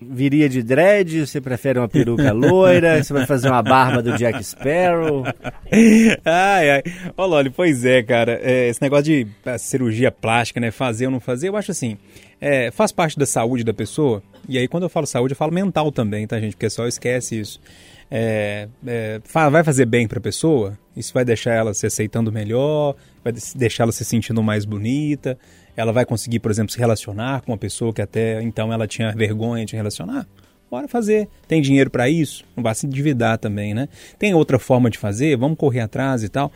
viria 0.01 0.49
de 0.49 0.63
dread? 0.63 1.25
Você 1.25 1.39
prefere 1.39 1.79
uma 1.79 1.87
peruca 1.87 2.31
loira? 2.33 3.03
Você 3.03 3.13
vai 3.13 3.25
fazer 3.25 3.49
uma 3.49 3.61
barba 3.61 4.01
do 4.01 4.17
Jack 4.17 4.43
Sparrow? 4.43 5.23
ai, 6.25 6.69
ai. 6.71 6.83
Ô, 7.15 7.25
Loli, 7.25 7.49
pois 7.49 7.85
é, 7.85 8.01
cara. 8.03 8.39
É, 8.41 8.67
esse 8.69 8.81
negócio 8.81 9.05
de 9.05 9.27
a 9.45 9.57
cirurgia 9.57 10.11
plástica, 10.11 10.59
né? 10.59 10.71
Fazer 10.71 11.05
ou 11.05 11.11
não 11.11 11.19
fazer, 11.19 11.49
eu 11.49 11.55
acho 11.55 11.71
assim. 11.71 11.97
é, 12.39 12.71
faz 12.71 12.91
parte 12.91 13.17
da 13.17 13.25
saúde 13.25 13.63
da 13.63 13.73
pessoa. 13.73 14.23
E 14.49 14.57
aí, 14.57 14.67
quando 14.67 14.83
eu 14.83 14.89
falo 14.89 15.05
saúde, 15.05 15.33
eu 15.33 15.37
falo 15.37 15.53
mental 15.53 15.91
também, 15.91 16.25
tá, 16.25 16.39
gente? 16.39 16.53
Porque 16.55 16.69
só 16.69 16.87
esquece 16.87 17.39
isso. 17.39 17.59
É, 18.09 18.67
é, 18.85 19.21
vai 19.49 19.63
fazer 19.63 19.85
bem 19.85 20.07
pra 20.07 20.19
pessoa? 20.19 20.77
Isso 20.97 21.13
vai 21.13 21.23
deixar 21.23 21.53
ela 21.53 21.73
se 21.73 21.85
aceitando 21.85 22.31
melhor, 22.31 22.95
vai 23.23 23.31
deixar 23.55 23.83
ela 23.83 23.91
se 23.93 24.03
sentindo 24.03 24.43
mais 24.43 24.65
bonita. 24.65 25.37
Ela 25.75 25.91
vai 25.91 26.05
conseguir, 26.05 26.39
por 26.39 26.51
exemplo, 26.51 26.71
se 26.71 26.79
relacionar 26.79 27.41
com 27.41 27.51
uma 27.51 27.57
pessoa 27.57 27.93
que 27.93 28.01
até 28.01 28.41
então 28.41 28.71
ela 28.71 28.88
tinha 28.88 29.12
vergonha 29.13 29.65
de 29.65 29.75
relacionar. 29.75 30.27
Bora 30.69 30.88
fazer. 30.88 31.27
Tem 31.49 31.62
dinheiro 31.62 31.89
para 31.89 32.10
isso? 32.10 32.45
Não 32.55 32.63
basta 32.63 32.81
se 32.81 32.88
endividar 32.88 33.38
também, 33.38 33.73
né? 33.73 33.89
Tem 34.17 34.34
outra 34.34 34.57
forma 34.57 34.89
de 34.89 34.97
fazer? 34.97 35.36
Vamos 35.36 35.57
correr 35.57 35.81
atrás 35.81 36.23
e 36.23 36.29
tal. 36.29 36.49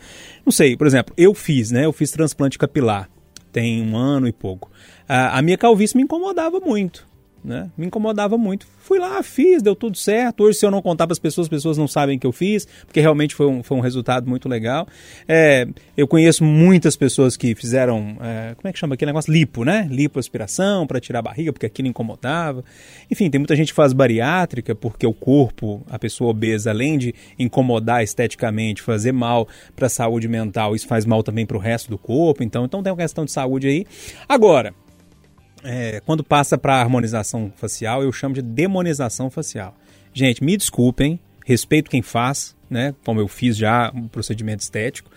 Não 0.44 0.50
sei, 0.50 0.74
por 0.74 0.86
exemplo, 0.86 1.12
eu 1.18 1.34
fiz, 1.34 1.70
né? 1.70 1.84
Eu 1.84 1.92
fiz 1.92 2.10
transplante 2.10 2.58
capilar. 2.58 3.10
Tem 3.52 3.82
um 3.82 3.94
ano 3.94 4.26
e 4.26 4.32
pouco. 4.32 4.70
A, 5.06 5.38
a 5.38 5.42
minha 5.42 5.58
calvície 5.58 5.96
me 5.96 6.02
incomodava 6.02 6.60
muito. 6.60 7.06
Né? 7.44 7.70
Me 7.76 7.86
incomodava 7.86 8.36
muito. 8.36 8.66
Fui 8.80 8.98
lá, 8.98 9.22
fiz, 9.22 9.62
deu 9.62 9.76
tudo 9.76 9.96
certo. 9.96 10.42
Hoje, 10.44 10.58
se 10.58 10.66
eu 10.66 10.70
não 10.70 10.82
contar 10.82 11.06
para 11.06 11.12
as 11.12 11.18
pessoas, 11.18 11.46
as 11.46 11.48
pessoas 11.48 11.78
não 11.78 11.86
sabem 11.86 12.18
que 12.18 12.26
eu 12.26 12.32
fiz, 12.32 12.66
porque 12.84 13.00
realmente 13.00 13.34
foi 13.34 13.46
um, 13.46 13.62
foi 13.62 13.76
um 13.76 13.80
resultado 13.80 14.28
muito 14.28 14.48
legal. 14.48 14.86
É, 15.28 15.66
eu 15.96 16.08
conheço 16.08 16.42
muitas 16.42 16.96
pessoas 16.96 17.36
que 17.36 17.54
fizeram, 17.54 18.16
é, 18.20 18.54
como 18.56 18.68
é 18.68 18.72
que 18.72 18.78
chama 18.78 18.94
aquele 18.94 19.10
negócio? 19.10 19.32
Lipo, 19.32 19.64
né? 19.64 19.86
Lipoaspiração 19.90 20.86
para 20.86 21.00
tirar 21.00 21.20
a 21.20 21.22
barriga, 21.22 21.52
porque 21.52 21.66
aquilo 21.66 21.86
incomodava. 21.86 22.64
Enfim, 23.10 23.30
tem 23.30 23.38
muita 23.38 23.54
gente 23.54 23.68
que 23.68 23.74
faz 23.76 23.92
bariátrica, 23.92 24.74
porque 24.74 25.06
o 25.06 25.14
corpo, 25.14 25.84
a 25.88 25.98
pessoa 25.98 26.30
obesa, 26.30 26.70
além 26.70 26.98
de 26.98 27.14
incomodar 27.38 28.02
esteticamente, 28.02 28.82
fazer 28.82 29.12
mal 29.12 29.46
para 29.74 29.86
a 29.86 29.90
saúde 29.90 30.26
mental, 30.26 30.74
isso 30.74 30.86
faz 30.86 31.06
mal 31.06 31.22
também 31.22 31.46
para 31.46 31.56
o 31.56 31.60
resto 31.60 31.90
do 31.90 31.98
corpo. 31.98 32.42
Então, 32.42 32.64
então 32.64 32.82
tem 32.82 32.92
uma 32.92 32.98
questão 32.98 33.24
de 33.24 33.30
saúde 33.30 33.68
aí. 33.68 33.86
Agora, 34.28 34.74
é, 35.66 36.00
quando 36.06 36.22
passa 36.22 36.56
para 36.56 36.80
harmonização 36.80 37.52
facial, 37.56 38.02
eu 38.02 38.12
chamo 38.12 38.34
de 38.34 38.42
demonização 38.42 39.28
facial. 39.28 39.76
Gente, 40.14 40.42
me 40.42 40.56
desculpem, 40.56 41.18
respeito 41.44 41.90
quem 41.90 42.02
faz, 42.02 42.54
né? 42.70 42.94
Como 43.04 43.20
eu 43.20 43.26
fiz 43.26 43.56
já 43.56 43.90
um 43.92 44.06
procedimento 44.06 44.62
estético, 44.62 45.10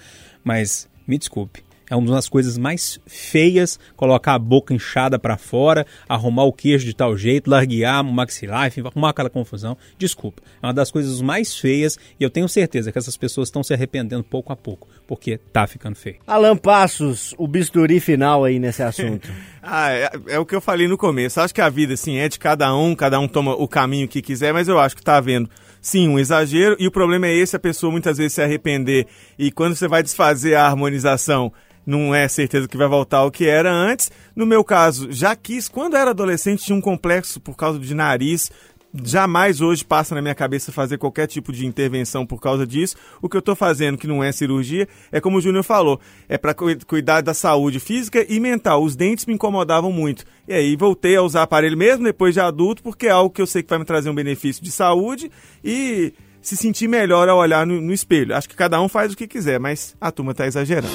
mas 0.44 0.90
me 1.08 1.18
desculpe. 1.18 1.64
É 1.90 1.96
uma 1.96 2.12
das 2.12 2.30
coisas 2.30 2.58
mais 2.58 3.00
feias, 3.08 3.80
colocar 3.96 4.34
a 4.34 4.40
boca 4.40 4.74
inchada 4.74 5.18
pra 5.18 5.38
fora, 5.38 5.86
arrumar 6.08 6.44
o 6.44 6.54
queijo 6.54 6.86
de 6.86 6.94
tal 6.94 7.18
jeito, 7.18 7.50
larguear 7.50 8.02
o 8.02 8.14
maxilar, 8.14 8.68
enfim, 8.68 8.82
arrumar 8.86 9.10
aquela 9.10 9.30
confusão. 9.30 9.78
Desculpa, 9.98 10.42
é 10.62 10.68
uma 10.68 10.74
das 10.74 10.92
coisas 10.92 11.22
mais 11.22 11.58
feias 11.58 11.98
e 12.20 12.24
eu 12.24 12.30
tenho 12.30 12.48
certeza 12.48 12.92
que 12.92 12.98
essas 12.98 13.18
pessoas 13.18 13.48
estão 13.48 13.64
se 13.64 13.74
arrependendo 13.74 14.24
pouco 14.24 14.54
a 14.54 14.56
pouco, 14.56 14.88
porque 15.08 15.38
tá 15.38 15.66
ficando 15.66 15.96
feio. 15.96 16.18
Alan 16.28 16.58
Passos, 16.58 17.34
o 17.38 17.48
bisturi 17.48 18.00
final 18.00 18.44
aí 18.44 18.60
nesse 18.60 18.84
assunto. 18.84 19.30
Ah, 19.62 19.92
é, 19.92 20.10
é 20.30 20.40
o 20.40 20.46
que 20.46 20.56
eu 20.56 20.62
falei 20.62 20.88
no 20.88 20.98
começo. 20.98 21.40
Acho 21.40 21.54
que 21.54 21.62
a 21.62 21.70
vida, 21.70 21.94
assim, 21.94 22.18
é 22.18 22.30
de 22.30 22.40
cada 22.40 22.74
um, 22.74 22.96
cada 22.96 23.20
um 23.20 23.28
toma 23.28 23.54
o 23.54 23.68
caminho 23.68 24.08
que 24.08 24.22
quiser, 24.22 24.54
mas 24.54 24.68
eu 24.68 24.80
acho 24.80 24.96
que 24.96 25.04
tá 25.04 25.18
havendo, 25.18 25.50
sim, 25.82 26.08
um 26.08 26.18
exagero, 26.18 26.76
e 26.80 26.88
o 26.88 26.92
problema 26.92 27.28
é 27.28 27.36
esse, 27.36 27.56
a 27.56 27.60
pessoa 27.60 27.92
muitas 27.92 28.18
vezes 28.18 28.34
se 28.34 28.42
arrepender, 28.42 29.06
e 29.38 29.52
quando 29.52 29.76
você 29.76 29.88
vai 29.88 30.02
desfazer 30.02 30.56
a 30.56 30.66
harmonização, 30.66 31.52
não 31.86 32.14
é 32.14 32.28
certeza 32.28 32.68
que 32.68 32.78
vai 32.78 32.88
voltar 32.88 33.20
ao 33.20 33.32
que 33.32 33.48
era 33.48 33.72
antes. 33.72 34.12
No 34.36 34.46
meu 34.46 34.64
caso, 34.64 35.12
já 35.12 35.36
quis, 35.36 35.68
quando 35.68 35.98
era 35.98 36.12
adolescente, 36.12 36.64
tinha 36.64 36.76
um 36.76 36.82
complexo 36.82 37.40
por 37.40 37.56
causa 37.56 37.80
de 37.80 37.94
nariz, 37.94 38.52
Jamais 38.92 39.62
hoje 39.62 39.86
passa 39.86 40.16
na 40.16 40.22
minha 40.22 40.34
cabeça 40.34 40.72
fazer 40.72 40.98
qualquer 40.98 41.28
tipo 41.28 41.54
de 41.54 41.64
intervenção 41.64 42.26
por 42.26 42.42
causa 42.42 42.66
disso. 42.66 42.96
O 43.22 43.30
que 43.30 43.38
eu 43.38 43.40
estou 43.40 43.56
fazendo, 43.56 44.00
que 44.00 44.08
não 44.08 44.24
é 44.24 44.32
cirurgia, 44.32 44.88
é 45.12 45.22
como 45.22 45.38
o 45.38 45.42
Júnior 45.42 45.64
falou, 45.64 46.00
é 46.28 46.40
para 46.40 46.56
cuidar 46.56 47.22
da 47.22 47.36
saúde 47.36 47.80
física 47.80 48.26
e 48.28 48.40
mental. 48.40 48.84
Os 48.84 48.96
dentes 48.96 49.28
me 49.28 49.34
incomodavam 49.36 49.92
muito. 49.92 50.26
E 50.48 50.54
aí 50.54 50.76
voltei 50.76 51.16
a 51.16 51.22
usar 51.22 51.44
aparelho 51.44 51.78
mesmo 51.78 52.04
depois 52.04 52.34
de 52.34 52.40
adulto, 52.40 52.82
porque 52.82 53.06
é 53.06 53.12
algo 53.12 53.30
que 53.30 53.42
eu 53.42 53.48
sei 53.48 53.62
que 53.62 53.70
vai 53.70 53.78
me 53.78 53.86
trazer 53.86 54.10
um 54.10 54.16
benefício 54.16 54.64
de 54.64 54.72
saúde 54.72 55.30
e 55.64 56.12
se 56.50 56.58
sentir 56.58 56.88
melhor 56.88 57.30
ao 57.30 57.38
olhar 57.38 57.66
no, 57.66 57.80
no 57.80 57.94
espelho. 57.94 58.36
Acho 58.36 58.50
que 58.50 58.56
cada 58.56 58.82
um 58.82 58.90
faz 58.90 59.14
o 59.14 59.18
que 59.18 59.28
quiser, 59.28 59.60
mas 59.60 59.96
a 60.02 60.12
turma 60.12 60.32
está 60.32 60.48
exagerando. 60.48 60.94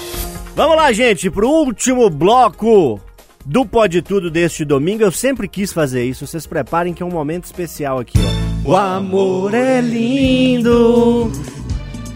Vamos 0.57 0.77
lá, 0.77 0.93
gente, 0.93 1.31
pro 1.31 1.49
último 1.49 2.11
bloco 2.11 3.01
do 3.47 3.65
Pode 3.65 4.03
Tudo 4.03 4.31
deste 4.31 4.65
domingo. 4.65 5.05
Eu 5.05 5.13
sempre 5.13 5.47
quis 5.47 5.73
fazer 5.73 6.05
isso. 6.05 6.27
Vocês 6.27 6.45
preparem 6.45 6.93
que 6.93 7.05
é 7.05 7.07
um 7.07 7.11
momento 7.11 7.45
especial 7.45 8.01
aqui, 8.01 8.19
ó. 8.19 8.71
O 8.71 8.77
amor 8.77 9.55
é 9.55 9.81
lindo, 9.81 11.31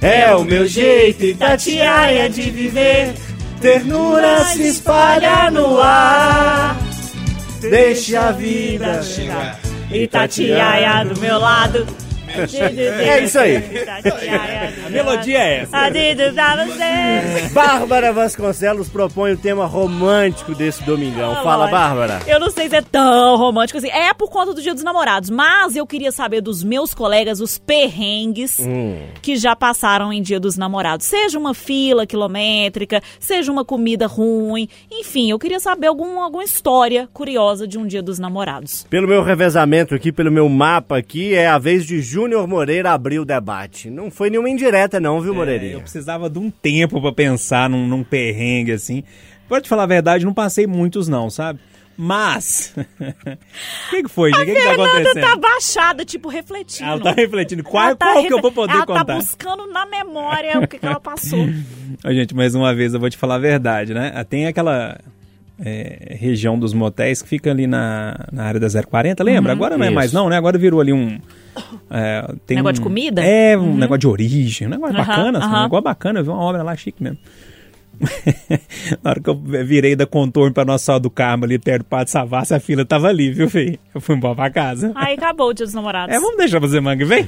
é 0.00 0.34
o 0.34 0.44
meu 0.44 0.66
jeito 0.66 1.24
Itatiaia 1.24 2.28
de 2.28 2.50
viver. 2.50 3.14
Ternura 3.60 4.44
se 4.46 4.66
espalha 4.66 5.50
no 5.50 5.78
ar. 5.78 6.76
Deixa 7.60 8.28
a 8.28 8.32
vida 8.32 9.02
chegar. 9.02 9.60
Itatiaia 9.92 11.04
do 11.04 11.20
meu 11.20 11.38
lado. 11.38 11.86
É 12.28 13.24
isso 13.24 13.38
aí. 13.38 13.56
A 14.86 14.90
melodia 14.90 15.38
é 15.38 15.56
essa. 15.60 15.76
Você. 16.66 17.48
Bárbara 17.52 18.12
Vasconcelos 18.12 18.88
propõe 18.88 19.32
o 19.32 19.36
tema 19.36 19.66
romântico 19.66 20.54
desse 20.54 20.82
domingão. 20.84 21.34
Fala, 21.42 21.68
Bárbara. 21.68 22.20
Eu 22.26 22.38
não 22.40 22.50
sei 22.50 22.68
se 22.68 22.76
é 22.76 22.82
tão 22.82 23.36
romântico 23.36 23.78
assim. 23.78 23.90
É 23.90 24.12
por 24.14 24.30
conta 24.30 24.54
do 24.54 24.62
Dia 24.62 24.74
dos 24.74 24.82
Namorados, 24.84 25.30
mas 25.30 25.76
eu 25.76 25.86
queria 25.86 26.12
saber 26.12 26.40
dos 26.40 26.62
meus 26.62 26.94
colegas 26.94 27.40
os 27.40 27.58
perrengues 27.58 28.58
Hum. 28.60 28.98
que 29.22 29.36
já 29.36 29.54
passaram 29.56 30.12
em 30.12 30.22
Dia 30.22 30.40
dos 30.40 30.56
Namorados. 30.56 31.06
Seja 31.06 31.38
uma 31.38 31.54
fila 31.54 32.06
quilométrica, 32.06 33.00
seja 33.18 33.50
uma 33.50 33.64
comida 33.64 34.06
ruim, 34.06 34.68
enfim, 34.90 35.30
eu 35.30 35.38
queria 35.38 35.60
saber 35.60 35.86
algum, 35.86 36.20
alguma 36.20 36.44
história 36.44 37.08
curiosa 37.12 37.66
de 37.66 37.78
um 37.78 37.86
Dia 37.86 38.02
dos 38.02 38.18
Namorados. 38.18 38.86
Pelo 38.90 39.08
meu 39.08 39.22
revezamento 39.22 39.94
aqui, 39.94 40.12
pelo 40.12 40.30
meu 40.30 40.48
mapa 40.48 40.96
aqui, 40.98 41.34
é 41.34 41.46
a 41.46 41.58
vez 41.58 41.84
de 41.86 42.00
Júnior 42.18 42.48
Moreira 42.48 42.90
abrir 42.92 43.20
o 43.20 43.24
debate. 43.24 43.88
Não 43.88 44.10
foi 44.10 44.28
nenhuma 44.28 44.50
indireta, 44.50 44.98
não, 44.98 45.20
viu, 45.20 45.30
É, 45.30 45.34
eu 45.34 45.36
Moreirinha? 45.36 45.78
precisava 45.78 46.28
de 46.28 46.36
um 46.40 46.50
tempo 46.50 47.00
pra 47.00 47.12
pensar 47.12 47.70
num, 47.70 47.86
num 47.86 48.02
perrengue 48.02 48.72
assim. 48.72 49.04
Pode 49.48 49.62
te 49.64 49.68
falar 49.68 49.84
a 49.84 49.86
verdade, 49.86 50.24
não 50.24 50.34
passei 50.34 50.66
muitos 50.66 51.06
não, 51.06 51.30
sabe? 51.30 51.60
Mas, 51.96 52.74
o 52.76 52.84
que, 53.90 54.02
que 54.02 54.08
foi, 54.08 54.32
gente? 54.32 54.42
O 54.42 54.46
que, 54.46 54.52
que 54.54 54.60
tá 54.62 54.68
Fernanda 54.70 54.90
acontecendo? 54.98 55.22
tá 55.22 55.36
baixada, 55.36 56.04
tipo, 56.04 56.28
refletindo. 56.28 56.90
Ela 56.90 57.00
tá 57.00 57.12
refletindo. 57.12 57.62
Qual, 57.62 57.84
Ela 57.86 57.96
tá 57.96 58.12
qual 58.12 58.24
que 58.26 58.32
eu 58.32 58.40
vou 58.42 58.52
poder 58.52 58.74
ela 58.74 58.86
contar? 58.86 59.04
tá 59.04 59.14
buscando 59.16 59.66
na 59.68 59.86
memória 59.86 60.58
o 60.60 60.66
que, 60.66 60.76
que 60.78 60.86
ela 60.86 60.98
passou. 61.00 61.38
Ó, 62.04 62.12
gente, 62.12 62.34
mais 62.34 62.54
uma 62.54 62.74
vez 62.74 62.94
eu 62.94 63.00
vou 63.00 63.08
te 63.10 63.16
falar 63.16 63.36
a 63.36 63.38
verdade, 63.38 63.94
né? 63.94 64.12
Tem 64.28 64.46
aquela 64.46 64.98
é, 65.64 66.16
região 66.18 66.58
dos 66.58 66.72
motéis 66.74 67.22
que 67.22 67.28
fica 67.28 67.50
ali 67.50 67.66
na, 67.68 68.26
na 68.32 68.44
área 68.44 68.58
da 68.60 68.68
040, 68.68 69.22
lembra? 69.24 69.52
Agora 69.52 69.76
não 69.78 69.84
é 69.84 69.88
Isso. 69.88 69.94
mais 69.94 70.12
não, 70.12 70.28
né? 70.28 70.36
Agora 70.36 70.58
virou 70.58 70.80
ali 70.80 70.92
um... 70.92 71.20
é, 71.90 72.34
tem 72.46 72.56
Negócio 72.56 72.74
de 72.74 72.80
um- 72.80 72.84
comida? 72.84 73.22
É, 73.24 73.56
um 73.56 73.76
negócio 73.76 73.98
de 74.00 74.06
origem, 74.08 74.66
um 74.66 74.70
negócio 74.70 74.96
Aham, 74.96 75.06
bacana, 75.06 75.38
assim, 75.38 75.48
um 75.54 75.62
negócio 75.62 75.84
bacana, 75.84 76.20
eu 76.20 76.24
vi 76.24 76.30
uma 76.30 76.40
obra 76.40 76.62
lá 76.62 76.76
chique 76.76 77.02
mesmo. 77.02 77.18
Na 79.02 79.10
hora 79.10 79.20
que 79.20 79.28
eu 79.28 79.34
virei 79.36 79.96
da 79.96 80.06
contorno 80.06 80.52
pra 80.54 80.64
Nossa 80.64 80.84
Senhora 80.84 81.00
do 81.02 81.10
Carmo 81.10 81.44
ali 81.44 81.58
perto 81.58 81.82
do 81.82 81.86
Padre 81.86 82.10
Savassi, 82.12 82.54
a 82.54 82.60
fila 82.60 82.84
tava 82.84 83.08
ali, 83.08 83.32
viu, 83.32 83.48
filho? 83.50 83.78
Eu 83.94 84.00
fui 84.00 84.14
embora 84.14 84.36
pra 84.36 84.50
casa. 84.50 84.92
Aí 84.94 85.14
acabou 85.14 85.48
o 85.48 85.52
Dia 85.52 85.66
dos 85.66 85.74
Namorados. 85.74 86.14
É, 86.14 86.20
vamos 86.20 86.36
deixar 86.36 86.60
pra 86.60 86.68
semana 86.68 86.96
que 86.96 87.04
vem? 87.04 87.26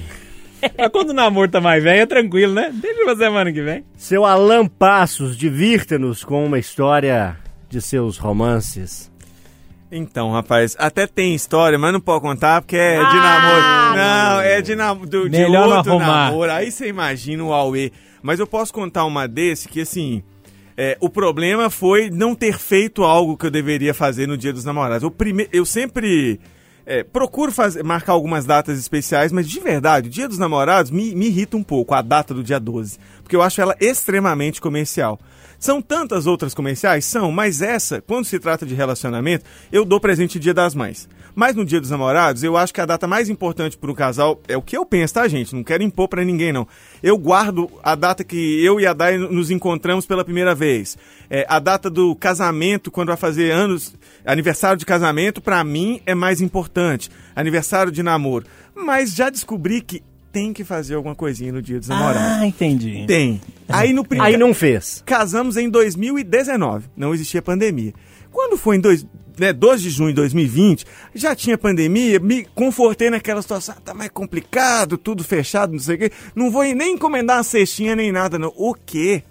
Mas 0.78 0.88
quando 0.92 1.10
o 1.10 1.14
namoro 1.14 1.50
tá 1.50 1.60
mais 1.60 1.82
velho, 1.82 2.02
é 2.02 2.06
tranquilo, 2.06 2.52
né? 2.54 2.70
Deixa 2.72 3.02
pra 3.04 3.16
semana 3.16 3.50
que 3.52 3.62
vem. 3.62 3.82
Seu 3.96 4.24
Alan 4.24 4.66
Passos, 4.68 5.36
divirta-nos 5.36 6.22
com 6.22 6.44
uma 6.44 6.58
história 6.58 7.36
de 7.68 7.80
seus 7.80 8.16
romances. 8.18 9.09
Então, 9.92 10.30
rapaz, 10.30 10.76
até 10.78 11.06
tem 11.06 11.34
história, 11.34 11.78
mas 11.78 11.92
não 11.92 12.00
pode 12.00 12.20
contar 12.22 12.62
porque 12.62 12.76
é 12.76 12.98
de 12.98 13.04
Ah, 13.04 13.12
namoro. 13.14 13.96
Não, 13.96 14.40
é 14.40 14.60
de, 14.62 14.76
nam 14.76 14.96
do, 14.98 15.28
de 15.28 15.44
outro 15.44 15.90
arrumar. 15.90 16.30
namoro. 16.30 16.52
Aí 16.52 16.70
você 16.70 16.86
imagina 16.88 17.42
o 17.42 17.52
Aue. 17.52 17.92
Mas 18.22 18.38
eu 18.38 18.46
posso 18.46 18.72
contar 18.72 19.04
uma 19.04 19.26
desse 19.26 19.66
que, 19.68 19.80
assim, 19.80 20.22
é, 20.76 20.96
o 21.00 21.08
problema 21.10 21.70
foi 21.70 22.08
não 22.10 22.34
ter 22.34 22.58
feito 22.58 23.02
algo 23.02 23.36
que 23.36 23.46
eu 23.46 23.50
deveria 23.50 23.92
fazer 23.94 24.28
no 24.28 24.36
Dia 24.36 24.52
dos 24.52 24.64
Namorados. 24.64 25.02
O 25.02 25.10
prime... 25.10 25.48
Eu 25.52 25.64
sempre 25.64 26.38
é, 26.90 27.04
procuro 27.04 27.52
fazer, 27.52 27.84
marcar 27.84 28.14
algumas 28.14 28.44
datas 28.44 28.76
especiais, 28.76 29.30
mas 29.30 29.48
de 29.48 29.60
verdade, 29.60 30.08
o 30.08 30.10
Dia 30.10 30.26
dos 30.26 30.38
Namorados 30.38 30.90
me, 30.90 31.14
me 31.14 31.26
irrita 31.26 31.56
um 31.56 31.62
pouco, 31.62 31.94
a 31.94 32.02
data 32.02 32.34
do 32.34 32.42
dia 32.42 32.58
12. 32.58 32.98
Porque 33.22 33.36
eu 33.36 33.42
acho 33.42 33.60
ela 33.60 33.76
extremamente 33.78 34.60
comercial. 34.60 35.16
São 35.56 35.80
tantas 35.80 36.26
outras 36.26 36.52
comerciais? 36.52 37.04
São, 37.04 37.30
mas 37.30 37.62
essa, 37.62 38.00
quando 38.00 38.24
se 38.24 38.40
trata 38.40 38.66
de 38.66 38.74
relacionamento, 38.74 39.44
eu 39.70 39.84
dou 39.84 40.00
presente 40.00 40.40
Dia 40.40 40.52
das 40.52 40.74
Mães. 40.74 41.08
Mas 41.34 41.54
no 41.54 41.64
Dia 41.64 41.80
dos 41.80 41.90
Namorados, 41.90 42.42
eu 42.42 42.56
acho 42.56 42.72
que 42.72 42.80
a 42.80 42.86
data 42.86 43.06
mais 43.06 43.28
importante 43.28 43.76
para 43.76 43.90
o 43.90 43.94
casal 43.94 44.40
é 44.48 44.56
o 44.56 44.62
que 44.62 44.76
eu 44.76 44.84
penso, 44.84 45.14
tá, 45.14 45.26
gente? 45.28 45.54
Não 45.54 45.62
quero 45.64 45.82
impor 45.82 46.08
para 46.08 46.24
ninguém, 46.24 46.52
não. 46.52 46.66
Eu 47.02 47.16
guardo 47.16 47.70
a 47.82 47.94
data 47.94 48.24
que 48.24 48.64
eu 48.64 48.80
e 48.80 48.86
a 48.86 48.92
Dai 48.92 49.16
nos 49.18 49.50
encontramos 49.50 50.06
pela 50.06 50.24
primeira 50.24 50.54
vez. 50.54 50.96
É, 51.28 51.46
a 51.48 51.58
data 51.58 51.88
do 51.88 52.14
casamento, 52.14 52.90
quando 52.90 53.08
vai 53.08 53.16
fazer 53.16 53.50
anos, 53.50 53.94
aniversário 54.24 54.78
de 54.78 54.86
casamento, 54.86 55.40
para 55.40 55.62
mim 55.64 56.00
é 56.06 56.14
mais 56.14 56.40
importante. 56.40 57.10
Aniversário 57.34 57.92
de 57.92 58.02
namoro. 58.02 58.46
Mas 58.74 59.14
já 59.14 59.30
descobri 59.30 59.80
que 59.80 60.02
tem 60.32 60.52
que 60.52 60.64
fazer 60.64 60.94
alguma 60.94 61.14
coisinha 61.14 61.52
no 61.52 61.60
Dia 61.60 61.78
dos 61.78 61.88
Namorados. 61.88 62.42
Ah, 62.42 62.46
entendi. 62.46 63.04
Tem. 63.06 63.40
Aí 63.68 63.92
no 63.92 64.04
primeiro. 64.04 64.34
Aí 64.34 64.38
não 64.38 64.54
fez. 64.54 65.02
Casamos 65.04 65.56
em 65.56 65.68
2019, 65.68 66.88
não 66.96 67.12
existia 67.12 67.42
pandemia. 67.42 67.92
Quando 68.30 68.56
foi 68.56 68.76
em 68.76 68.80
dois, 68.80 69.04
né, 69.40 69.52
12 69.52 69.82
de 69.82 69.90
junho 69.90 70.10
de 70.10 70.14
2020, 70.16 70.84
já 71.14 71.34
tinha 71.34 71.56
pandemia, 71.58 72.20
me 72.20 72.44
confortei 72.54 73.10
naquela 73.10 73.42
situação, 73.42 73.74
ah, 73.76 73.80
tá 73.84 73.94
mais 73.94 74.10
complicado, 74.10 74.96
tudo 74.98 75.24
fechado, 75.24 75.72
não 75.72 75.78
sei 75.80 75.96
o 75.96 75.98
quê. 75.98 76.12
Não 76.34 76.50
vou 76.50 76.62
nem 76.62 76.94
encomendar 76.94 77.38
uma 77.38 77.42
cestinha 77.42 77.96
nem 77.96 78.12
nada, 78.12 78.38
não. 78.38 78.52
O 78.56 78.74
quê? 78.74 79.22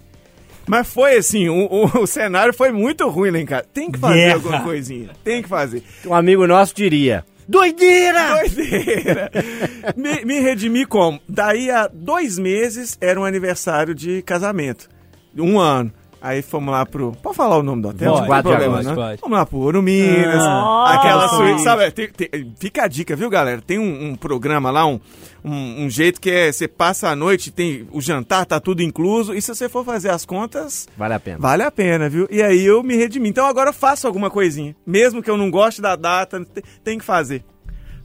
Mas 0.67 0.87
foi 0.87 1.15
assim, 1.17 1.49
o, 1.49 1.65
o- 1.65 2.01
o 2.01 2.07
cenário 2.07 2.53
foi 2.53 2.71
muito 2.71 3.07
ruim 3.07 3.31
lá 3.31 3.39
em 3.39 3.45
casa. 3.45 3.65
Tem 3.73 3.89
que 3.89 3.97
fazer 3.97 4.31
alguma 4.33 4.61
coisinha, 4.61 5.09
tem 5.23 5.41
que 5.41 5.49
fazer. 5.49 5.83
Um 6.05 6.13
amigo 6.13 6.45
nosso 6.45 6.75
diria: 6.75 7.25
Doideira! 7.47 8.35
Doideira! 8.37 9.31
me, 9.97 10.23
me 10.25 10.39
redimi 10.39 10.85
como? 10.85 11.19
Daí 11.27 11.71
a 11.71 11.87
dois 11.91 12.37
meses 12.37 12.97
era 13.01 13.19
um 13.19 13.25
aniversário 13.25 13.95
de 13.95 14.21
casamento. 14.21 14.87
Um 15.35 15.59
ano. 15.59 15.91
Aí 16.21 16.41
fomos 16.41 16.71
lá 16.71 16.85
pro. 16.85 17.13
Pode 17.13 17.35
falar 17.37 17.57
o 17.57 17.63
nome 17.63 17.81
do 17.81 17.89
hotel? 17.89 18.11
Pode, 18.11 18.21
não 18.21 18.27
tem 18.27 18.43
pode, 18.43 18.47
problema, 18.47 18.75
pode, 18.75 18.87
né? 18.87 18.95
pode. 18.95 19.21
Vamos 19.21 19.37
lá 19.37 19.45
pro 19.45 19.57
Ouro 19.59 19.81
Minas. 19.81 20.43
Ah, 20.43 20.93
aquela 20.95 21.21
nossa. 21.23 21.35
suíte. 21.37 21.61
Sabe, 21.61 21.91
tem- 21.91 22.09
tem- 22.09 22.53
fica 22.59 22.83
a 22.83 22.87
dica, 22.87 23.15
viu, 23.15 23.29
galera? 23.29 23.61
Tem 23.65 23.79
um, 23.79 24.09
um 24.09 24.15
programa 24.15 24.69
lá, 24.69 24.85
um, 24.85 24.99
um, 25.45 25.85
um 25.85 25.89
jeito 25.89 26.19
que 26.19 26.29
é. 26.29 26.51
Você 26.51 26.67
passa 26.67 27.07
a 27.09 27.15
noite, 27.15 27.51
tem 27.51 27.87
o 27.91 28.01
jantar, 28.01 28.45
tá 28.45 28.59
tudo 28.59 28.81
incluso. 28.83 29.33
E 29.33 29.41
se 29.41 29.53
você 29.55 29.69
for 29.69 29.85
fazer 29.85 30.09
as 30.09 30.25
contas, 30.25 30.87
Vale 30.97 31.13
a 31.13 31.19
pena. 31.19 31.37
Vale 31.39 31.63
a 31.63 31.71
pena, 31.71 32.09
viu? 32.09 32.27
E 32.29 32.41
aí 32.41 32.65
eu 32.65 32.83
me 32.83 32.95
redimi. 32.97 33.29
Então 33.29 33.45
agora 33.45 33.69
eu 33.69 33.73
faço 33.73 34.05
alguma 34.05 34.29
coisinha. 34.29 34.75
Mesmo 34.85 35.23
que 35.23 35.29
eu 35.31 35.37
não 35.37 35.49
goste 35.49 35.81
da 35.81 35.95
data, 35.95 36.43
te- 36.43 36.63
tem 36.83 36.97
que 36.97 37.05
fazer. 37.05 37.43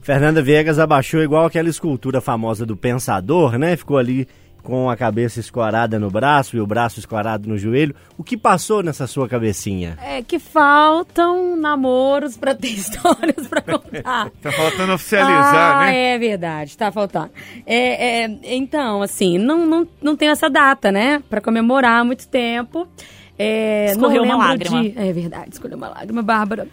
Fernanda 0.01 0.41
Viegas 0.41 0.77
abaixou 0.77 1.21
igual 1.21 1.45
aquela 1.45 1.67
escultura 1.67 2.21
famosa 2.21 2.65
do 2.65 2.77
Pensador, 2.77 3.57
né? 3.57 3.75
Ficou 3.75 3.97
ali 3.97 4.27
com 4.65 4.89
a 4.89 4.97
cabeça 4.97 5.39
escorada 5.39 5.99
no 5.99 6.09
braço 6.09 6.57
e 6.57 6.59
o 6.59 6.65
braço 6.65 6.99
escorado 6.99 7.47
no 7.47 7.55
joelho. 7.57 7.95
O 8.17 8.23
que 8.23 8.35
passou 8.35 8.81
nessa 8.81 9.05
sua 9.05 9.29
cabecinha? 9.29 9.95
É 10.01 10.23
que 10.23 10.39
faltam 10.39 11.55
namoros 11.55 12.35
pra 12.35 12.55
ter 12.55 12.69
histórias 12.73 13.47
pra 13.47 13.61
contar. 13.61 14.31
Tá 14.41 14.51
faltando 14.51 14.91
ah, 14.91 14.95
oficializar, 14.95 15.85
né? 15.85 16.15
é 16.15 16.17
verdade, 16.19 16.75
tá 16.77 16.91
faltando. 16.91 17.29
É, 17.65 18.23
é, 18.23 18.37
então, 18.55 19.01
assim, 19.01 19.37
não, 19.37 19.65
não, 19.65 19.87
não 20.01 20.15
tenho 20.15 20.31
essa 20.31 20.49
data, 20.49 20.91
né? 20.91 21.21
Pra 21.29 21.39
comemorar 21.39 22.01
há 22.01 22.03
muito 22.03 22.27
tempo. 22.27 22.87
É, 23.37 23.87
Escorreu 23.91 24.25
não 24.25 24.35
uma 24.35 24.47
lágrima. 24.47 24.81
de- 24.81 24.93
É 24.97 25.13
verdade, 25.13 25.49
escolheu 25.51 25.77
uma 25.77 25.89
lágrima, 25.89 26.21
Bárbara. 26.21 26.67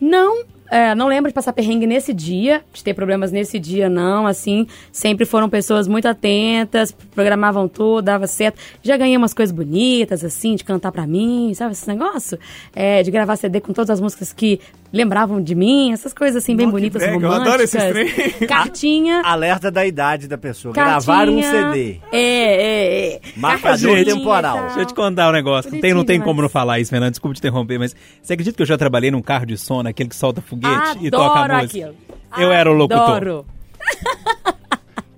Não, 0.00 0.44
é, 0.70 0.94
não 0.94 1.08
lembro 1.08 1.28
de 1.28 1.34
passar 1.34 1.52
perrengue 1.52 1.86
nesse 1.86 2.14
dia, 2.14 2.62
de 2.72 2.84
ter 2.84 2.94
problemas 2.94 3.32
nesse 3.32 3.58
dia, 3.58 3.88
não. 3.88 4.26
Assim, 4.26 4.66
sempre 4.92 5.26
foram 5.26 5.48
pessoas 5.48 5.88
muito 5.88 6.06
atentas, 6.06 6.92
programavam 6.92 7.66
tudo, 7.66 8.02
dava 8.02 8.26
certo. 8.26 8.60
Já 8.82 8.96
ganhei 8.96 9.16
umas 9.16 9.34
coisas 9.34 9.54
bonitas, 9.54 10.24
assim, 10.24 10.54
de 10.54 10.62
cantar 10.62 10.92
pra 10.92 11.06
mim, 11.06 11.52
sabe 11.54 11.72
esse 11.72 11.88
negócio? 11.88 12.38
É, 12.74 13.02
de 13.02 13.10
gravar 13.10 13.34
CD 13.34 13.60
com 13.60 13.72
todas 13.72 13.90
as 13.90 14.00
músicas 14.00 14.32
que 14.32 14.60
lembravam 14.92 15.40
de 15.40 15.54
mim, 15.54 15.92
essas 15.92 16.12
coisas 16.12 16.42
assim, 16.42 16.56
bem 16.56 16.66
que 16.66 16.72
bonitas, 16.72 17.02
eu 17.02 17.14
românticas. 17.14 17.40
adoro 17.46 17.62
esses 17.62 17.82
trem. 17.84 18.48
Cartinha. 18.48 19.22
Alerta 19.24 19.70
da 19.70 19.86
idade 19.86 20.26
da 20.28 20.36
pessoa. 20.36 20.74
cartinha, 20.74 21.00
Gravar 21.00 21.28
um 21.28 21.42
CD. 21.42 22.00
É, 22.12 22.18
é, 22.20 23.14
é. 23.14 23.20
Marcador 23.36 23.80
Cartinha 23.90 24.04
temporal. 24.04 24.60
Deixa 24.66 24.80
eu 24.80 24.86
te 24.86 24.94
contar 24.94 25.28
um 25.28 25.32
negócio. 25.32 25.70
Não 25.72 25.80
tem, 25.80 25.94
não 25.94 26.04
tem 26.04 26.20
como 26.20 26.42
não 26.42 26.48
falar 26.48 26.80
isso, 26.80 26.90
Fernando. 26.90 27.10
Desculpa 27.10 27.34
te 27.34 27.38
interromper, 27.38 27.78
mas 27.78 27.94
você 28.22 28.32
acredita 28.34 28.56
que 28.56 28.62
eu 28.62 28.66
já 28.66 28.76
trabalhei 28.78 29.10
num 29.10 29.22
carro 29.22 29.46
de 29.46 29.56
som, 29.56 29.80
aquele 29.80 30.08
que 30.08 30.16
solta 30.16 30.40
foguete 30.40 30.98
e 31.00 31.10
toca 31.10 31.38
a 31.40 31.44
Adoro 31.44 31.62
música? 31.62 31.78
aquilo. 31.86 31.94
Eu 32.38 32.52
era 32.52 32.70
o 32.70 32.74
locutor. 32.74 33.00
Adoro. 33.16 33.46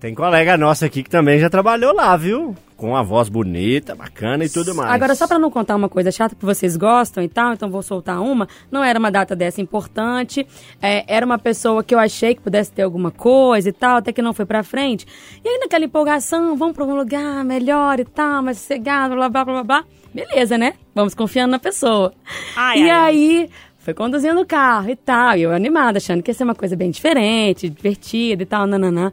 Tem 0.00 0.14
colega 0.14 0.56
nossa 0.56 0.86
aqui 0.86 1.02
que 1.02 1.10
também 1.10 1.38
já 1.38 1.48
trabalhou 1.48 1.94
lá, 1.94 2.16
viu? 2.16 2.56
Com 2.82 2.96
a 2.96 3.02
voz 3.04 3.28
bonita, 3.28 3.94
bacana 3.94 4.44
e 4.44 4.48
tudo 4.48 4.74
mais. 4.74 4.90
Agora, 4.90 5.14
só 5.14 5.28
pra 5.28 5.38
não 5.38 5.52
contar 5.52 5.76
uma 5.76 5.88
coisa 5.88 6.10
chata 6.10 6.34
que 6.34 6.44
vocês 6.44 6.76
gostam 6.76 7.22
e 7.22 7.28
tal, 7.28 7.52
então 7.52 7.70
vou 7.70 7.80
soltar 7.80 8.20
uma. 8.20 8.48
Não 8.72 8.82
era 8.82 8.98
uma 8.98 9.08
data 9.08 9.36
dessa 9.36 9.60
importante. 9.60 10.44
é, 10.82 11.04
era 11.06 11.24
uma 11.24 11.38
pessoa 11.38 11.84
que 11.84 11.94
eu 11.94 11.98
achei 12.00 12.34
que 12.34 12.40
pudesse 12.40 12.72
ter 12.72 12.82
alguma 12.82 13.12
coisa 13.12 13.68
e 13.68 13.72
tal, 13.72 13.98
até 13.98 14.12
que 14.12 14.20
não 14.20 14.34
foi 14.34 14.44
pra 14.44 14.64
frente. 14.64 15.06
E 15.44 15.48
aí, 15.48 15.58
naquela 15.60 15.84
empolgação, 15.84 16.56
vamos 16.56 16.74
pra 16.74 16.84
um 16.84 16.96
lugar 16.96 17.44
melhor 17.44 18.00
e 18.00 18.04
tal, 18.04 18.42
mais 18.42 18.58
sossegado, 18.58 19.14
blá, 19.14 19.28
blá, 19.28 19.44
blá, 19.44 19.54
blá, 19.54 19.62
blá. 19.62 19.84
Beleza, 20.12 20.58
né? 20.58 20.74
Vamos 20.92 21.14
confiando 21.14 21.52
na 21.52 21.60
pessoa. 21.60 22.12
Ai, 22.56 22.80
e 22.80 22.82
ai, 22.82 22.90
ai. 22.90 22.98
aí, 22.98 23.50
foi 23.78 23.94
conduzindo 23.94 24.40
o 24.40 24.44
carro 24.44 24.90
e 24.90 24.96
tal, 24.96 25.36
e 25.36 25.42
eu 25.42 25.52
animada, 25.52 25.98
achando 25.98 26.20
que 26.20 26.32
ia 26.32 26.34
ser 26.34 26.42
uma 26.42 26.56
coisa 26.56 26.74
bem 26.74 26.90
diferente, 26.90 27.70
divertida 27.70 28.42
e 28.42 28.46
tal, 28.46 28.66
nananã. 28.66 29.12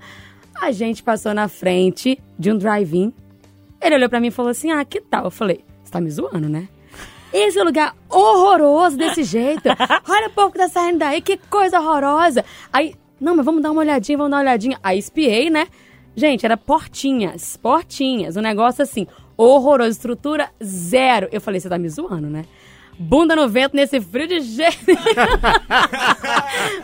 A 0.60 0.72
gente 0.72 1.04
passou 1.04 1.36
na 1.36 1.48
frente 1.48 2.20
de 2.38 2.52
um 2.52 2.58
drive-in 2.58 3.14
ele 3.82 3.96
olhou 3.96 4.10
pra 4.10 4.20
mim 4.20 4.28
e 4.28 4.32
falou 4.32 4.52
assim: 4.52 4.72
Ah, 4.72 4.84
que 4.86 5.02
tal? 5.02 5.26
Eu 5.26 5.32
falei: 5.32 5.64
Você 5.84 5.92
tá 5.92 6.02
me 6.02 6.10
zoando, 6.10 6.50
né? 6.50 6.68
Esse 7.32 7.62
lugar 7.62 7.96
horroroso 8.10 8.98
desse 8.98 9.24
jeito. 9.24 9.70
Olha 10.10 10.28
o 10.28 10.32
povo 10.32 10.52
que 10.52 10.58
tá 10.58 10.68
saindo 10.68 10.98
daí, 11.00 11.22
que 11.22 11.38
coisa 11.38 11.80
horrorosa. 11.80 12.44
Aí, 12.74 12.96
não, 13.22 13.36
mas 13.36 13.46
vamos 13.46 13.62
dar 13.62 13.72
uma 13.72 13.82
olhadinha, 13.82 14.18
vamos 14.18 14.32
dar 14.32 14.38
uma 14.38 14.44
olhadinha. 14.44 14.80
Aí 14.82 14.98
espiei, 14.98 15.50
né? 15.50 15.68
Gente, 16.16 16.44
era 16.46 16.58
portinhas, 16.58 17.56
portinhas. 17.58 18.36
Um 18.36 18.42
negócio 18.42 18.82
assim, 18.82 19.06
horroroso, 19.38 19.92
estrutura 19.92 20.50
zero. 20.64 21.28
Eu 21.32 21.40
falei: 21.40 21.60
Você 21.60 21.70
tá 21.70 21.78
me 21.78 21.88
zoando, 21.90 22.28
né? 22.28 22.46
Bunda 23.02 23.34
no 23.34 23.48
vento 23.48 23.78
nesse 23.78 24.02
frio 24.02 24.28
de 24.28 24.42
jeito. 24.42 24.76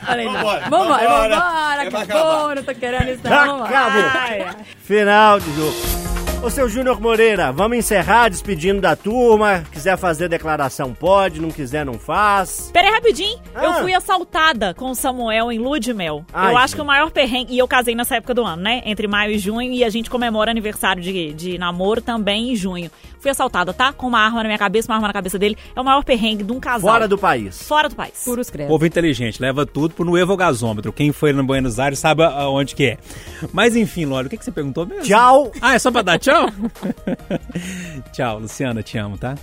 Falei, 0.06 0.26
não. 0.26 0.34
Vambora, 0.34 0.62
Vambora, 0.70 1.08
vambora. 1.10 1.40
vambora, 1.40 1.84
É 1.84 1.90
pra 1.90 2.02
acabou, 2.02 2.56
não 2.56 2.64
tô 2.64 2.74
querendo 2.76 3.10
isso, 3.10 3.22
não. 3.24 3.48
Vambora. 3.60 3.70
Acabou. 3.70 4.64
Final 4.78 5.40
de 5.42 5.54
jogo. 5.56 6.25
Ô, 6.46 6.50
seu 6.52 6.70
Júnior 6.70 7.02
Moreira, 7.02 7.52
vamos 7.52 7.76
encerrar 7.76 8.30
despedindo 8.30 8.80
da 8.80 8.96
turma. 8.96 9.64
Quiser 9.72 9.98
fazer 9.98 10.30
declaração, 10.30 10.94
pode. 10.94 11.42
Não 11.42 11.50
quiser, 11.50 11.84
não 11.84 11.96
faz. 11.96 12.70
Pera 12.72 12.88
aí, 12.88 12.94
rapidinho. 12.94 13.40
Eu 13.56 13.72
Ah. 13.72 13.82
fui 13.82 13.96
assaltada 13.96 14.72
com 14.76 14.92
o 14.92 14.96
Samuel 14.96 15.52
em 15.52 15.58
Lua 15.58 15.80
de 15.80 15.92
Mel. 15.92 16.24
Ai, 16.32 16.52
eu 16.54 16.58
acho 16.58 16.68
gente. 16.68 16.76
que 16.76 16.82
o 16.84 16.86
maior 16.86 17.10
perrengue... 17.10 17.52
E 17.52 17.58
eu 17.58 17.68
casei 17.68 17.96
nessa 17.96 18.18
época 18.18 18.36
do 18.36 18.44
ano, 18.46 18.62
né? 18.62 18.84
Entre 18.86 19.08
maio 19.08 19.32
e 19.32 19.40
junho. 19.40 19.72
E 19.72 19.84
a 19.84 19.90
gente 19.90 20.08
comemora 20.08 20.52
aniversário 20.52 21.02
de, 21.02 21.34
de 21.34 21.58
namoro 21.58 22.00
também 22.00 22.52
em 22.52 22.56
junho. 22.56 22.92
Fui 23.20 23.32
assaltada, 23.32 23.74
tá? 23.74 23.92
Com 23.92 24.06
uma 24.06 24.20
arma 24.20 24.44
na 24.44 24.50
minha 24.50 24.60
cabeça, 24.60 24.88
uma 24.92 24.98
arma 24.98 25.08
na 25.08 25.14
cabeça 25.14 25.40
dele. 25.40 25.58
É 25.76 25.82
o 25.82 25.84
maior 25.84 26.04
perrengue 26.04 26.44
de 26.44 26.52
um 26.52 26.60
casal. 26.60 26.92
Fora 26.92 27.08
do 27.08 27.18
país. 27.18 27.60
Fora 27.64 27.90
do 27.90 27.96
país. 27.96 28.24
Puros 28.24 28.52
credos. 28.52 28.70
Povo 28.72 28.86
inteligente, 28.86 29.42
leva 29.42 29.66
tudo 29.66 29.96
pro 29.96 30.06
Nuevo 30.06 30.38
Gasômetro. 30.38 30.94
Quem 30.94 31.12
foi 31.12 31.34
no 31.34 31.44
Buenos 31.44 31.80
Aires 31.80 31.98
sabe 31.98 32.22
aonde 32.24 32.76
que 32.76 32.86
é. 32.86 32.98
Mas 33.52 33.76
enfim, 33.76 34.06
Lólio, 34.06 34.28
o 34.28 34.30
que, 34.30 34.38
que 34.38 34.46
você 34.46 34.52
perguntou 34.52 34.86
mesmo? 34.86 35.06
Tchau. 35.06 35.52
Ah, 35.60 35.74
é 35.74 35.80
só 35.80 35.90
pra 35.90 36.04
dar 36.04 36.20
tchau? 36.20 36.35
tchau, 38.12 38.40
Luciana, 38.40 38.82
te 38.84 38.98
amo, 38.98 39.18
tá? 39.18 39.36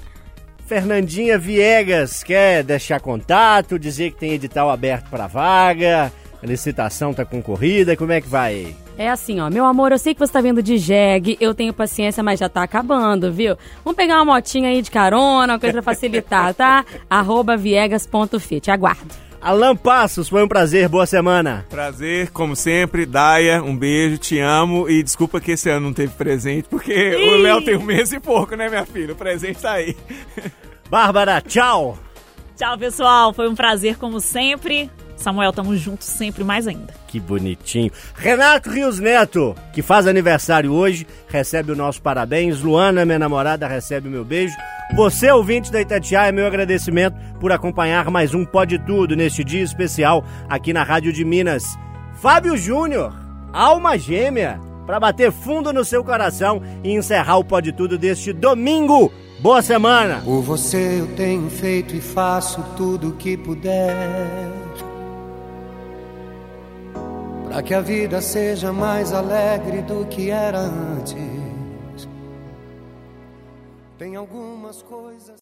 Fernandinha 0.66 1.38
Viegas 1.38 2.22
quer 2.22 2.62
deixar 2.62 3.00
contato, 3.00 3.78
dizer 3.78 4.12
que 4.12 4.18
tem 4.18 4.32
edital 4.32 4.70
aberto 4.70 5.10
para 5.10 5.26
vaga, 5.26 6.12
a 6.42 6.46
licitação 6.46 7.12
tá 7.12 7.24
concorrida, 7.24 7.96
como 7.96 8.12
é 8.12 8.20
que 8.20 8.28
vai? 8.28 8.74
É 8.98 9.08
assim, 9.08 9.40
ó, 9.40 9.48
meu 9.48 9.64
amor, 9.64 9.92
eu 9.92 9.98
sei 9.98 10.14
que 10.14 10.20
você 10.20 10.32
tá 10.32 10.40
vindo 10.40 10.62
de 10.62 10.76
jegue, 10.76 11.36
eu 11.40 11.54
tenho 11.54 11.72
paciência, 11.72 12.22
mas 12.22 12.40
já 12.40 12.48
tá 12.48 12.62
acabando, 12.62 13.32
viu? 13.32 13.56
Vamos 13.84 13.96
pegar 13.96 14.16
uma 14.16 14.34
motinha 14.34 14.68
aí 14.68 14.82
de 14.82 14.90
carona, 14.90 15.54
uma 15.54 15.58
coisa 15.58 15.74
pra 15.74 15.94
facilitar, 15.94 16.52
tá? 16.54 16.84
Arroba 17.08 17.56
viegas.fit, 17.56 18.70
aguardo. 18.70 19.21
Alan 19.42 19.74
Passos, 19.74 20.28
foi 20.28 20.44
um 20.44 20.46
prazer, 20.46 20.88
boa 20.88 21.04
semana. 21.04 21.66
Prazer, 21.68 22.30
como 22.30 22.54
sempre. 22.54 23.04
Daia, 23.04 23.60
um 23.60 23.76
beijo, 23.76 24.16
te 24.16 24.38
amo. 24.38 24.88
E 24.88 25.02
desculpa 25.02 25.40
que 25.40 25.50
esse 25.50 25.68
ano 25.68 25.86
não 25.86 25.92
teve 25.92 26.12
presente, 26.14 26.68
porque 26.68 26.92
o 27.16 27.42
Léo 27.42 27.60
tem 27.64 27.76
um 27.76 27.82
mês 27.82 28.12
e 28.12 28.20
pouco, 28.20 28.54
né, 28.54 28.68
minha 28.68 28.86
filha? 28.86 29.14
O 29.14 29.16
presente 29.16 29.60
tá 29.60 29.72
aí. 29.72 29.96
Bárbara, 30.88 31.40
tchau. 31.40 31.98
Tchau, 32.56 32.78
pessoal. 32.78 33.32
Foi 33.32 33.48
um 33.48 33.54
prazer, 33.56 33.98
como 33.98 34.20
sempre. 34.20 34.88
Samuel, 35.16 35.52
tamo 35.52 35.76
juntos 35.76 36.06
sempre 36.06 36.44
mais 36.44 36.68
ainda. 36.68 37.01
Que 37.12 37.20
bonitinho. 37.20 37.92
Renato 38.14 38.70
Rios 38.70 38.98
Neto, 38.98 39.54
que 39.74 39.82
faz 39.82 40.06
aniversário 40.06 40.72
hoje, 40.72 41.06
recebe 41.28 41.70
o 41.70 41.76
nosso 41.76 42.00
parabéns. 42.00 42.62
Luana, 42.62 43.04
minha 43.04 43.18
namorada, 43.18 43.68
recebe 43.68 44.08
o 44.08 44.10
meu 44.10 44.24
beijo. 44.24 44.54
Você, 44.96 45.30
ouvinte 45.30 45.70
da 45.70 45.78
Itatiaia, 45.78 46.32
meu 46.32 46.46
agradecimento 46.46 47.14
por 47.38 47.52
acompanhar 47.52 48.10
mais 48.10 48.32
um 48.32 48.46
Pode 48.46 48.78
Tudo 48.86 49.14
neste 49.14 49.44
dia 49.44 49.62
especial 49.62 50.24
aqui 50.48 50.72
na 50.72 50.82
Rádio 50.82 51.12
de 51.12 51.22
Minas. 51.22 51.78
Fábio 52.14 52.56
Júnior, 52.56 53.12
alma 53.52 53.98
gêmea, 53.98 54.58
para 54.86 54.98
bater 54.98 55.30
fundo 55.30 55.70
no 55.70 55.84
seu 55.84 56.02
coração 56.02 56.62
e 56.82 56.94
encerrar 56.94 57.36
o 57.36 57.44
Pode 57.44 57.72
Tudo 57.72 57.98
deste 57.98 58.32
domingo. 58.32 59.12
Boa 59.38 59.60
semana! 59.60 60.22
Por 60.24 60.40
você 60.40 61.00
eu 61.00 61.08
tenho 61.08 61.50
feito 61.50 61.94
e 61.94 62.00
faço 62.00 62.64
tudo 62.74 63.10
o 63.10 63.16
que 63.16 63.36
puder. 63.36 63.92
Para 67.52 67.62
que 67.62 67.74
a 67.74 67.82
vida 67.82 68.22
seja 68.22 68.72
mais 68.72 69.12
alegre 69.12 69.82
do 69.82 70.06
que 70.06 70.30
era 70.30 70.58
antes. 70.58 72.08
Tem 73.98 74.16
algumas 74.16 74.80
coisas. 74.80 75.30